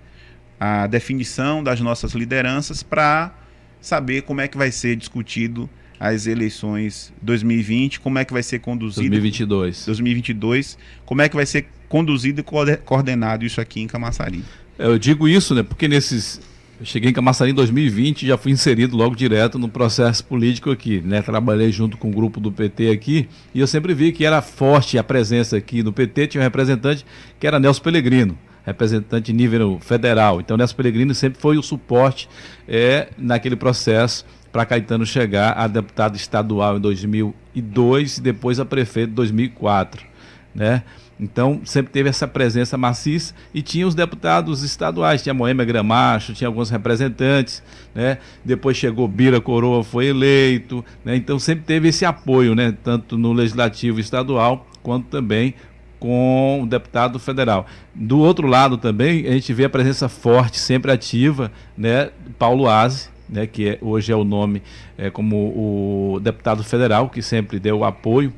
[0.60, 3.34] a definição das nossas lideranças para
[3.80, 5.70] saber como é que vai ser discutido
[6.00, 9.86] as eleições 2020, como é que vai ser conduzido 2022.
[9.86, 14.44] 2022, como é que vai ser conduzido e coordenado isso aqui em Camaçari.
[14.78, 16.40] Eu digo isso, né, porque nesses
[16.80, 20.70] eu cheguei em Camaçari em 2020 e já fui inserido logo direto no processo político
[20.70, 21.24] aqui, né?
[21.24, 24.96] Trabalhei junto com o grupo do PT aqui e eu sempre vi que era forte
[24.96, 27.04] a presença aqui no PT, tinha um representante
[27.40, 30.42] que era Nelson Pellegrino, representante nível federal.
[30.42, 32.28] Então Nelson Pellegrino sempre foi o suporte
[32.68, 39.12] é, naquele processo para Caetano chegar a deputado estadual em 2002 e depois a prefeito
[39.12, 40.06] em 2004.
[40.54, 40.84] né?
[41.20, 46.48] Então, sempre teve essa presença maciça e tinha os deputados estaduais, tinha Moema Gramacho, tinha
[46.48, 47.64] alguns representantes,
[47.94, 48.20] né?
[48.46, 51.16] Depois chegou Bira Coroa, foi eleito, né?
[51.16, 52.76] Então, sempre teve esse apoio, né?
[52.84, 55.56] Tanto no legislativo estadual quanto também
[56.00, 57.66] com o deputado federal.
[57.94, 62.12] Do outro lado também, a gente vê a presença forte, sempre ativa, né?
[62.38, 63.48] Paulo Aze, né?
[63.48, 64.62] Que é, hoje é o nome
[64.98, 68.34] é, como o deputado federal, que sempre deu apoio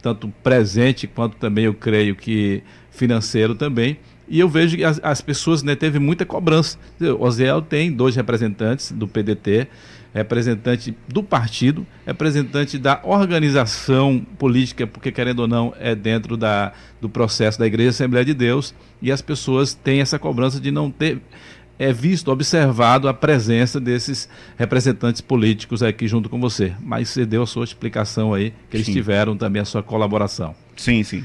[0.00, 3.98] tanto presente quanto também eu creio que financeiro também.
[4.28, 6.78] E eu vejo que as, as pessoas né, teve muita cobrança.
[7.00, 9.68] O Oziel tem dois representantes do PDT,
[10.14, 17.08] representante do partido, representante da organização política, porque querendo ou não é dentro da, do
[17.08, 21.20] processo da Igreja Assembleia de Deus, e as pessoas têm essa cobrança de não ter
[21.78, 26.72] é visto, observado a presença desses representantes políticos aqui junto com você.
[26.82, 28.92] Mas você deu a sua explicação aí, que eles sim.
[28.92, 30.56] tiveram também a sua colaboração.
[30.76, 31.24] Sim, sim.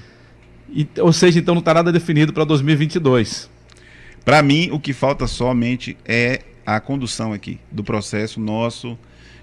[0.70, 3.50] E, ou seja, então não está nada definido para 2022.
[4.24, 8.98] Para mim, o que falta somente é a condução aqui do processo nosso,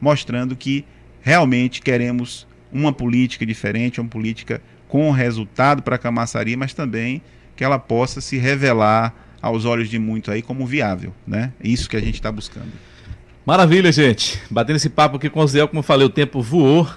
[0.02, 0.86] mostrando que
[1.22, 7.22] realmente queremos uma política diferente, uma política com resultado para a Camaçari, mas também
[7.56, 11.52] que ela possa se revelar aos olhos de muito aí como viável, né?
[11.60, 12.72] É isso que a gente está buscando.
[13.46, 14.42] Maravilha, gente.
[14.50, 16.88] Batendo esse papo aqui com o Zé, como eu falei, o tempo voou.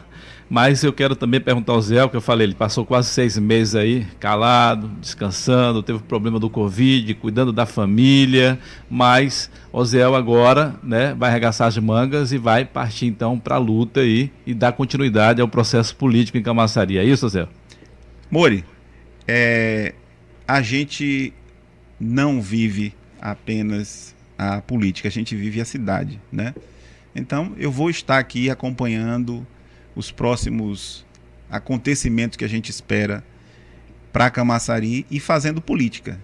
[0.50, 3.76] Mas eu quero também perguntar ao Zé, que eu falei, ele passou quase seis meses
[3.76, 8.58] aí, calado, descansando, teve o problema do Covid, cuidando da família,
[8.90, 13.58] mas o Zé agora né, vai arregaçar as mangas e vai partir então para a
[13.58, 16.98] luta aí e dar continuidade ao processo político em Camaçari.
[16.98, 17.46] É isso, Zé?
[18.28, 18.64] Mori,
[19.28, 19.94] é,
[20.48, 21.32] a gente
[22.00, 26.56] não vive apenas a política, a gente vive a cidade, né?
[27.14, 29.46] Então eu vou estar aqui acompanhando
[29.94, 31.04] os próximos
[31.50, 33.24] acontecimentos que a gente espera
[34.12, 36.20] para Camaçari e fazendo política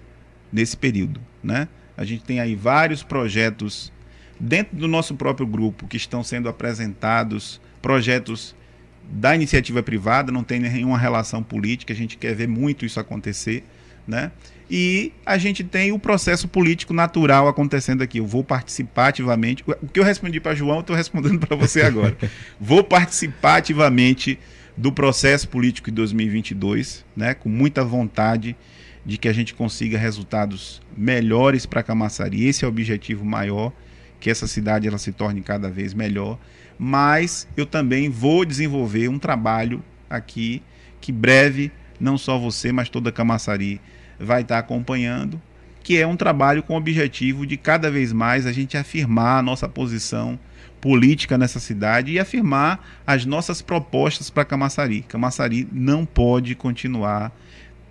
[0.53, 1.69] nesse período, né?
[1.97, 3.93] A gente tem aí vários projetos
[4.39, 8.55] dentro do nosso próprio grupo que estão sendo apresentados, projetos
[9.03, 13.65] da iniciativa privada, não tem nenhuma relação política, a gente quer ver muito isso acontecer,
[14.07, 14.33] né?
[14.69, 18.19] E a gente tem o processo político natural acontecendo aqui.
[18.19, 19.63] Eu vou participar ativamente.
[19.83, 22.17] O que eu respondi para João, eu estou respondendo para você agora.
[22.61, 24.39] vou participar ativamente
[24.77, 28.57] do processo político de 2022, né, com muita vontade
[29.05, 32.45] de que a gente consiga resultados melhores para Camaçari.
[32.47, 33.73] Esse é o objetivo maior,
[34.19, 36.39] que essa cidade ela se torne cada vez melhor.
[36.77, 40.61] Mas eu também vou desenvolver um trabalho aqui
[41.01, 41.71] que breve,
[42.01, 43.81] não só você, mas toda Camaçari
[44.19, 45.41] vai estar acompanhando,
[45.83, 49.43] que é um trabalho com o objetivo de cada vez mais a gente afirmar a
[49.43, 50.39] nossa posição
[50.81, 55.03] política nessa cidade e afirmar as nossas propostas para Camaçari.
[55.03, 57.33] Camaçari não pode continuar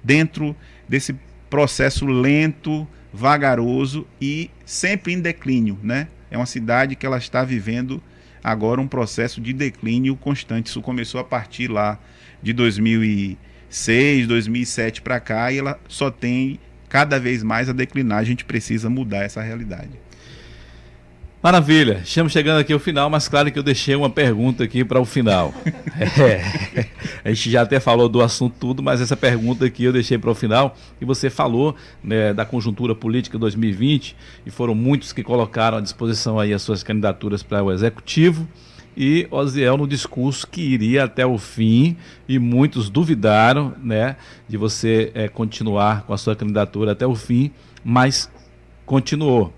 [0.03, 0.55] dentro
[0.87, 1.15] desse
[1.49, 6.07] processo lento, vagaroso e sempre em declínio, né?
[6.29, 8.01] É uma cidade que ela está vivendo
[8.43, 10.67] agora um processo de declínio constante.
[10.67, 11.97] Isso começou a partir lá
[12.43, 13.37] de 2000
[13.75, 16.57] 2006, 2007 para cá e ela só tem
[16.87, 18.19] cada vez mais a declinar.
[18.19, 20.05] A gente precisa mudar essa realidade.
[21.43, 24.99] Maravilha, estamos chegando aqui ao final, mas claro que eu deixei uma pergunta aqui para
[24.99, 25.53] o final.
[26.19, 26.87] é,
[27.23, 30.31] a gente já até falou do assunto tudo, mas essa pergunta aqui eu deixei para
[30.31, 30.75] o final.
[30.99, 36.39] E você falou né, da conjuntura política 2020 e foram muitos que colocaram à disposição
[36.39, 38.47] aí as suas candidaturas para o executivo
[38.95, 41.97] e Oziel no discurso que iria até o fim
[42.27, 44.15] e muitos duvidaram né,
[44.47, 47.51] de você é, continuar com a sua candidatura até o fim,
[47.83, 48.29] mas
[48.85, 49.53] continuou.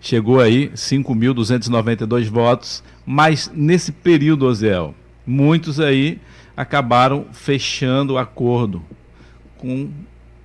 [0.00, 4.94] Chegou aí 5.292 votos, mas nesse período, Oziel,
[5.26, 6.20] muitos aí
[6.56, 8.82] acabaram fechando acordo
[9.56, 9.88] com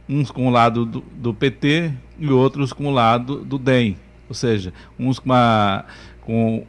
[0.07, 3.97] uns com o lado do, do PT e outros com o lado do DEM.
[4.27, 5.85] Ou seja, uns com a,
[6.21, 6.65] com,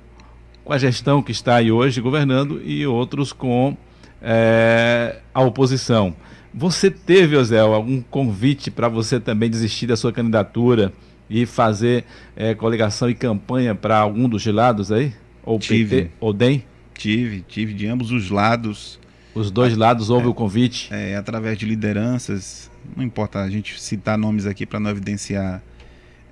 [0.70, 3.76] com a gestão que está aí hoje governando e outros com
[4.22, 6.14] é, a oposição.
[6.54, 10.92] Você teve, Ozel, algum convite para você também desistir da sua candidatura
[11.28, 12.04] e fazer
[12.36, 15.12] é, coligação e campanha para algum dos lados aí?
[15.42, 16.62] Ou tive, PT ou DEM?
[16.94, 19.00] Tive, tive de ambos os lados.
[19.34, 20.88] Os dois lados houve é, o convite?
[20.92, 25.60] É, através de lideranças, não importa a gente citar nomes aqui para não evidenciar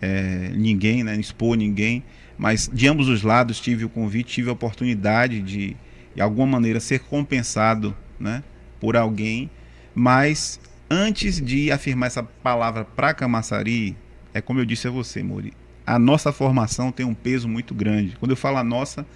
[0.01, 2.05] é, ninguém, né, expor ninguém,
[2.39, 5.77] mas de ambos os lados tive o convite, tive a oportunidade de,
[6.15, 8.44] de alguma maneira, ser compensado né,
[8.81, 9.51] por alguém,
[9.94, 13.97] mas antes de afirmar essa palavra para Camaçari,
[14.32, 15.52] é como eu disse a você, Mori,
[15.85, 18.16] a nossa formação tem um peso muito grande.
[18.19, 19.06] Quando eu falo a nossa,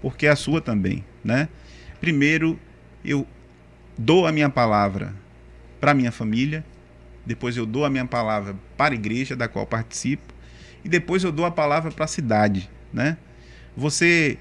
[0.00, 1.48] porque é a sua também, né?
[2.00, 2.58] Primeiro,
[3.04, 3.26] eu
[3.96, 5.14] dou a minha palavra
[5.80, 6.64] para minha família,
[7.26, 10.32] depois eu dou a minha palavra para a igreja da qual participo,
[10.84, 13.16] e depois eu dou a palavra para a cidade, né?
[13.76, 14.38] Você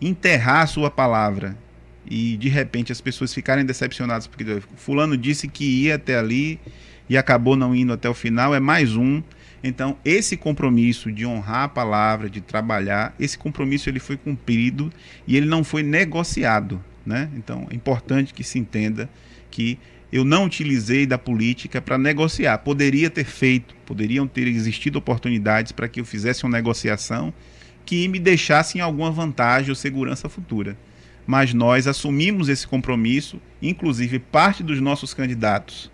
[0.00, 1.56] enterrar a sua palavra
[2.08, 6.58] e de repente as pessoas ficarem decepcionadas porque fulano disse que ia até ali
[7.08, 9.22] e acabou não indo até o final, é mais um.
[9.62, 14.92] Então, esse compromisso de honrar a palavra, de trabalhar, esse compromisso ele foi cumprido
[15.26, 17.30] e ele não foi negociado, né?
[17.34, 19.08] Então, é importante que se entenda
[19.50, 19.78] que
[20.12, 22.58] eu não utilizei da política para negociar.
[22.58, 27.32] Poderia ter feito, poderiam ter existido oportunidades para que eu fizesse uma negociação
[27.84, 30.76] que me deixasse em alguma vantagem ou segurança futura.
[31.26, 35.90] Mas nós assumimos esse compromisso, inclusive parte dos nossos candidatos,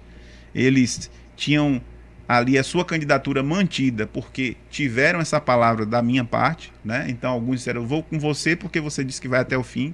[0.54, 1.80] eles tinham
[2.28, 7.06] ali a sua candidatura mantida, porque tiveram essa palavra da minha parte, né?
[7.08, 9.92] Então alguns disseram: "Eu vou com você porque você disse que vai até o fim".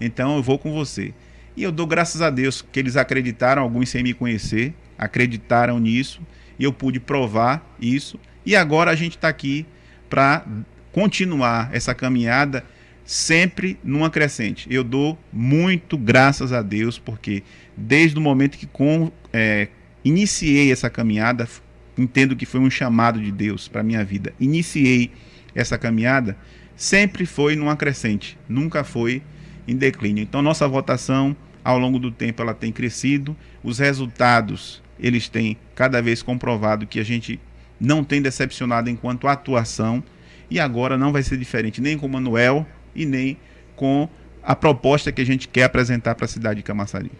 [0.00, 1.12] Então eu vou com você.
[1.56, 6.20] E eu dou graças a Deus que eles acreditaram, alguns sem me conhecer, acreditaram nisso,
[6.58, 8.18] e eu pude provar isso.
[8.46, 9.66] E agora a gente está aqui
[10.08, 10.44] para
[10.92, 12.64] continuar essa caminhada
[13.04, 14.68] sempre numa crescente.
[14.70, 17.42] Eu dou muito graças a Deus, porque
[17.76, 19.68] desde o momento que com, é,
[20.04, 21.48] iniciei essa caminhada,
[21.96, 24.32] entendo que foi um chamado de Deus para minha vida.
[24.38, 25.10] Iniciei
[25.54, 26.36] essa caminhada,
[26.76, 29.22] sempre foi numa crescente, nunca foi
[29.68, 30.22] em declínio.
[30.22, 36.00] Então, nossa votação ao longo do tempo ela tem crescido, os resultados eles têm cada
[36.00, 37.38] vez comprovado que a gente
[37.78, 40.02] não tem decepcionado enquanto atuação
[40.50, 43.36] e agora não vai ser diferente nem com o Manuel e nem
[43.76, 44.08] com
[44.42, 47.12] a proposta que a gente quer apresentar para a cidade de Camaçari.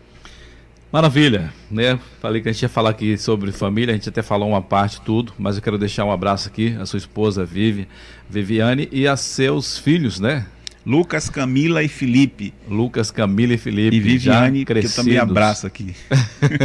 [0.90, 2.00] Maravilha, né?
[2.18, 5.02] Falei que a gente ia falar aqui sobre família, a gente até falou uma parte
[5.02, 7.86] tudo, mas eu quero deixar um abraço aqui à sua esposa Vivi,
[8.28, 10.46] Viviane e a seus filhos, né?
[10.86, 12.52] Lucas, Camila e Felipe.
[12.68, 13.96] Lucas, Camila e Felipe.
[13.96, 15.94] E Viviane, que eu também abraço aqui.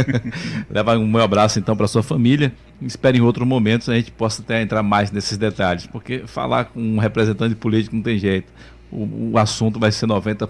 [0.70, 2.52] Leva um meu abraço então para sua família.
[2.80, 6.80] Espero em outro momento a gente possa até entrar mais nesses detalhes, porque falar com
[6.80, 8.52] um representante político não tem jeito.
[8.90, 10.48] O, o assunto vai ser 90%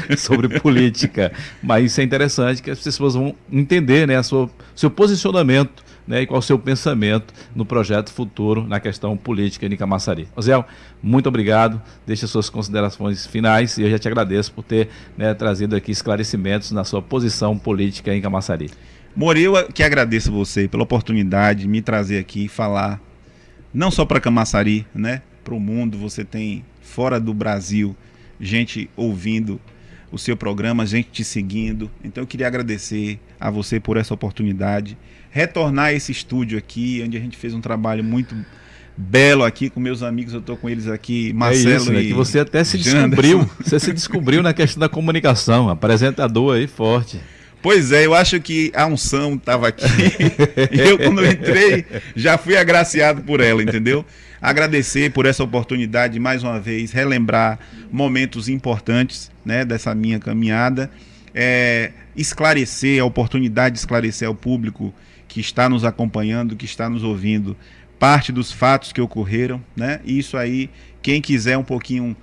[0.16, 1.32] sobre política.
[1.62, 6.22] Mas isso é interessante que as pessoas vão entender né, a sua, seu posicionamento né,
[6.22, 10.28] e qual o seu pensamento no projeto futuro na questão política de Camaçari.
[10.34, 10.64] Ozel,
[11.02, 11.80] muito obrigado.
[12.06, 15.90] Deixe as suas considerações finais e eu já te agradeço por ter né, trazido aqui
[15.90, 18.70] esclarecimentos na sua posição política em Camaçari.
[19.14, 23.00] More, eu que agradeço você pela oportunidade de me trazer aqui e falar
[23.72, 25.98] não só para Camaçari, né, para o mundo.
[25.98, 27.96] Você tem fora do Brasil
[28.40, 29.60] gente ouvindo
[30.10, 31.90] o seu programa, gente te seguindo.
[32.02, 34.96] Então eu queria agradecer a você por essa oportunidade
[35.30, 38.34] retornar a esse estúdio aqui, onde a gente fez um trabalho muito
[38.96, 42.02] belo aqui com meus amigos, eu estou com eles aqui, Marcelo é isso, né?
[42.02, 46.66] e que você até se descobriu, você se descobriu na questão da comunicação, apresentador aí
[46.66, 47.18] forte.
[47.62, 49.84] Pois é, eu acho que a unção estava aqui.
[50.72, 51.84] eu, quando entrei,
[52.16, 54.04] já fui agraciado por ela, entendeu?
[54.40, 57.58] Agradecer por essa oportunidade, mais uma vez, relembrar
[57.92, 60.90] momentos importantes né, dessa minha caminhada.
[61.34, 64.92] É, esclarecer, a oportunidade de esclarecer ao público
[65.30, 67.56] que está nos acompanhando, que está nos ouvindo,
[68.00, 70.00] parte dos fatos que ocorreram, né?
[70.04, 70.68] Isso aí,
[71.00, 72.16] quem quiser um pouquinho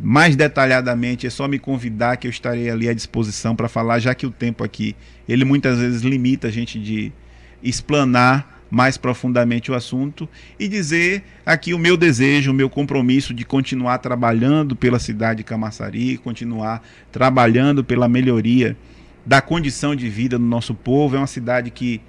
[0.00, 4.14] mais detalhadamente, é só me convidar que eu estarei ali à disposição para falar, já
[4.14, 4.94] que o tempo aqui,
[5.28, 7.12] ele muitas vezes limita a gente de
[7.60, 10.28] explanar mais profundamente o assunto
[10.58, 15.44] e dizer aqui o meu desejo, o meu compromisso de continuar trabalhando pela cidade de
[15.44, 18.76] Camaçari, continuar trabalhando pela melhoria
[19.26, 21.16] da condição de vida do nosso povo.
[21.16, 22.00] É uma cidade que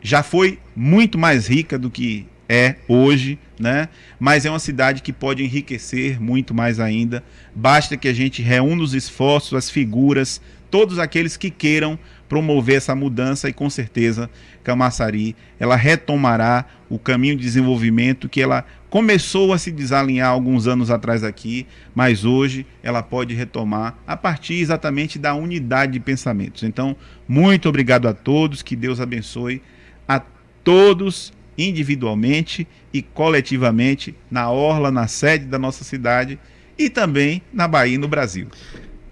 [0.00, 3.88] já foi muito mais rica do que é hoje, né?
[4.18, 7.22] Mas é uma cidade que pode enriquecer muito mais ainda.
[7.54, 10.40] Basta que a gente reúna os esforços, as figuras,
[10.70, 11.98] todos aqueles que queiram
[12.28, 14.30] promover essa mudança e com certeza
[14.62, 20.90] Camaçari ela retomará o caminho de desenvolvimento que ela começou a se desalinhar alguns anos
[20.90, 26.64] atrás aqui, mas hoje ela pode retomar a partir exatamente da unidade de pensamentos.
[26.64, 26.96] Então,
[27.28, 29.62] muito obrigado a todos, que Deus abençoe
[30.10, 30.20] a
[30.64, 36.36] todos individualmente e coletivamente na orla, na sede da nossa cidade
[36.76, 38.48] e também na Bahia e no Brasil.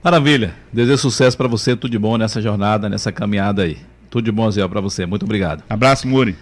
[0.03, 0.55] Maravilha.
[0.73, 3.79] Desejo sucesso para você, tudo de bom nessa jornada, nessa caminhada aí.
[4.11, 5.07] Tudo de bom, Zé, para você.
[5.07, 5.63] Muito obrigado.
[5.69, 6.35] Abraço, Muri.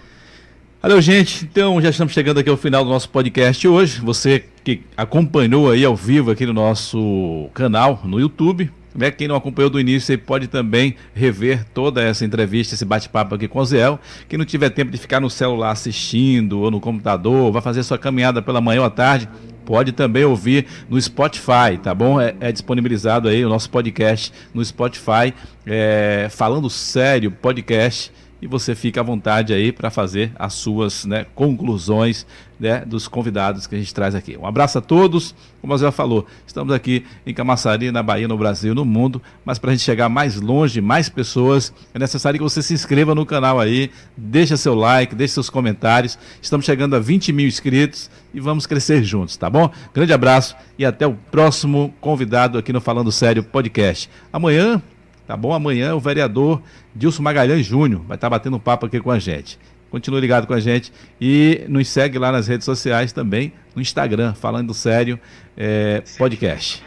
[0.81, 1.45] Valeu, gente.
[1.45, 4.01] Então, já estamos chegando aqui ao final do nosso podcast hoje.
[4.01, 9.11] Você que acompanhou aí ao vivo aqui no nosso canal no YouTube, né?
[9.11, 13.49] Quem não acompanhou do início, você pode também rever toda essa entrevista, esse bate-papo aqui
[13.49, 13.99] com o Zé.
[14.29, 17.99] Quem não tiver tempo de ficar no celular assistindo ou no computador, vai fazer sua
[17.99, 19.29] caminhada pela manhã ou à tarde,
[19.65, 22.21] pode também ouvir no Spotify, tá bom?
[22.21, 25.35] É, é disponibilizado aí o nosso podcast no Spotify,
[25.67, 31.27] é, falando sério, podcast e você fica à vontade aí para fazer as suas né,
[31.35, 32.27] conclusões
[32.59, 34.37] né, dos convidados que a gente traz aqui.
[34.37, 38.37] Um abraço a todos, como a já falou, estamos aqui em Camaçari, na Bahia, no
[38.37, 42.45] Brasil, no mundo, mas para a gente chegar mais longe, mais pessoas, é necessário que
[42.45, 46.19] você se inscreva no canal aí, deixa seu like, deixe seus comentários.
[46.41, 49.71] Estamos chegando a 20 mil inscritos e vamos crescer juntos, tá bom?
[49.95, 54.11] Grande abraço e até o próximo convidado aqui no Falando Sério Podcast.
[54.33, 54.83] Amanhã
[55.27, 55.53] Tá bom?
[55.53, 56.63] Amanhã o vereador
[56.95, 59.59] Dilson Magalhães Júnior vai estar batendo um papo aqui com a gente.
[59.97, 64.35] Continue ligado com a gente e nos segue lá nas redes sociais também, no Instagram,
[64.35, 65.19] falando sério,
[65.57, 66.83] é, podcast.